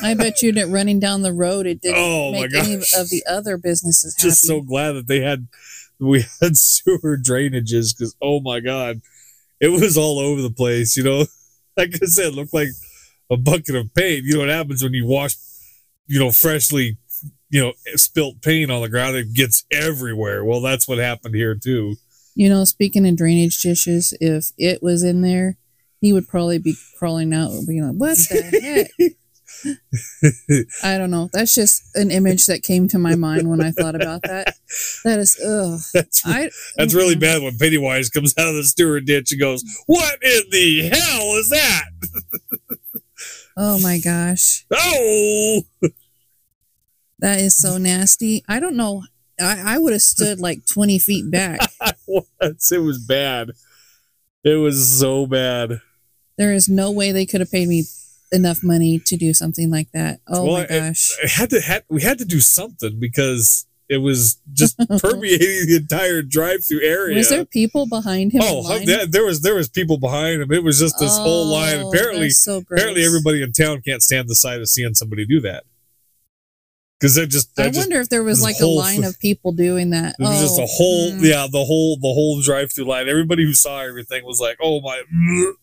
I 0.04 0.14
bet 0.14 0.42
you 0.42 0.52
that 0.54 0.68
running 0.68 1.00
down 1.00 1.22
the 1.24 1.34
road, 1.34 1.66
it 1.66 1.82
didn't 1.82 1.98
Oh, 2.00 2.32
my 2.32 2.42
make 2.42 2.54
any 2.54 2.76
of 2.76 3.10
the 3.10 3.24
other 3.28 3.58
businesses 3.58 4.16
happy. 4.18 4.30
just 4.30 4.42
so 4.46 4.62
glad 4.62 4.92
that 4.94 5.08
they 5.08 5.22
had 5.22 5.48
we 6.02 6.26
had 6.42 6.58
sewer 6.58 7.18
drainages 7.18 7.96
because 7.96 8.16
oh 8.22 8.40
my 8.42 8.60
god 8.60 9.02
it 9.60 9.70
was 9.70 9.98
all 9.98 10.20
over 10.20 10.42
the 10.42 10.52
place 10.52 10.98
you 10.98 11.04
know? 11.04 11.26
Like 11.78 11.94
i 12.04 12.06
said 12.06 12.28
it 12.28 12.36
looked 12.36 12.54
like 12.54 12.68
a 13.32 13.38
bucket 13.38 13.76
of 13.76 13.94
paint. 13.94 14.26
You 14.26 14.34
know 14.34 14.40
what 14.42 14.50
happens 14.50 14.84
when 14.84 14.94
you 14.94 15.08
wash 15.08 15.36
you 16.06 16.20
know 16.20 16.32
freshly 16.32 16.98
you 17.50 17.62
know 17.62 17.74
spilt 17.96 18.42
paint 18.42 18.70
on 18.70 18.82
the 18.82 18.90
ground 18.90 19.16
it 19.16 19.34
gets 19.34 19.64
everywhere. 19.72 20.44
Well 20.44 20.60
that's 20.60 20.86
what 20.86 20.98
happened 20.98 21.34
here 21.34 21.56
too. 21.56 21.96
You 22.36 22.50
know, 22.50 22.64
speaking 22.66 23.08
of 23.08 23.16
drainage 23.16 23.62
dishes, 23.62 24.14
if 24.20 24.52
it 24.58 24.82
was 24.84 25.04
in 25.04 25.22
there, 25.22 25.58
he 26.00 26.14
would 26.14 26.28
probably 26.28 26.58
be 26.58 26.76
crawling 26.98 27.34
out, 27.34 27.52
being 27.68 27.86
like, 27.86 27.96
"What 27.96 28.18
the 28.18 28.88
heck?" 29.00 29.12
I 30.84 30.98
don't 30.98 31.12
know. 31.12 31.30
That's 31.34 31.54
just 31.54 31.96
an 31.96 32.12
image 32.12 32.46
that 32.48 32.64
came 32.64 32.88
to 32.90 32.98
my 32.98 33.16
mind 33.16 33.50
when 33.50 33.62
I 33.62 33.72
thought 33.72 33.96
about 33.96 34.24
that. 34.24 34.56
That 35.04 35.20
is, 35.20 35.40
ugh. 35.40 35.80
that's 35.94 36.22
I 36.26 36.50
that's 36.78 36.94
really 36.94 37.16
bad 37.16 37.42
when 37.42 37.58
pennywise 37.58 38.10
comes 38.10 38.34
out 38.38 38.50
of 38.50 38.56
the 38.56 38.64
sewer 38.64 39.00
ditch 39.00 39.32
and 39.32 39.42
goes 39.42 39.64
what 39.88 40.18
in 40.22 40.42
the 40.52 40.90
hell 40.90 41.38
is 41.38 41.50
that 41.50 41.86
Oh 43.58 43.80
my 43.82 44.00
gosh, 44.00 44.66
oh 44.72 45.64
that 47.20 47.40
is 47.40 47.56
so 47.56 47.78
nasty. 47.78 48.44
I 48.48 48.60
don't 48.60 48.78
know. 48.78 49.04
I, 49.40 49.76
I 49.76 49.78
would 49.78 49.94
have 49.94 50.02
stood 50.02 50.40
like 50.40 50.66
twenty 50.66 51.00
feet 51.00 51.30
back. 51.30 51.60
It 52.08 52.82
was 52.82 52.98
bad. 52.98 53.52
It 54.44 54.56
was 54.56 55.00
so 55.00 55.28
bad. 55.28 55.82
There 56.38 56.54
is 56.54 56.68
no 56.68 56.92
way 56.92 57.12
they 57.12 57.26
could 57.26 57.42
have 57.42 57.52
paid 57.52 57.68
me 57.68 57.84
enough 58.32 58.60
money 58.64 59.00
to 59.06 59.18
do 59.18 59.34
something 59.34 59.70
like 59.70 59.90
that. 59.94 60.20
Oh 60.28 60.44
Well, 60.46 60.54
my 60.62 60.66
gosh. 60.68 61.12
It 61.24 61.30
had 61.32 61.50
to 61.52 61.62
had 61.62 61.84
we 61.90 62.02
had 62.02 62.18
to 62.20 62.26
do 62.26 62.40
something 62.40 63.00
because 63.00 63.66
it 63.90 63.98
was 63.98 64.40
just 64.54 64.78
permeating 65.00 65.68
the 65.68 65.78
entire 65.82 66.22
drive-through 66.22 66.82
area. 66.82 67.18
Was 67.18 67.30
there 67.30 67.44
people 67.44 67.88
behind 67.88 68.32
him? 68.32 68.42
oh, 68.44 68.80
there, 68.86 69.06
there 69.06 69.26
was 69.26 69.42
there 69.42 69.56
was 69.56 69.68
people 69.68 69.98
behind 69.98 70.42
him. 70.42 70.52
It 70.52 70.64
was 70.64 70.80
just 70.80 70.96
this 71.00 71.18
whole 71.18 71.48
line. 71.48 71.80
Oh, 71.80 71.90
Apparently, 71.90 72.30
so 72.30 72.58
apparently 72.58 73.04
everybody 73.06 73.42
in 73.44 73.52
town 73.52 73.82
can't 73.86 74.02
stand 74.02 74.30
the 74.30 74.36
sight 74.36 74.62
of 74.62 74.70
seeing 74.70 74.94
somebody 74.94 75.26
do 75.26 75.42
that 75.42 75.64
because 77.02 77.16
they're 77.16 77.26
just. 77.26 77.50
I 77.60 77.68
just 77.70 77.80
wonder 77.80 78.00
if 78.00 78.10
there 78.10 78.24
was 78.24 78.44
like 78.44 78.60
a 78.60 78.68
line 78.68 79.04
of 79.04 79.20
people 79.20 79.52
doing 79.52 79.90
that. 79.90 80.16
it 80.20 80.24
was 80.24 80.40
just 80.40 80.60
Oh, 80.60 80.64
a 80.64 80.68
whole, 80.68 81.12
mm. 81.14 81.24
yeah, 81.24 81.48
the 81.52 81.66
whole, 81.66 81.96
the 81.98 82.14
whole 82.14 82.40
drive-through 82.42 82.86
line. 82.86 83.10
Everybody 83.10 83.44
who 83.44 83.54
saw 83.54 83.80
everything 83.82 84.24
was 84.24 84.40
like, 84.40 84.58
"Oh 84.62 84.80
my!" 84.82 85.02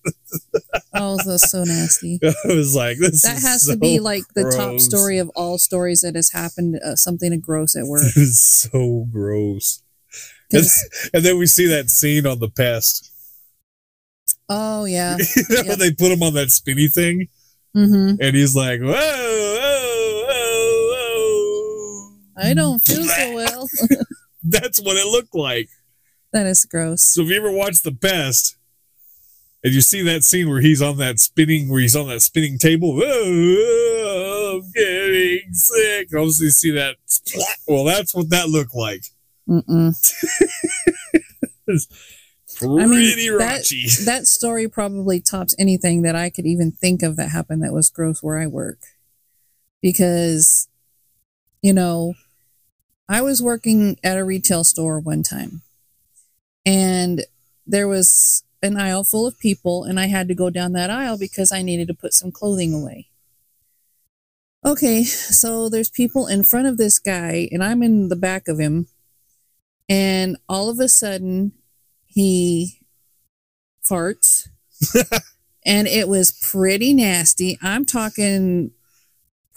Oh, 0.94 1.16
that's 1.24 1.50
so 1.50 1.62
nasty. 1.64 2.18
I 2.24 2.32
was 2.48 2.74
like, 2.74 2.98
"This 2.98 3.22
That 3.22 3.40
has 3.40 3.66
so 3.66 3.72
to 3.72 3.78
be 3.78 4.00
like 4.00 4.24
the 4.34 4.52
top 4.54 4.80
story 4.80 5.18
of 5.18 5.30
all 5.36 5.56
stories 5.58 6.00
that 6.02 6.16
has 6.16 6.32
happened. 6.32 6.80
Uh, 6.84 6.96
something 6.96 7.38
gross 7.40 7.76
at 7.76 7.86
work. 7.86 8.02
It 8.16 8.16
was 8.16 8.40
so 8.40 9.06
gross. 9.10 9.82
And, 10.52 10.64
and 11.14 11.24
then 11.24 11.38
we 11.38 11.46
see 11.46 11.66
that 11.66 11.88
scene 11.90 12.26
on 12.26 12.40
the 12.40 12.48
pest. 12.48 13.10
oh 14.48 14.84
yeah. 14.86 15.16
you 15.36 15.42
know, 15.50 15.62
Yeah. 15.64 15.74
they 15.76 15.92
put 15.92 16.10
him 16.10 16.22
on 16.22 16.34
that 16.34 16.50
spinny 16.50 16.88
thing, 16.88 17.28
hmm 17.74 18.14
and 18.20 18.34
he's 18.36 18.56
like, 18.56 18.80
"Whoa, 18.80 18.88
whoa, 18.88 18.92
whoa, 18.92 19.54
whoa!" 19.54 19.57
I 22.40 22.54
don't 22.54 22.78
feel 22.86 23.04
so 23.04 23.34
well. 23.34 23.68
That's 24.42 24.80
what 24.80 24.96
it 24.96 25.06
looked 25.06 25.34
like. 25.34 25.68
that 26.32 26.46
is 26.46 26.64
gross. 26.64 27.02
So 27.04 27.22
if 27.22 27.28
you 27.28 27.36
ever 27.36 27.50
watch 27.52 27.82
the 27.82 27.90
Best, 27.90 28.56
and 29.64 29.74
you 29.74 29.80
see 29.80 30.02
that 30.02 30.22
scene 30.22 30.48
where 30.48 30.60
he's 30.60 30.80
on 30.80 30.98
that 30.98 31.18
spinning, 31.18 31.68
where 31.68 31.80
he's 31.80 31.96
on 31.96 32.06
that 32.08 32.22
spinning 32.22 32.58
table, 32.58 32.94
whoa, 32.96 34.60
I'm 34.62 34.70
getting 34.72 35.52
sick. 35.52 36.08
Obviously, 36.14 36.46
you 36.46 36.50
see 36.52 36.70
that. 36.72 36.96
Well, 37.66 37.84
that's 37.84 38.14
what 38.14 38.30
that 38.30 38.48
looked 38.48 38.74
like. 38.74 39.02
Mm-mm. 39.48 39.92
Pretty 41.66 42.82
I 42.82 42.86
mean, 42.86 43.38
that- 43.38 43.60
raunchy. 43.62 44.04
That 44.04 44.26
story 44.26 44.68
probably 44.68 45.20
tops 45.20 45.54
anything 45.58 46.02
that 46.02 46.16
I 46.16 46.30
could 46.30 46.46
even 46.46 46.72
think 46.72 47.02
of 47.02 47.16
that 47.16 47.30
happened 47.30 47.62
that 47.62 47.72
was 47.72 47.90
gross 47.90 48.22
where 48.22 48.38
I 48.38 48.46
work. 48.46 48.78
Because, 49.82 50.68
you 51.62 51.72
know, 51.72 52.14
I 53.08 53.22
was 53.22 53.42
working 53.42 53.98
at 54.04 54.18
a 54.18 54.24
retail 54.24 54.64
store 54.64 55.00
one 55.00 55.22
time 55.22 55.62
and 56.66 57.24
there 57.66 57.88
was 57.88 58.44
an 58.62 58.76
aisle 58.76 59.04
full 59.04 59.26
of 59.26 59.38
people 59.38 59.84
and 59.84 59.98
I 59.98 60.06
had 60.06 60.28
to 60.28 60.34
go 60.34 60.50
down 60.50 60.72
that 60.72 60.90
aisle 60.90 61.18
because 61.18 61.52
I 61.52 61.62
needed 61.62 61.88
to 61.88 61.94
put 61.94 62.12
some 62.12 62.30
clothing 62.30 62.74
away. 62.74 63.08
Okay, 64.64 65.04
so 65.04 65.68
there's 65.68 65.88
people 65.88 66.26
in 66.26 66.44
front 66.44 66.66
of 66.66 66.76
this 66.76 66.98
guy 66.98 67.48
and 67.52 67.62
I'm 67.62 67.82
in 67.82 68.08
the 68.08 68.16
back 68.16 68.48
of 68.48 68.58
him 68.58 68.88
and 69.88 70.36
all 70.48 70.68
of 70.68 70.78
a 70.80 70.88
sudden 70.88 71.52
he 72.06 72.80
farts 73.88 74.48
and 75.64 75.88
it 75.88 76.08
was 76.08 76.32
pretty 76.32 76.92
nasty 76.92 77.58
i'm 77.62 77.84
talking 77.84 78.70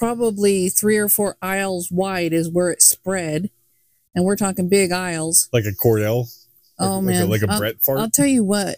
probably 0.02 0.68
three 0.68 0.98
or 0.98 1.08
four 1.08 1.38
aisles 1.44 1.92
wide 1.92 2.34
is 2.34 2.50
where 2.50 2.72
it 2.72 2.82
spread 2.82 3.52
and 4.16 4.26
we're 4.26 4.36
talking 4.36 4.68
big 4.68 4.92
aisles 4.92 5.48
Like 5.54 5.66
a 5.66 5.70
Cordell. 5.70 6.28
oh 6.80 6.96
like, 6.96 7.04
man 7.04 7.22
A, 7.22 7.26
like 7.28 7.44
a 7.44 7.48
Brett 7.60 7.84
fart. 7.84 8.00
I'll 8.00 8.10
tell 8.10 8.26
you 8.26 8.44
what. 8.44 8.78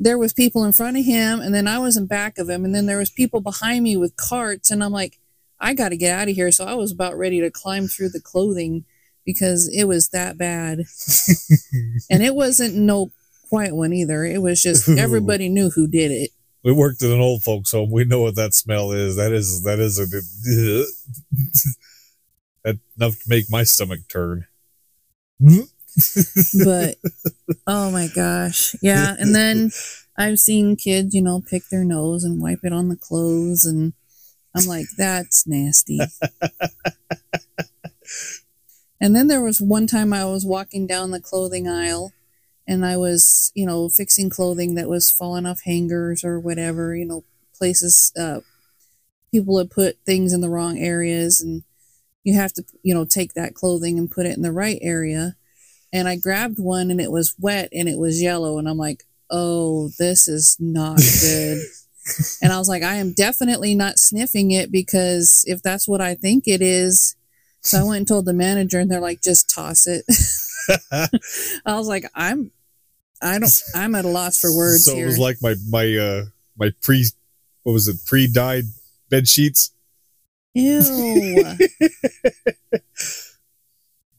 there 0.00 0.16
was 0.16 0.32
people 0.32 0.64
in 0.64 0.72
front 0.72 0.96
of 0.96 1.04
him, 1.04 1.40
and 1.40 1.54
then 1.54 1.68
I 1.68 1.78
was 1.78 1.98
in 1.98 2.06
back 2.06 2.38
of 2.38 2.48
him, 2.48 2.64
and 2.64 2.74
then 2.74 2.86
there 2.86 2.96
was 2.96 3.10
people 3.10 3.42
behind 3.42 3.84
me 3.84 3.94
with 3.94 4.16
carts, 4.16 4.70
and 4.70 4.82
I'm 4.82 4.90
like, 4.90 5.18
I 5.60 5.74
got 5.74 5.90
to 5.90 5.98
get 5.98 6.18
out 6.18 6.28
of 6.30 6.34
here. 6.34 6.50
So 6.50 6.64
I 6.64 6.72
was 6.72 6.90
about 6.90 7.18
ready 7.18 7.40
to 7.42 7.50
climb 7.50 7.88
through 7.88 8.08
the 8.08 8.22
clothing 8.22 8.86
because 9.26 9.68
it 9.68 9.84
was 9.84 10.08
that 10.08 10.38
bad, 10.38 10.78
and 12.10 12.22
it 12.22 12.34
wasn't 12.34 12.74
no 12.74 13.12
quiet 13.50 13.76
one 13.76 13.92
either. 13.92 14.24
It 14.24 14.40
was 14.40 14.62
just 14.62 14.88
everybody 14.98 15.50
knew 15.50 15.68
who 15.68 15.86
did 15.86 16.10
it. 16.10 16.30
We 16.64 16.72
worked 16.72 17.02
at 17.02 17.10
an 17.10 17.20
old 17.20 17.42
folks 17.42 17.72
home. 17.72 17.90
We 17.90 18.04
know 18.04 18.20
what 18.20 18.36
that 18.36 18.54
smell 18.54 18.92
is. 18.92 19.16
That 19.16 19.32
is 19.32 19.62
that 19.64 19.78
is 19.78 19.98
a 19.98 20.06
that 22.64 22.78
enough 22.96 23.18
to 23.18 23.24
make 23.28 23.50
my 23.50 23.64
stomach 23.64 24.00
turn. 24.08 24.46
Hmm? 25.40 25.62
But 26.64 26.96
oh 27.66 27.90
my 27.90 28.08
gosh, 28.14 28.74
yeah. 28.80 29.14
And 29.18 29.34
then 29.34 29.70
I've 30.16 30.38
seen 30.38 30.76
kids, 30.76 31.14
you 31.14 31.20
know, 31.20 31.40
pick 31.40 31.68
their 31.68 31.84
nose 31.84 32.24
and 32.24 32.40
wipe 32.40 32.60
it 32.62 32.72
on 32.72 32.88
the 32.88 32.96
clothes, 32.96 33.64
and 33.64 33.92
I'm 34.54 34.66
like, 34.66 34.86
that's 34.96 35.46
nasty. 35.46 36.00
and 39.00 39.14
then 39.14 39.26
there 39.26 39.42
was 39.42 39.60
one 39.60 39.86
time 39.86 40.12
I 40.12 40.24
was 40.24 40.46
walking 40.46 40.86
down 40.86 41.10
the 41.10 41.20
clothing 41.20 41.68
aisle, 41.68 42.12
and 42.66 42.84
I 42.84 42.96
was, 42.96 43.52
you 43.54 43.66
know, 43.66 43.88
fixing 43.88 44.30
clothing 44.30 44.74
that 44.76 44.88
was 44.88 45.10
falling 45.10 45.46
off 45.46 45.62
hangers 45.64 46.24
or 46.24 46.38
whatever, 46.38 46.94
you 46.94 47.04
know, 47.04 47.24
places 47.56 48.12
uh, 48.18 48.40
people 49.30 49.58
had 49.58 49.70
put 49.70 49.98
things 50.06 50.32
in 50.32 50.40
the 50.40 50.50
wrong 50.50 50.78
areas, 50.78 51.40
and 51.40 51.62
you 52.24 52.34
have 52.34 52.52
to, 52.54 52.64
you 52.82 52.94
know, 52.94 53.04
take 53.04 53.34
that 53.34 53.54
clothing 53.54 53.98
and 53.98 54.10
put 54.10 54.26
it 54.26 54.36
in 54.36 54.42
the 54.42 54.52
right 54.52 54.78
area 54.80 55.36
and 55.92 56.08
I 56.08 56.16
grabbed 56.16 56.58
one 56.58 56.90
and 56.90 57.00
it 57.00 57.10
was 57.10 57.34
wet 57.38 57.68
and 57.72 57.88
it 57.88 57.98
was 57.98 58.22
yellow 58.22 58.58
and 58.58 58.68
I'm 58.68 58.78
like, 58.78 59.04
"Oh, 59.30 59.90
this 59.98 60.26
is 60.26 60.56
not 60.58 60.98
good." 61.20 61.58
and 62.40 62.52
I 62.52 62.58
was 62.58 62.68
like, 62.68 62.82
"I 62.82 62.94
am 62.94 63.12
definitely 63.12 63.74
not 63.74 63.98
sniffing 63.98 64.50
it 64.50 64.72
because 64.72 65.44
if 65.46 65.62
that's 65.62 65.86
what 65.86 66.00
I 66.00 66.14
think 66.14 66.48
it 66.48 66.62
is." 66.62 67.14
So 67.60 67.80
I 67.80 67.84
went 67.84 67.98
and 67.98 68.08
told 68.08 68.24
the 68.24 68.32
manager 68.32 68.78
and 68.80 68.90
they're 68.90 69.00
like, 69.00 69.22
"Just 69.22 69.50
toss 69.50 69.86
it." 69.86 70.04
I 71.66 71.76
was 71.76 71.88
like, 71.88 72.04
"I'm 72.14 72.50
I 73.20 73.38
don't 73.38 73.62
I'm 73.74 73.94
at 73.94 74.04
a 74.04 74.08
loss 74.08 74.38
for 74.38 74.54
words 74.54 74.84
so 74.84 74.94
here." 74.94 75.04
it 75.04 75.06
was 75.06 75.18
like 75.18 75.38
my 75.40 75.54
my 75.68 75.96
uh 75.96 76.24
my 76.56 76.72
pre 76.82 77.04
what 77.62 77.72
was 77.72 77.88
it 77.88 77.98
pre 78.06 78.26
dyed 78.26 78.64
bed 79.08 79.28
sheets. 79.28 79.72
Ew. 80.54 80.80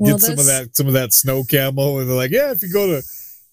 Get 0.04 0.20
some 0.20 0.40
of 0.40 0.46
that 0.48 0.70
some 0.74 0.88
of 0.88 0.94
that 0.94 1.14
snow 1.14 1.44
camo, 1.50 2.00
and 2.00 2.10
they're 2.10 2.16
like, 2.16 2.32
yeah, 2.32 2.52
if 2.52 2.62
you 2.62 2.72
go 2.72 2.88
to 2.88 3.02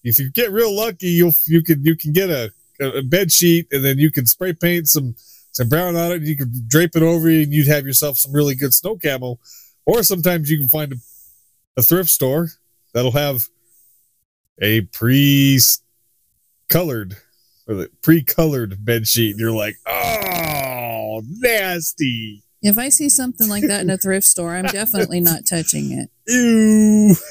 if 0.03 0.19
you 0.19 0.29
get 0.31 0.51
real 0.51 0.75
lucky, 0.75 1.07
you'll 1.07 1.31
you 1.47 1.63
can 1.63 1.85
you 1.85 1.95
can 1.95 2.11
get 2.11 2.29
a 2.29 2.51
a 2.81 3.01
bed 3.03 3.31
sheet, 3.31 3.67
and 3.71 3.85
then 3.85 3.97
you 3.99 4.11
can 4.11 4.25
spray 4.25 4.53
paint 4.53 4.89
some 4.89 5.15
some 5.51 5.69
brown 5.69 5.95
on 5.95 6.11
it, 6.11 6.15
and 6.17 6.27
you 6.27 6.35
can 6.35 6.51
drape 6.67 6.95
it 6.95 7.03
over 7.03 7.29
you, 7.29 7.43
and 7.43 7.53
you'd 7.53 7.67
have 7.67 7.85
yourself 7.85 8.17
some 8.17 8.33
really 8.33 8.55
good 8.55 8.73
snow 8.73 8.97
camo. 8.97 9.39
Or 9.85 10.03
sometimes 10.03 10.49
you 10.49 10.57
can 10.57 10.67
find 10.67 10.93
a, 10.93 10.95
a 11.77 11.81
thrift 11.81 12.09
store 12.09 12.49
that'll 12.93 13.11
have 13.11 13.47
a 14.61 14.81
pre 14.81 15.59
colored 16.69 17.17
or 17.67 17.75
the 17.75 17.89
pre 18.01 18.23
colored 18.23 18.83
bed 18.83 19.07
sheet, 19.07 19.31
and 19.31 19.39
you're 19.39 19.51
like, 19.51 19.75
oh, 19.87 21.21
nasty. 21.25 22.43
If 22.61 22.77
I 22.77 22.89
see 22.89 23.09
something 23.09 23.49
like 23.49 23.65
that 23.67 23.81
in 23.81 23.89
a 23.89 23.97
thrift 23.97 24.27
store, 24.27 24.55
I'm 24.55 24.65
definitely 24.65 25.19
not 25.19 25.47
touching 25.49 25.91
it. 25.91 26.09
Ew. 26.27 27.15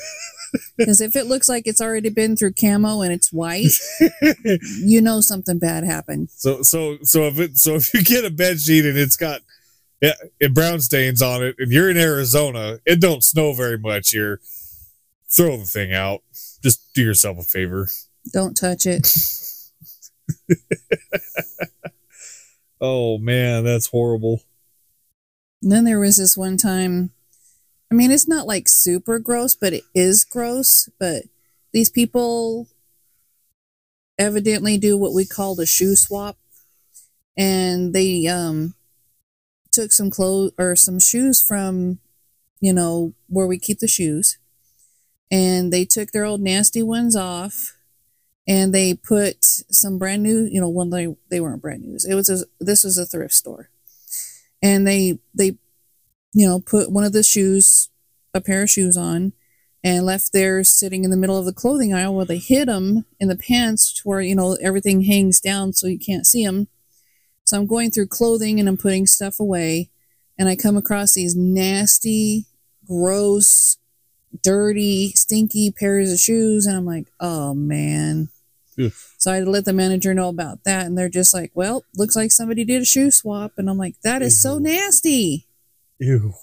Because 0.76 1.00
if 1.00 1.14
it 1.14 1.26
looks 1.26 1.48
like 1.48 1.68
it's 1.68 1.80
already 1.80 2.08
been 2.08 2.34
through 2.34 2.54
camo 2.54 3.02
and 3.02 3.12
it's 3.12 3.32
white, 3.32 3.70
you 4.80 5.00
know 5.00 5.20
something 5.20 5.60
bad 5.60 5.84
happened. 5.84 6.28
So 6.34 6.62
so 6.62 6.98
so 7.02 7.28
if 7.28 7.38
it 7.38 7.56
so 7.56 7.76
if 7.76 7.94
you 7.94 8.02
get 8.02 8.24
a 8.24 8.30
bed 8.30 8.58
sheet 8.58 8.84
and 8.84 8.98
it's 8.98 9.16
got 9.16 9.42
yeah, 10.00 10.14
and 10.40 10.54
brown 10.54 10.80
stains 10.80 11.22
on 11.22 11.44
it, 11.44 11.56
and 11.58 11.70
you're 11.70 11.90
in 11.90 11.96
Arizona, 11.96 12.80
it 12.84 13.00
don't 13.00 13.22
snow 13.22 13.52
very 13.52 13.78
much 13.78 14.10
here. 14.10 14.40
Throw 15.34 15.56
the 15.56 15.64
thing 15.64 15.92
out. 15.92 16.22
Just 16.62 16.92
do 16.94 17.02
yourself 17.02 17.38
a 17.38 17.42
favor. 17.42 17.88
Don't 18.32 18.54
touch 18.54 18.86
it. 18.86 19.06
Oh 22.80 23.18
man, 23.18 23.64
that's 23.64 23.88
horrible. 23.88 24.42
And 25.62 25.70
then 25.70 25.84
there 25.84 26.00
was 26.00 26.16
this 26.16 26.36
one 26.36 26.56
time, 26.56 27.10
I 27.92 27.94
mean, 27.94 28.10
it's 28.10 28.26
not 28.26 28.46
like 28.46 28.68
super 28.68 29.18
gross, 29.18 29.54
but 29.54 29.74
it 29.74 29.84
is 29.94 30.24
gross. 30.24 30.88
But 30.98 31.24
these 31.72 31.90
people 31.90 32.68
evidently 34.18 34.78
do 34.78 34.96
what 34.96 35.12
we 35.12 35.26
call 35.26 35.54
the 35.54 35.66
shoe 35.66 35.94
swap. 35.94 36.38
And 37.36 37.92
they 37.94 38.26
um, 38.26 38.74
took 39.70 39.92
some 39.92 40.10
clothes 40.10 40.52
or 40.58 40.74
some 40.76 40.98
shoes 40.98 41.42
from, 41.42 41.98
you 42.60 42.72
know, 42.72 43.12
where 43.28 43.46
we 43.46 43.58
keep 43.58 43.80
the 43.80 43.88
shoes. 43.88 44.38
And 45.30 45.72
they 45.72 45.84
took 45.84 46.10
their 46.10 46.24
old 46.24 46.40
nasty 46.40 46.82
ones 46.82 47.14
off 47.14 47.76
and 48.48 48.74
they 48.74 48.94
put 48.94 49.44
some 49.44 49.98
brand 49.98 50.22
new, 50.22 50.48
you 50.50 50.60
know, 50.60 50.68
one 50.68 50.90
they, 50.90 51.14
they 51.30 51.40
weren't 51.40 51.62
brand 51.62 51.82
new. 51.82 51.96
It 52.08 52.14
was, 52.14 52.28
a, 52.28 52.44
this 52.58 52.82
was 52.82 52.98
a 52.98 53.06
thrift 53.06 53.34
store 53.34 53.70
and 54.62 54.86
they 54.86 55.18
they 55.34 55.56
you 56.32 56.46
know 56.46 56.60
put 56.60 56.90
one 56.90 57.04
of 57.04 57.12
the 57.12 57.22
shoes 57.22 57.88
a 58.34 58.40
pair 58.40 58.62
of 58.62 58.70
shoes 58.70 58.96
on 58.96 59.32
and 59.82 60.04
left 60.04 60.32
theirs 60.32 60.70
sitting 60.70 61.04
in 61.04 61.10
the 61.10 61.16
middle 61.16 61.38
of 61.38 61.44
the 61.44 61.52
clothing 61.52 61.92
aisle 61.92 62.14
where 62.14 62.24
they 62.24 62.38
hid 62.38 62.68
them 62.68 63.04
in 63.18 63.28
the 63.28 63.36
pants 63.36 63.92
to 63.92 64.02
where 64.04 64.20
you 64.20 64.34
know 64.34 64.56
everything 64.60 65.02
hangs 65.02 65.40
down 65.40 65.72
so 65.72 65.86
you 65.86 65.98
can't 65.98 66.26
see 66.26 66.44
them 66.44 66.68
so 67.44 67.56
i'm 67.56 67.66
going 67.66 67.90
through 67.90 68.06
clothing 68.06 68.60
and 68.60 68.68
i'm 68.68 68.76
putting 68.76 69.06
stuff 69.06 69.40
away 69.40 69.90
and 70.38 70.48
i 70.48 70.54
come 70.56 70.76
across 70.76 71.14
these 71.14 71.34
nasty 71.34 72.46
gross 72.86 73.76
dirty 74.42 75.10
stinky 75.10 75.70
pairs 75.70 76.12
of 76.12 76.18
shoes 76.18 76.66
and 76.66 76.76
i'm 76.76 76.86
like 76.86 77.06
oh 77.20 77.54
man 77.54 78.28
Ugh. 78.78 78.92
so 79.18 79.32
I 79.32 79.36
had 79.36 79.44
to 79.44 79.50
let 79.50 79.64
the 79.64 79.72
manager 79.72 80.14
know 80.14 80.28
about 80.28 80.64
that, 80.64 80.86
and 80.86 80.96
they're 80.96 81.08
just 81.08 81.34
like, 81.34 81.50
"Well, 81.54 81.84
looks 81.96 82.16
like 82.16 82.30
somebody 82.30 82.64
did 82.64 82.82
a 82.82 82.84
shoe 82.84 83.10
swap," 83.10 83.52
and 83.56 83.68
I'm 83.68 83.78
like, 83.78 84.00
"That 84.02 84.22
is 84.22 84.40
so 84.40 84.58
nasty." 84.58 85.46
Ew. 85.98 86.34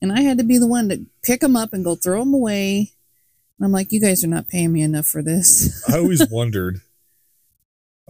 And 0.00 0.12
I 0.12 0.22
had 0.22 0.38
to 0.38 0.44
be 0.44 0.58
the 0.58 0.66
one 0.66 0.88
to 0.88 1.06
pick 1.22 1.40
them 1.40 1.56
up 1.56 1.72
and 1.72 1.84
go 1.84 1.94
throw 1.94 2.20
them 2.20 2.34
away. 2.34 2.92
And 3.58 3.66
I'm 3.66 3.72
like, 3.72 3.92
"You 3.92 4.00
guys 4.00 4.24
are 4.24 4.28
not 4.28 4.48
paying 4.48 4.72
me 4.72 4.82
enough 4.82 5.06
for 5.06 5.22
this." 5.22 5.82
I 5.88 5.98
always 5.98 6.28
wondered. 6.30 6.80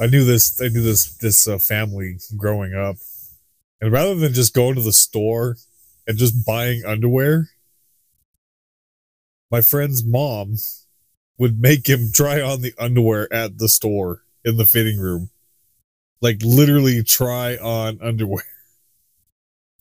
I 0.00 0.06
knew 0.06 0.24
this. 0.24 0.60
I 0.60 0.68
knew 0.68 0.82
this. 0.82 1.16
This 1.18 1.46
uh, 1.46 1.58
family 1.58 2.16
growing 2.36 2.74
up, 2.74 2.96
and 3.80 3.92
rather 3.92 4.14
than 4.14 4.32
just 4.32 4.54
going 4.54 4.74
to 4.74 4.82
the 4.82 4.92
store 4.92 5.56
and 6.06 6.18
just 6.18 6.46
buying 6.46 6.84
underwear, 6.84 7.50
my 9.52 9.60
friend's 9.60 10.02
mom 10.02 10.56
would 11.38 11.60
make 11.60 11.86
him 11.86 12.10
try 12.12 12.40
on 12.40 12.62
the 12.62 12.72
underwear 12.78 13.32
at 13.32 13.58
the 13.58 13.68
store 13.68 14.22
in 14.44 14.56
the 14.56 14.64
fitting 14.64 14.98
room, 14.98 15.30
like 16.22 16.38
literally 16.42 17.02
try 17.02 17.56
on 17.56 17.98
underwear. 18.02 18.44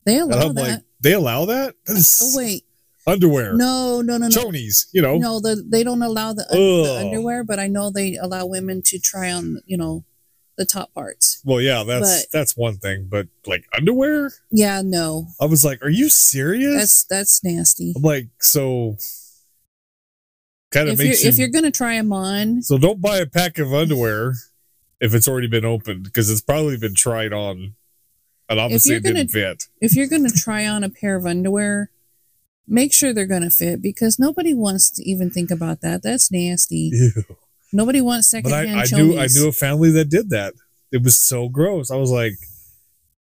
they 0.05 0.19
allow 0.19 0.49
that. 0.49 0.55
like, 0.55 0.81
they 0.99 1.13
allow 1.13 1.45
that? 1.45 1.75
That's 1.85 2.21
oh 2.21 2.37
wait, 2.37 2.65
underwear, 3.07 3.53
no, 3.53 4.01
no, 4.01 4.17
no, 4.17 4.27
no. 4.27 4.35
chonies, 4.35 4.87
you 4.91 5.01
know. 5.01 5.17
No, 5.17 5.39
the, 5.39 5.63
they 5.67 5.83
don't 5.83 6.01
allow 6.01 6.33
the, 6.33 6.45
the 6.51 6.97
underwear, 6.99 7.43
but 7.45 7.57
I 7.57 7.67
know 7.67 7.89
they 7.89 8.17
allow 8.17 8.45
women 8.45 8.81
to 8.87 8.99
try 8.99 9.31
on, 9.31 9.61
you 9.65 9.77
know, 9.77 10.03
the 10.57 10.65
top 10.65 10.93
parts. 10.93 11.41
Well, 11.45 11.61
yeah, 11.61 11.83
that's 11.83 12.23
But- 12.23 12.31
that's 12.33 12.57
one 12.57 12.77
thing, 12.77 13.07
but 13.09 13.27
like 13.45 13.63
underwear, 13.73 14.31
Yeah, 14.51 14.81
no, 14.83 15.27
I 15.39 15.45
was 15.45 15.63
like, 15.63 15.81
"Are 15.81 15.89
you 15.89 16.09
serious?" 16.09 16.75
that's 16.75 17.03
that's 17.05 17.43
nasty. 17.43 17.93
I'm 17.95 18.01
like, 18.01 18.27
so 18.39 18.97
kind 20.71 20.87
of 20.89 20.93
If 20.93 20.99
you're 20.99 21.07
makes 21.09 21.23
you. 21.23 21.29
if 21.29 21.37
you're 21.37 21.47
gonna 21.49 21.71
try 21.71 21.95
them 21.95 22.11
on, 22.13 22.61
so 22.61 22.77
don't 22.77 23.01
buy 23.01 23.17
a 23.17 23.25
pack 23.25 23.57
of 23.57 23.73
underwear 23.73 24.33
if 24.99 25.13
it's 25.13 25.27
already 25.27 25.47
been 25.47 25.65
opened 25.65 26.03
because 26.03 26.29
it's 26.29 26.41
probably 26.41 26.77
been 26.77 26.95
tried 26.95 27.33
on, 27.33 27.75
and 28.49 28.59
obviously 28.59 28.91
you're 28.91 28.99
it 28.99 29.03
didn't 29.03 29.31
gonna- 29.33 29.47
fit. 29.55 29.67
if 29.81 29.95
you're 29.95 30.07
gonna 30.07 30.29
try 30.29 30.65
on 30.67 30.83
a 30.83 30.89
pair 30.89 31.15
of 31.15 31.25
underwear, 31.25 31.89
make 32.67 32.93
sure 32.93 33.13
they're 33.13 33.25
gonna 33.25 33.49
fit 33.51 33.81
because 33.81 34.17
nobody 34.19 34.53
wants 34.53 34.89
to 34.91 35.03
even 35.09 35.29
think 35.29 35.51
about 35.51 35.81
that. 35.81 36.03
That's 36.03 36.31
nasty. 36.31 36.91
Ew. 36.93 37.11
Nobody 37.73 38.01
wants 38.01 38.31
But 38.31 38.45
I, 38.47 38.65
secondhand 38.65 38.79
I 38.93 38.97
knew 38.97 39.17
I 39.19 39.27
knew 39.27 39.47
a 39.47 39.51
family 39.53 39.91
that 39.91 40.09
did 40.09 40.29
that. 40.29 40.53
It 40.91 41.03
was 41.03 41.17
so 41.17 41.47
gross. 41.49 41.89
I 41.89 41.95
was 41.95 42.11
like, 42.11 42.33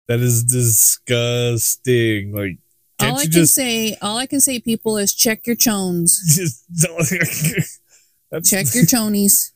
that 0.08 0.20
is 0.22 0.44
disgusting. 0.44 2.32
Like 2.34 2.58
Can't 3.00 3.12
all 3.14 3.20
I 3.20 3.24
can 3.24 3.32
just, 3.32 3.54
say, 3.56 3.96
all 4.02 4.18
I 4.18 4.26
can 4.26 4.40
say, 4.42 4.60
people, 4.60 4.98
is 4.98 5.14
check 5.14 5.46
your 5.46 5.56
chones. 5.56 6.20
just 6.36 6.66
Check 8.44 8.74
your 8.76 8.86
chonies. 8.86 9.52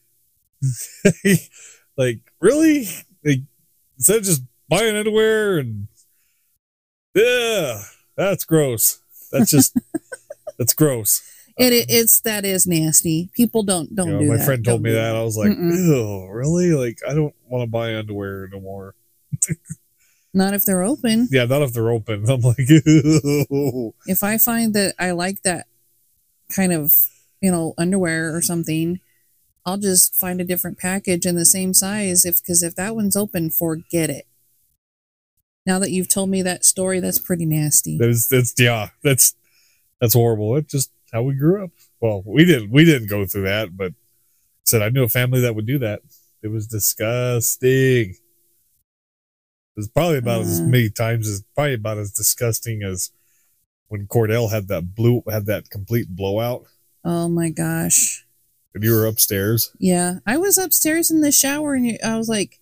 like 1.97 2.19
really 2.39 2.87
like 3.25 3.39
instead 3.97 4.17
of 4.17 4.23
just 4.23 4.43
buying 4.69 4.95
underwear 4.95 5.57
and 5.57 5.87
yeah 7.15 7.81
that's 8.15 8.43
gross 8.45 9.01
that's 9.31 9.49
just 9.49 9.75
that's 10.59 10.73
gross 10.73 11.21
It, 11.57 11.73
it 11.73 11.85
it's 11.89 12.19
that 12.21 12.45
is 12.45 12.67
nasty. 12.67 13.31
People 13.33 13.63
don't 13.63 13.93
don't 13.95 14.07
You 14.07 14.13
know, 14.13 14.19
do 14.21 14.27
my 14.27 14.37
that. 14.37 14.45
friend 14.45 14.63
told 14.63 14.77
Don't 14.77 14.83
me 14.83 14.89
do 14.91 14.95
that 14.97 15.15
i 15.15 15.23
was 15.23 15.35
like 15.35 15.49
Mm-mm. 15.49 15.73
ew 15.75 16.27
really 16.31 16.71
like 16.73 16.99
i 17.09 17.13
don't 17.15 17.33
want 17.49 17.63
to 17.63 17.67
buy 17.67 17.95
underwear 17.95 18.47
no 18.51 18.59
more 18.59 18.93
Not 20.33 20.53
if 20.53 20.63
they're 20.65 20.83
open. 20.83 21.27
yeah 21.31 21.45
not 21.45 21.61
if 21.61 21.73
they're 21.73 21.89
open 21.91 22.25
i'm 22.29 22.41
like 22.41 22.57
ew. 22.69 23.93
If 24.07 24.23
I 24.23 24.37
find 24.37 24.73
that 24.73 24.95
I 24.99 25.11
like 25.11 25.41
that 25.43 25.67
kind 26.55 26.71
of 26.73 26.93
you 27.41 27.51
know 27.51 27.73
underwear 27.77 28.33
or 28.35 28.41
something, 28.41 28.99
I'll 29.65 29.77
just 29.77 30.15
find 30.15 30.39
a 30.41 30.43
different 30.45 30.77
package 30.77 31.25
in 31.25 31.35
the 31.35 31.45
same 31.45 31.73
size. 31.73 32.25
If 32.25 32.41
because 32.41 32.63
if 32.63 32.75
that 32.75 32.95
one's 32.95 33.15
open, 33.17 33.49
forget 33.51 34.09
it. 34.09 34.25
Now 35.65 35.77
that 35.79 35.91
you've 35.91 36.07
told 36.09 36.29
me 36.29 36.41
that 36.41 36.65
story, 36.65 36.99
that's 36.99 37.19
pretty 37.19 37.45
nasty. 37.45 37.97
that's 37.97 38.27
that's 38.27 38.53
yeah 38.57 38.89
that's 39.03 39.35
that's 39.99 40.13
horrible 40.15 40.55
it's 40.55 40.71
just 40.71 40.91
how 41.13 41.21
we 41.21 41.35
grew 41.35 41.63
up 41.63 41.69
well 41.99 42.23
we 42.25 42.43
didn't 42.45 42.71
we 42.71 42.83
didn't 42.85 43.07
go 43.09 43.25
through 43.27 43.43
that 43.43 43.77
but 43.77 43.93
said 44.63 44.81
i 44.81 44.89
knew 44.89 45.03
a 45.03 45.07
family 45.07 45.41
that 45.41 45.53
would 45.53 45.67
do 45.67 45.77
that 45.77 46.01
it 46.41 46.47
was 46.47 46.65
disgusting 46.65 48.15
it 49.75 49.79
was 49.79 49.87
probably 49.87 50.17
about 50.17 50.41
as 50.41 50.61
many 50.61 50.89
times 50.89 51.27
as 51.29 51.43
probably 51.55 51.73
about 51.75 51.97
as 51.97 52.11
disgusting 52.11 52.83
as 52.83 53.11
when 53.87 54.07
cordell 54.07 54.51
had 54.51 54.67
that 54.67 54.95
blue 54.95 55.23
had 55.29 55.45
that 55.45 55.69
complete 55.69 56.07
blowout 56.09 56.63
Oh 57.03 57.27
my 57.27 57.49
gosh. 57.49 58.25
and 58.75 58.83
you 58.83 58.91
were 58.93 59.05
upstairs 59.07 59.71
Yeah, 59.79 60.19
I 60.25 60.37
was 60.37 60.57
upstairs 60.57 61.09
in 61.09 61.21
the 61.21 61.31
shower 61.31 61.73
and 61.73 61.97
I 62.03 62.15
was 62.17 62.29
like, 62.29 62.59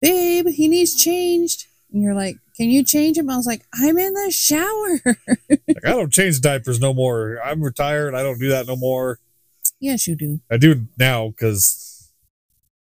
"Babe, 0.00 0.46
he 0.48 0.66
needs 0.68 0.94
changed." 0.94 1.66
And 1.92 2.02
you're 2.02 2.14
like, 2.14 2.36
"Can 2.56 2.70
you 2.70 2.82
change 2.82 3.18
him?" 3.18 3.28
I 3.28 3.36
was 3.36 3.46
like, 3.46 3.66
"I'm 3.74 3.98
in 3.98 4.14
the 4.14 4.30
shower." 4.30 5.00
like 5.50 5.84
i 5.84 5.90
don't 5.90 6.10
change 6.12 6.40
diapers 6.40 6.80
no 6.80 6.94
more 6.94 7.38
i'm 7.44 7.62
retired 7.62 8.14
i 8.14 8.22
don't 8.22 8.38
do 8.40 8.48
that 8.48 8.66
no 8.66 8.76
more 8.76 9.18
yes, 9.78 10.06
you 10.08 10.16
do. 10.16 10.40
i 10.50 10.56
do 10.56 10.86
now 10.98 11.28
because 11.28 12.10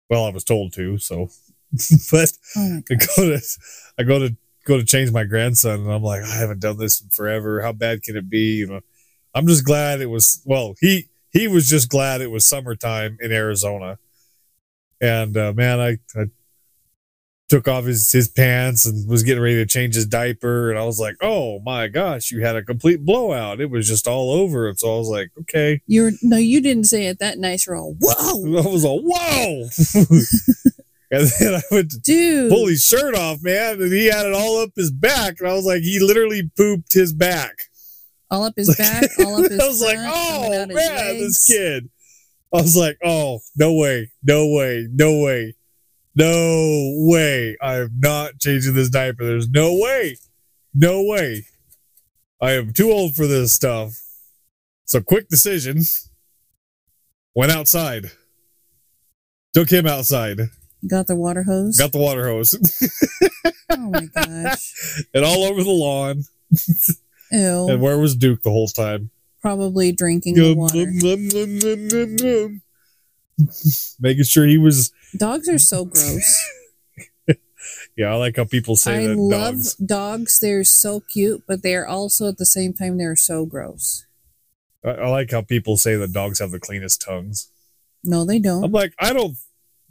well 0.09 0.25
i 0.25 0.29
was 0.29 0.43
told 0.43 0.73
to 0.73 0.97
so 0.97 1.29
but 2.11 2.31
Oh 2.55 2.81
I 2.89 2.95
go 2.95 3.29
to 3.29 3.41
I 3.97 4.03
go 4.03 4.19
to 4.19 4.35
go 4.65 4.77
to 4.77 4.85
change 4.85 5.11
my 5.11 5.23
grandson 5.23 5.81
and 5.81 5.91
I'm 5.91 6.03
like, 6.03 6.23
I 6.23 6.35
haven't 6.35 6.59
done 6.59 6.77
this 6.77 7.01
in 7.01 7.09
forever. 7.09 7.61
How 7.61 7.71
bad 7.71 8.03
can 8.03 8.15
it 8.15 8.29
be? 8.29 8.57
You 8.57 8.67
know, 8.67 8.79
I'm 9.33 9.47
just 9.47 9.65
glad 9.65 10.01
it 10.01 10.07
was 10.07 10.41
well, 10.45 10.75
he 10.79 11.07
he 11.31 11.47
was 11.47 11.67
just 11.67 11.89
glad 11.89 12.21
it 12.21 12.31
was 12.31 12.45
summertime 12.45 13.17
in 13.21 13.31
Arizona. 13.31 13.97
And 14.99 15.35
uh, 15.35 15.53
man, 15.53 15.79
I, 15.79 15.97
I 16.15 16.25
took 17.49 17.67
off 17.67 17.85
his 17.85 18.11
his 18.11 18.27
pants 18.27 18.85
and 18.85 19.09
was 19.09 19.23
getting 19.23 19.41
ready 19.41 19.55
to 19.55 19.65
change 19.65 19.95
his 19.95 20.05
diaper 20.05 20.69
and 20.69 20.79
I 20.79 20.83
was 20.83 20.99
like, 20.99 21.15
"Oh 21.21 21.59
my 21.65 21.87
gosh, 21.87 22.31
you 22.31 22.41
had 22.45 22.55
a 22.55 22.63
complete 22.63 23.03
blowout. 23.03 23.59
It 23.59 23.69
was 23.69 23.87
just 23.87 24.07
all 24.07 24.31
over." 24.31 24.67
And 24.67 24.77
so 24.77 24.93
I 24.93 24.97
was 24.97 25.09
like, 25.09 25.31
"Okay." 25.41 25.81
You're 25.87 26.11
no, 26.21 26.37
you 26.37 26.61
didn't 26.61 26.85
say 26.85 27.07
it 27.07 27.19
that 27.19 27.39
nice. 27.39 27.65
You're 27.65 27.77
all, 27.77 27.95
"Whoa, 27.99 28.59
I 28.63 28.67
was 28.67 28.83
like, 28.83 29.01
"Whoa." 29.03 30.71
and 31.11 31.27
then 31.39 31.55
I 31.55 31.61
went 31.71 31.91
to 31.91 31.99
dude!" 31.99 32.49
pull 32.49 32.67
his 32.67 32.83
shirt 32.83 33.15
off, 33.15 33.39
man, 33.41 33.81
and 33.81 33.91
he 33.91 34.05
had 34.05 34.25
it 34.25 34.33
all 34.33 34.61
up 34.61 34.71
his 34.75 34.91
back. 34.91 35.39
And 35.39 35.49
I 35.49 35.53
was 35.53 35.65
like, 35.65 35.81
he 35.81 35.99
literally 35.99 36.49
pooped 36.57 36.93
his 36.93 37.13
back. 37.13 37.69
all 38.29 38.43
up 38.43 38.53
his 38.55 38.75
back, 38.77 39.09
all 39.19 39.43
up 39.43 39.51
his. 39.51 39.59
I 39.59 39.67
was 39.67 39.81
like, 39.81 39.97
front, 39.97 40.13
oh, 40.13 40.49
coming 40.51 40.71
oh 40.71 40.75
man, 40.75 41.17
this 41.19 41.45
kid. 41.45 41.89
I 42.53 42.61
was 42.61 42.75
like, 42.75 42.97
oh, 43.03 43.39
no 43.55 43.73
way, 43.73 44.11
no 44.23 44.47
way, 44.47 44.87
no 44.91 45.23
way, 45.23 45.55
no 46.15 46.93
way. 47.07 47.55
I 47.61 47.75
am 47.75 47.91
not 47.99 48.39
changing 48.39 48.73
this 48.73 48.89
diaper. 48.89 49.25
There's 49.25 49.49
no 49.49 49.73
way, 49.75 50.17
no 50.73 51.03
way. 51.03 51.45
I 52.41 52.53
am 52.53 52.73
too 52.73 52.91
old 52.91 53.15
for 53.15 53.27
this 53.27 53.53
stuff. 53.53 53.93
So 54.85 54.99
quick 54.99 55.29
decision. 55.29 55.83
Went 57.33 57.51
outside. 57.51 58.11
Took 59.53 59.69
him 59.69 59.87
outside. 59.87 60.39
Got 60.87 61.07
the 61.07 61.15
water 61.15 61.43
hose. 61.43 61.77
Got 61.77 61.91
the 61.91 61.99
water 61.99 62.27
hose. 62.27 62.55
oh 63.69 63.89
my 63.89 64.05
gosh! 64.05 64.73
and 65.13 65.23
all 65.23 65.43
over 65.43 65.63
the 65.63 65.69
lawn. 65.69 66.23
Ew. 67.31 67.69
And 67.69 67.81
where 67.81 67.97
was 67.97 68.15
Duke 68.15 68.43
the 68.43 68.51
whole 68.51 68.67
time? 68.67 69.11
Probably 69.41 69.91
drinking 69.91 70.35
the 70.35 70.53
water. 70.53 70.77
Making 73.99 74.23
sure 74.23 74.45
he 74.45 74.57
was. 74.57 74.91
Dogs 75.17 75.49
are 75.49 75.59
so 75.59 75.85
gross. 75.85 76.47
Yeah, 77.95 78.13
I 78.13 78.15
like 78.15 78.37
how 78.37 78.45
people 78.45 78.75
say 78.75 79.03
I 79.03 79.07
that 79.07 79.17
love 79.17 79.55
dogs. 79.55 79.75
dogs. 79.75 80.39
They're 80.39 80.63
so 80.63 81.01
cute, 81.01 81.43
but 81.47 81.61
they 81.61 81.75
are 81.75 81.85
also 81.85 82.29
at 82.29 82.37
the 82.37 82.45
same 82.45 82.73
time 82.73 82.97
they're 82.97 83.15
so 83.15 83.45
gross. 83.45 84.05
I, 84.83 84.91
I 84.91 85.09
like 85.09 85.31
how 85.31 85.41
people 85.41 85.77
say 85.77 85.95
that 85.95 86.13
dogs 86.13 86.39
have 86.39 86.51
the 86.51 86.59
cleanest 86.59 87.01
tongues. 87.01 87.49
No, 88.03 88.25
they 88.25 88.39
don't. 88.39 88.63
I'm 88.63 88.71
like, 88.71 88.93
I 88.97 89.13
don't. 89.13 89.37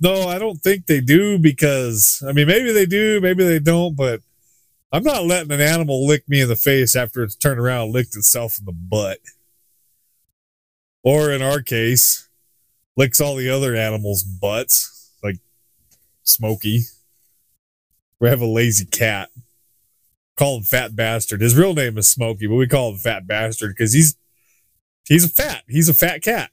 No, 0.01 0.29
I 0.29 0.39
don't 0.39 0.59
think 0.59 0.87
they 0.87 1.01
do 1.01 1.39
because 1.39 2.23
I 2.27 2.33
mean, 2.33 2.47
maybe 2.47 2.73
they 2.73 2.87
do, 2.87 3.21
maybe 3.21 3.45
they 3.45 3.59
don't, 3.59 3.95
but 3.95 4.21
I'm 4.93 5.05
not 5.05 5.25
letting 5.25 5.53
an 5.53 5.61
animal 5.61 6.07
lick 6.07 6.29
me 6.29 6.41
in 6.41 6.49
the 6.49 6.57
face 6.57 6.97
after 6.97 7.23
it's 7.23 7.37
turned 7.37 7.61
around 7.61 7.85
and 7.85 7.93
licked 7.93 8.17
itself 8.17 8.59
in 8.59 8.65
the 8.65 8.73
butt. 8.73 9.19
Or 11.03 11.31
in 11.31 11.43
our 11.43 11.63
case, 11.63 12.29
licks 12.97 13.21
all 13.21 13.37
the 13.37 13.49
other 13.49 13.75
animals' 13.75 14.25
butts, 14.25 15.13
like 15.23 15.37
Smokey. 16.23 16.83
We 18.19 18.29
have 18.29 18.41
a 18.41 18.47
lazy 18.47 18.85
cat. 18.85 19.31
Call 20.37 20.59
him 20.59 20.63
Fat 20.63 20.97
Bastard. 20.97 21.41
His 21.41 21.57
real 21.57 21.75
name 21.75 21.97
is 21.97 22.11
Smokey, 22.11 22.47
but 22.47 22.57
we 22.57 22.67
call 22.67 22.91
him 22.91 22.99
Fat 22.99 23.27
Bastard 23.27 23.75
because 23.77 23.93
he's 23.93 24.17
he's 25.07 25.25
a 25.25 25.29
fat. 25.29 25.63
He's 25.69 25.89
a 25.89 25.95
fat 25.95 26.23
cat. 26.23 26.51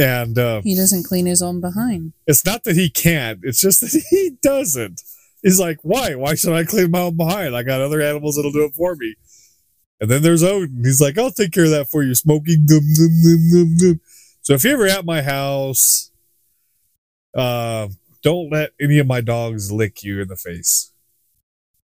And 0.00 0.38
uh, 0.38 0.62
He 0.62 0.74
doesn't 0.74 1.04
clean 1.04 1.26
his 1.26 1.42
own 1.42 1.60
behind. 1.60 2.14
it's 2.26 2.44
not 2.44 2.64
that 2.64 2.74
he 2.74 2.88
can't, 2.88 3.40
it's 3.42 3.60
just 3.60 3.80
that 3.82 4.04
he 4.10 4.30
doesn't. 4.42 5.02
He's 5.42 5.60
like, 5.60 5.78
why? 5.82 6.14
Why 6.14 6.34
should 6.34 6.52
I 6.54 6.64
clean 6.64 6.90
my 6.90 7.00
own 7.00 7.16
behind? 7.16 7.54
I 7.54 7.62
got 7.62 7.80
other 7.80 8.00
animals 8.02 8.36
that'll 8.36 8.50
do 8.52 8.64
it 8.64 8.74
for 8.74 8.96
me. 8.96 9.14
And 10.00 10.10
then 10.10 10.22
there's 10.22 10.42
Odin. 10.42 10.82
He's 10.84 11.00
like, 11.00 11.18
I'll 11.18 11.30
take 11.30 11.52
care 11.52 11.64
of 11.64 11.70
that 11.70 11.88
for 11.90 12.02
you, 12.02 12.14
Smokey. 12.14 12.56
Gum, 12.56 12.80
gum, 12.96 13.50
gum, 13.52 13.76
gum. 13.78 14.00
So 14.42 14.54
if 14.54 14.64
you're 14.64 14.72
ever 14.74 14.86
at 14.86 15.04
my 15.04 15.20
house, 15.22 16.10
uh, 17.34 17.88
don't 18.22 18.50
let 18.50 18.70
any 18.80 18.98
of 18.98 19.06
my 19.06 19.20
dogs 19.20 19.70
lick 19.70 20.02
you 20.02 20.20
in 20.20 20.28
the 20.28 20.36
face. 20.36 20.92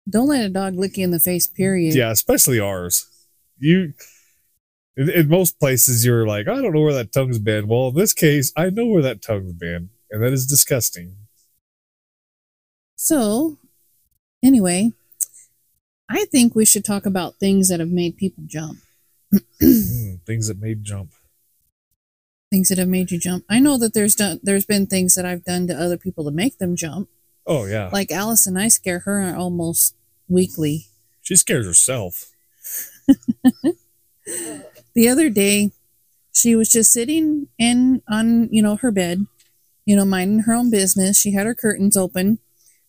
Don't 0.08 0.28
let 0.28 0.44
a 0.44 0.48
dog 0.48 0.74
lick 0.74 0.96
you 0.96 1.04
in 1.04 1.10
the 1.10 1.20
face, 1.20 1.46
period. 1.46 1.94
Yeah, 1.94 2.10
especially 2.10 2.58
ours. 2.60 3.06
You, 3.58 3.92
in, 4.98 5.08
in 5.08 5.28
most 5.28 5.58
places, 5.58 6.04
you're 6.04 6.26
like, 6.26 6.46
I 6.48 6.60
don't 6.60 6.74
know 6.74 6.82
where 6.82 6.92
that 6.92 7.12
tongue's 7.12 7.38
been. 7.38 7.68
Well, 7.68 7.88
in 7.88 7.94
this 7.94 8.12
case, 8.12 8.52
I 8.56 8.68
know 8.68 8.84
where 8.86 9.00
that 9.02 9.22
tongue's 9.22 9.52
been, 9.54 9.88
and 10.10 10.22
that 10.22 10.32
is 10.34 10.46
disgusting. 10.46 11.14
So, 12.96 13.56
anyway, 14.42 14.92
I 16.08 16.24
think 16.26 16.54
we 16.54 16.64
should 16.66 16.84
talk 16.84 17.06
about 17.06 17.36
things 17.36 17.68
that 17.68 17.80
have 17.80 17.90
made 17.90 18.16
people 18.16 18.42
jump. 18.46 18.78
Mm, 19.62 20.20
things 20.26 20.48
that 20.48 20.60
made 20.60 20.82
jump. 20.84 21.10
Things 22.50 22.68
that 22.70 22.78
have 22.78 22.88
made 22.88 23.10
you 23.10 23.18
jump. 23.18 23.44
I 23.48 23.58
know 23.60 23.76
that 23.78 23.92
there's 23.94 24.14
done, 24.14 24.40
there's 24.42 24.64
been 24.64 24.86
things 24.86 25.14
that 25.14 25.26
I've 25.26 25.44
done 25.44 25.66
to 25.68 25.74
other 25.78 25.96
people 25.98 26.24
to 26.24 26.30
make 26.30 26.58
them 26.58 26.76
jump. 26.76 27.08
Oh 27.46 27.64
yeah, 27.66 27.88
Like 27.92 28.10
Alice 28.10 28.46
and 28.46 28.58
I 28.58 28.68
scare 28.68 29.00
her 29.00 29.34
almost 29.34 29.94
weekly. 30.28 30.86
she 31.22 31.36
scares 31.36 31.66
herself. 31.66 32.32
the 34.98 35.08
other 35.08 35.30
day 35.30 35.70
she 36.32 36.56
was 36.56 36.68
just 36.68 36.90
sitting 36.90 37.46
in 37.56 38.02
on 38.10 38.48
you 38.50 38.60
know 38.60 38.74
her 38.74 38.90
bed 38.90 39.20
you 39.86 39.94
know 39.94 40.04
minding 40.04 40.40
her 40.40 40.52
own 40.52 40.72
business. 40.72 41.16
She 41.16 41.34
had 41.34 41.46
her 41.46 41.54
curtains 41.54 41.96
open. 41.96 42.40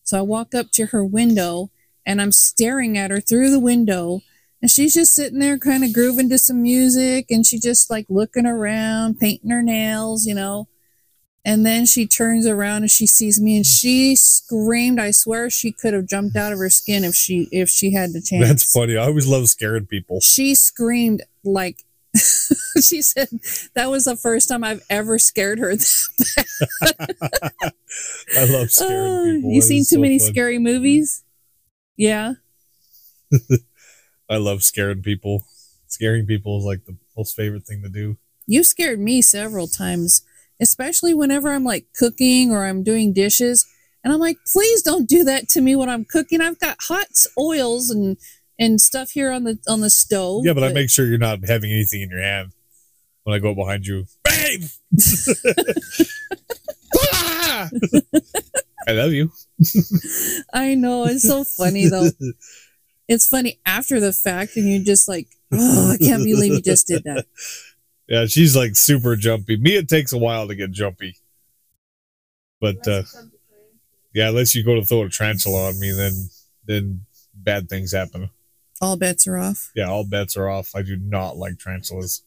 So 0.01 0.17
i 0.17 0.21
walk 0.23 0.55
up 0.55 0.71
to 0.71 0.87
her 0.87 1.05
window 1.05 1.69
and 2.07 2.19
i'm 2.19 2.31
staring 2.31 2.97
at 2.97 3.11
her 3.11 3.21
through 3.21 3.51
the 3.51 3.59
window. 3.59 4.21
And 4.59 4.71
she's 4.71 4.95
just 4.95 5.13
sitting 5.13 5.37
there 5.37 5.59
kind 5.59 5.83
of 5.83 5.93
grooving 5.93 6.29
to 6.29 6.39
some 6.39 6.63
music 6.63 7.27
and 7.29 7.45
she 7.45 7.59
just 7.59 7.91
like 7.91 8.07
looking 8.09 8.47
around 8.47 9.19
painting 9.19 9.51
her 9.51 9.61
nails 9.61 10.25
you 10.25 10.33
know. 10.33 10.67
And 11.45 11.63
then 11.63 11.85
she 11.85 12.07
turns 12.07 12.47
around 12.47 12.81
and 12.81 12.91
she 12.91 13.05
sees 13.05 13.39
me 13.39 13.55
and 13.57 13.65
she 13.65 14.15
screamed. 14.15 14.99
I 14.99 15.11
swear 15.11 15.51
she 15.51 15.71
could 15.71 15.93
have 15.93 16.07
jumped 16.07 16.35
out 16.35 16.53
of 16.53 16.57
her 16.57 16.71
skin 16.71 17.03
if 17.03 17.13
she 17.13 17.47
if 17.51 17.69
she 17.69 17.93
had 17.93 18.13
the 18.13 18.21
chance. 18.21 18.47
That's 18.47 18.73
funny. 18.73 18.97
I 18.97 19.05
always 19.05 19.27
love 19.27 19.47
scaring 19.47 19.85
people. 19.85 20.21
she 20.21 20.55
screamed 20.55 21.21
like 21.43 21.83
she 22.81 23.01
said 23.01 23.27
that 23.75 23.89
was 23.89 24.05
the 24.05 24.15
first 24.17 24.49
time 24.49 24.63
I've 24.63 24.83
ever 24.89 25.19
scared 25.19 25.59
her. 25.59 25.75
that 25.75 27.05
bad. 27.09 27.73
I 28.37 28.45
love 28.45 28.71
scaring 28.71 29.11
Uh, 29.11 29.23
people. 29.35 29.51
you 29.51 29.61
That 29.61 29.67
seen 29.67 29.79
too 29.81 29.95
so 29.95 29.99
many 29.99 30.19
fun. 30.19 30.27
scary 30.29 30.59
movies? 30.59 31.23
Yeah. 31.97 32.33
I 34.29 34.37
love 34.37 34.63
scaring 34.63 35.01
people. 35.01 35.45
Scaring 35.87 36.25
people 36.25 36.59
is 36.59 36.65
like 36.65 36.85
the 36.85 36.95
most 37.17 37.35
favorite 37.35 37.65
thing 37.65 37.81
to 37.83 37.89
do. 37.89 38.17
You 38.45 38.63
scared 38.63 38.99
me 38.99 39.21
several 39.21 39.67
times, 39.67 40.23
especially 40.59 41.13
whenever 41.13 41.51
I'm 41.51 41.63
like 41.63 41.87
cooking 41.97 42.51
or 42.51 42.65
I'm 42.65 42.83
doing 42.83 43.13
dishes. 43.13 43.65
And 44.03 44.13
I'm 44.13 44.19
like, 44.19 44.37
please 44.51 44.81
don't 44.81 45.09
do 45.09 45.23
that 45.25 45.49
to 45.49 45.61
me 45.61 45.75
when 45.75 45.89
I'm 45.89 46.05
cooking. 46.05 46.41
I've 46.41 46.59
got 46.59 46.77
hot 46.81 47.07
oils 47.37 47.89
and 47.89 48.17
and 48.59 48.79
stuff 48.81 49.11
here 49.11 49.31
on 49.31 49.45
the 49.45 49.57
on 49.67 49.79
the 49.79 49.89
stove. 49.89 50.45
Yeah, 50.45 50.53
but 50.53 50.63
I 50.63 50.73
make 50.73 50.89
sure 50.89 51.05
you're 51.05 51.17
not 51.17 51.39
having 51.47 51.71
anything 51.71 52.01
in 52.01 52.09
your 52.09 52.21
hand 52.21 52.51
when 53.23 53.35
I 53.35 53.39
go 53.39 53.55
behind 53.55 53.87
you. 53.87 54.05
Babe! 54.23 54.63
Ah! 57.11 57.69
I 58.87 58.91
love 58.93 59.11
you. 59.11 59.31
I 60.53 60.73
know 60.73 61.05
it's 61.05 61.27
so 61.27 61.43
funny 61.43 61.87
though. 61.87 62.09
It's 63.07 63.27
funny 63.27 63.59
after 63.65 63.99
the 63.99 64.13
fact, 64.13 64.55
and 64.55 64.69
you're 64.69 64.83
just 64.83 65.07
like, 65.07 65.27
oh, 65.51 65.93
I 65.93 65.97
can't 65.97 66.23
believe 66.23 66.53
you 66.53 66.61
just 66.61 66.85
did 66.85 67.03
that. 67.05 67.25
Yeah, 68.07 68.27
she's 68.27 68.55
like 68.55 68.75
super 68.75 69.15
jumpy. 69.15 69.57
Me, 69.57 69.77
it 69.77 69.89
takes 69.89 70.13
a 70.13 70.17
while 70.19 70.47
to 70.47 70.53
get 70.53 70.69
jumpy. 70.69 71.17
But 72.61 72.87
uh, 72.87 73.01
yeah, 74.13 74.29
unless 74.29 74.53
you 74.53 74.63
go 74.63 74.75
to 74.75 74.85
throw 74.85 75.01
a 75.01 75.09
tarantula 75.09 75.69
on 75.69 75.79
me, 75.79 75.91
then 75.91 76.29
then 76.65 77.05
bad 77.33 77.67
things 77.67 77.93
happen. 77.93 78.29
All 78.81 78.95
bets 78.95 79.27
are 79.27 79.37
off. 79.37 79.71
Yeah, 79.75 79.89
all 79.89 80.05
bets 80.05 80.37
are 80.37 80.49
off. 80.49 80.71
I 80.75 80.81
do 80.81 80.95
not 80.95 81.37
like 81.37 81.59
tarantulas. 81.59 82.23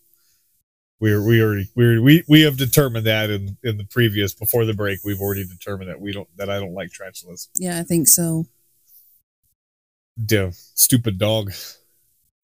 We 1.01 1.13
are, 1.13 1.23
we 1.23 1.43
already 1.43 1.69
we 1.75 1.99
we 1.99 2.23
we 2.29 2.43
have 2.43 2.57
determined 2.57 3.07
that 3.07 3.29
in 3.31 3.57
in 3.65 3.77
the 3.77 3.85
previous 3.85 4.35
before 4.35 4.65
the 4.65 4.75
break. 4.75 5.01
We've 5.05 5.21
already 5.21 5.45
determined 5.45 5.91
that 5.91 6.01
we 6.01 6.13
don't 6.13 6.29
that 6.37 6.49
I 6.49 6.61
don't 6.61 6.75
like 6.75 6.93
tarantulas. 6.93 7.49
Yeah, 7.57 7.81
I 7.81 7.83
think 7.83 8.07
so. 8.07 8.47
Damn, 10.25 10.53
stupid 10.53 11.19
dog, 11.19 11.53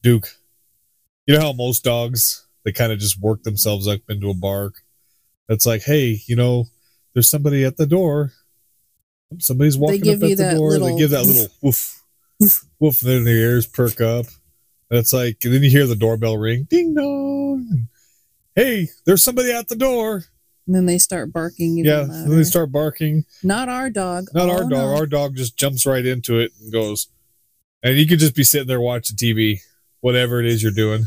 Duke. 0.01 0.27
You 1.25 1.35
know 1.35 1.41
how 1.41 1.53
most 1.53 1.83
dogs 1.83 2.47
they 2.65 2.71
kind 2.71 2.91
of 2.91 2.99
just 2.99 3.19
work 3.19 3.43
themselves 3.43 3.87
up 3.87 4.01
into 4.09 4.29
a 4.29 4.33
bark. 4.33 4.81
It's 5.47 5.65
like, 5.65 5.83
hey, 5.83 6.21
you 6.25 6.35
know, 6.35 6.65
there's 7.13 7.29
somebody 7.29 7.63
at 7.63 7.77
the 7.77 7.85
door. 7.85 8.33
Somebody's 9.37 9.77
walking 9.77 10.01
up 10.01 10.15
at 10.15 10.19
the 10.19 10.35
that 10.35 10.55
door. 10.55 10.77
They 10.77 10.97
give 10.97 11.11
that 11.11 11.25
little 11.25 11.47
woof, 11.61 11.98
woof. 12.79 12.99
Then 13.01 13.23
their 13.23 13.35
ears 13.35 13.67
perk 13.67 14.01
up. 14.01 14.25
And 14.89 14.97
it's 14.99 15.13
like, 15.13 15.37
and 15.43 15.53
then 15.53 15.63
you 15.63 15.69
hear 15.69 15.85
the 15.85 15.95
doorbell 15.95 16.37
ring, 16.37 16.67
ding 16.69 16.95
dong. 16.95 17.87
Hey, 18.55 18.89
there's 19.05 19.23
somebody 19.23 19.51
at 19.51 19.67
the 19.67 19.75
door. 19.75 20.23
And 20.65 20.75
then 20.75 20.85
they 20.85 20.97
start 20.97 21.31
barking. 21.31 21.77
Yeah, 21.77 22.03
then 22.09 22.29
they 22.35 22.43
start 22.43 22.71
barking. 22.71 23.25
Not 23.43 23.69
our 23.69 23.89
dog. 23.89 24.25
Not 24.33 24.49
our 24.49 24.57
Oh, 24.57 24.59
dog. 24.61 24.69
no. 24.69 24.95
Our 24.95 25.05
dog 25.05 25.35
just 25.35 25.57
jumps 25.57 25.85
right 25.85 26.05
into 26.05 26.39
it 26.39 26.51
and 26.59 26.71
goes. 26.71 27.07
And 27.83 27.97
you 27.97 28.05
could 28.07 28.19
just 28.19 28.35
be 28.35 28.43
sitting 28.43 28.67
there 28.67 28.81
watching 28.81 29.15
TV, 29.15 29.59
whatever 30.01 30.39
it 30.39 30.45
is 30.45 30.61
you're 30.61 30.71
doing, 30.71 31.05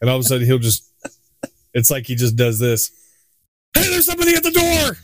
and 0.00 0.08
all 0.10 0.16
of 0.16 0.20
a 0.20 0.24
sudden 0.24 0.46
he'll 0.46 0.58
just. 0.58 0.84
It's 1.74 1.90
like 1.90 2.06
he 2.06 2.14
just 2.14 2.36
does 2.36 2.58
this. 2.58 2.90
Hey, 3.74 3.90
there's 3.90 4.06
somebody 4.06 4.34
at 4.34 4.42
the 4.42 4.50
door. 4.50 4.96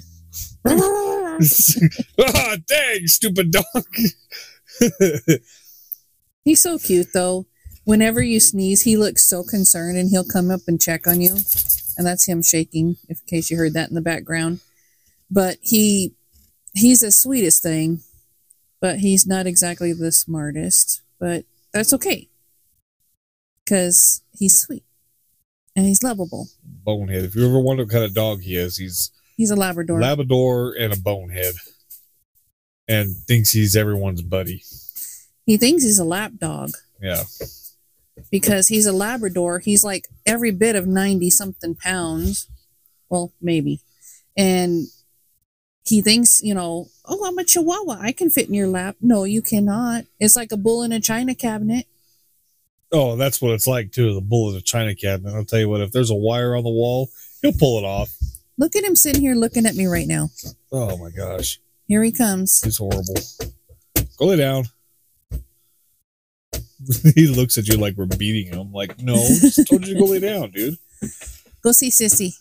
ah, 2.27 2.57
dang, 2.67 3.07
stupid 3.07 3.51
dog. 3.51 3.65
He's 6.45 6.63
so 6.63 6.79
cute 6.79 7.09
though. 7.13 7.47
Whenever 7.85 8.23
you 8.23 8.39
sneeze, 8.41 8.83
he 8.83 8.97
looks 8.97 9.25
so 9.29 9.43
concerned 9.43 9.99
and 9.99 10.11
he'll 10.11 10.25
come 10.25 10.51
up 10.51 10.61
and 10.69 10.81
check 10.81 11.07
on 11.07 11.21
you. 11.21 11.37
And 11.99 12.07
that's 12.07 12.27
him 12.27 12.43
shaking, 12.43 12.97
if 13.09 13.21
in 13.21 13.27
case 13.27 13.51
you 13.51 13.57
heard 13.57 13.75
that 13.75 13.89
in 13.89 13.95
the 13.95 14.01
background. 14.01 14.61
But 15.31 15.59
he 15.61 16.15
he's 16.75 17.01
the 17.01 17.11
sweetest 17.11 17.63
thing. 17.63 18.01
But 18.81 18.99
he's 18.99 19.27
not 19.27 19.47
exactly 19.47 19.93
the 19.93 20.13
smartest. 20.13 21.03
But 21.19 21.45
that's 21.73 21.93
okay. 21.93 22.29
Cause 23.69 24.23
he's 24.33 24.61
sweet. 24.61 24.85
And 25.77 25.87
he's 25.87 26.03
lovable. 26.03 26.49
bonehead. 26.63 27.25
If 27.25 27.35
you 27.35 27.47
ever 27.49 27.61
wonder 27.61 27.85
what 27.85 27.93
kind 27.93 28.05
of 28.05 28.15
dog 28.15 28.43
he 28.43 28.57
is, 28.57 28.77
he's 28.77 29.11
He's 29.37 29.51
a 29.51 29.57
Labrador. 29.57 30.01
Labrador 30.01 30.75
and 30.79 30.93
a 30.93 30.97
bonehead, 30.97 31.55
and 32.89 33.17
thinks 33.27 33.51
he's 33.51 33.77
everyone's 33.77 34.23
buddy. 34.23 34.63
he 35.47 35.57
thinks 35.57 35.83
he's 35.83 35.99
a 35.99 36.05
lap 36.05 36.33
dog. 36.39 36.71
Yeah, 37.01 37.23
because 38.31 38.69
he's 38.69 38.87
a 38.87 38.93
Labrador. 38.93 39.59
He's 39.59 39.85
like 39.85 40.09
every 40.27 40.51
bit 40.51 40.77
of 40.77 40.87
90 40.87 41.31
something 41.31 41.75
pounds. 41.75 42.49
Well, 43.09 43.33
maybe. 43.41 43.81
And 44.37 44.87
he 45.85 46.01
thinks, 46.01 46.43
you 46.43 46.55
know, 46.55 46.89
oh, 47.05 47.27
I'm 47.27 47.39
a 47.39 47.45
Chihuahua. 47.45 47.99
I 48.01 48.13
can 48.13 48.31
fit 48.31 48.49
in 48.49 48.55
your 48.55 48.69
lap. 48.69 48.97
No, 49.01 49.25
you 49.25 49.43
cannot. 49.43 50.05
It's 50.21 50.37
like 50.37 50.53
a 50.53 50.57
bull 50.57 50.83
in 50.83 50.93
a 50.93 51.01
china 51.01 51.35
cabinet. 51.35 51.87
Oh, 52.93 53.17
that's 53.17 53.41
what 53.41 53.53
it's 53.53 53.67
like 53.67 53.91
too. 53.93 54.15
The 54.15 54.21
bull 54.21 54.51
in 54.51 54.57
a 54.57 54.61
china 54.61 54.95
cabinet. 54.95 55.35
I'll 55.35 55.45
tell 55.45 55.59
you 55.59 55.69
what. 55.69 55.81
If 55.81 55.93
there's 55.93 56.11
a 56.11 56.15
wire 56.15 56.55
on 56.55 56.63
the 56.63 56.71
wall, 56.71 57.11
he'll 57.41 57.53
pull 57.53 57.79
it 57.79 57.85
off. 57.85 58.17
Look 58.59 58.77
at 58.77 58.85
him 58.85 58.95
sitting 58.95 59.23
here 59.23 59.35
looking 59.35 59.67
at 59.67 59.75
me 59.75 59.87
right 59.87 60.07
now. 60.07 60.31
Oh 60.71 60.97
my 60.99 61.11
gosh, 61.11 61.59
Here 61.93 62.03
he 62.03 62.11
comes. 62.11 62.63
he's 62.63 62.79
horrible. 62.79 63.15
Go 64.17 64.25
lay 64.25 64.37
down. 64.37 64.65
he 67.15 67.27
looks 67.27 67.59
at 67.59 67.69
you 67.69 67.77
like 67.77 67.99
we're 67.99 68.07
beating 68.07 68.51
him. 68.51 68.73
Like, 68.73 68.99
no, 69.03 69.17
just 69.17 69.69
told 69.69 69.87
you 69.87 69.93
to 69.93 70.01
go 70.01 70.07
lay 70.07 70.21
down, 70.21 70.53
dude. 70.53 70.79
Go 71.63 71.73
see 71.73 71.91
Sissy. 71.91 72.33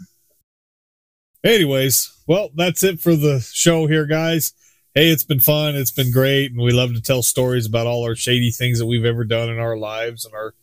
Anyways, 1.43 2.18
well, 2.28 2.52
that's 2.56 2.82
it 2.82 3.02
for 3.02 3.18
the 3.18 3.41
show 3.41 3.88
here, 3.88 4.06
guys. 4.06 4.54
Hey, 4.95 5.10
it's 5.10 5.26
been 5.26 5.41
fun. 5.41 5.76
It's 5.76 5.91
been 5.91 6.14
great. 6.14 6.52
And 6.54 6.62
we 6.62 6.72
love 6.72 6.93
to 6.93 7.02
tell 7.02 7.22
stories 7.22 7.66
about 7.66 7.88
all 7.88 8.06
our 8.06 8.16
shady 8.16 8.52
things 8.52 8.80
that 8.80 8.86
we've 8.86 9.04
ever 9.04 9.26
done 9.26 9.49
in 9.49 9.60
our 9.60 9.76
lives 9.76 10.24
and 10.24 10.34
our 10.34 10.54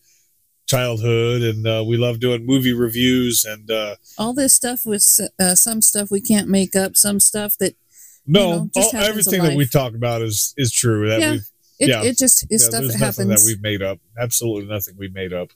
childhood. 0.66 1.42
And 1.42 1.66
uh, 1.66 1.84
we 1.86 1.98
love 1.98 2.20
doing 2.20 2.46
movie 2.46 2.72
reviews. 2.72 3.44
And 3.44 3.70
uh, 3.70 3.96
All 4.16 4.32
this 4.32 4.54
stuff 4.54 4.86
was 4.86 5.20
uh, 5.38 5.56
some 5.56 5.82
stuff 5.82 6.10
we 6.10 6.22
can't 6.22 6.48
make 6.48 6.74
up, 6.74 6.96
some 6.96 7.20
stuff 7.20 7.58
that 7.58 7.74
no, 8.28 8.70
You 8.74 8.82
know, 8.82 8.90
all, 8.94 8.96
everything 8.96 9.42
that 9.42 9.56
we 9.56 9.66
talk 9.66 9.94
about 9.94 10.22
is 10.22 10.54
is 10.56 10.72
true. 10.72 11.08
That 11.08 11.20
Yeah, 11.20 11.34
it, 11.80 11.88
Yeah. 11.88 12.02
it 12.04 12.16
just 12.18 12.46
is 12.50 12.62
yeah, 12.62 12.68
stuff 12.68 12.84
that 12.92 12.98
happens. 12.98 13.28
that 13.28 13.42
we've 13.44 13.60
made 13.62 13.82
up. 13.82 13.98
Absolutely 14.18 14.68
nothing 14.68 14.94
we've 14.96 15.14
made 15.14 15.32
up. 15.32 15.50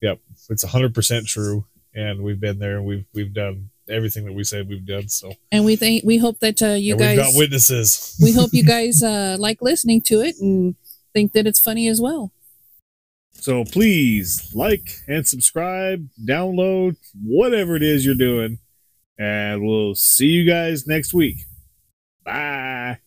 Yep, 0.00 0.18
it's 0.48 0.64
hundred 0.64 0.94
percent 0.94 1.26
true. 1.26 1.66
And 1.94 2.22
we've 2.22 2.40
been 2.40 2.58
there. 2.58 2.76
and 2.78 2.86
We've 2.86 3.04
we've 3.12 3.32
done 3.34 3.70
everything 3.88 4.24
that 4.24 4.32
we 4.32 4.44
said 4.44 4.68
we've 4.68 4.86
done. 4.86 5.08
So 5.08 5.32
and 5.52 5.64
we 5.64 5.76
think 5.76 6.04
we 6.04 6.18
hope 6.18 6.38
that 6.40 6.62
uh, 6.62 6.68
you 6.68 6.94
and 6.94 7.00
guys 7.00 7.16
we've 7.16 7.26
got 7.26 7.38
witnesses. 7.38 8.16
we 8.22 8.32
hope 8.32 8.50
you 8.52 8.64
guys 8.76 9.02
uh, 9.02 9.36
like 9.38 9.60
listening 9.60 10.00
to 10.02 10.20
it 10.20 10.36
and 10.40 10.76
think 11.12 11.32
that 11.32 11.46
it's 11.46 11.60
funny 11.60 11.88
as 11.88 12.00
well. 12.00 12.32
So 13.32 13.64
please 13.64 14.52
like 14.54 14.88
and 15.08 15.26
subscribe, 15.26 16.08
download, 16.24 16.96
whatever 17.22 17.74
it 17.74 17.82
is 17.82 18.04
you're 18.04 18.14
doing. 18.14 18.58
And 19.18 19.62
we'll 19.66 19.94
see 19.94 20.26
you 20.26 20.44
guys 20.48 20.86
next 20.86 21.12
week. 21.12 21.38
Bye. 22.24 23.00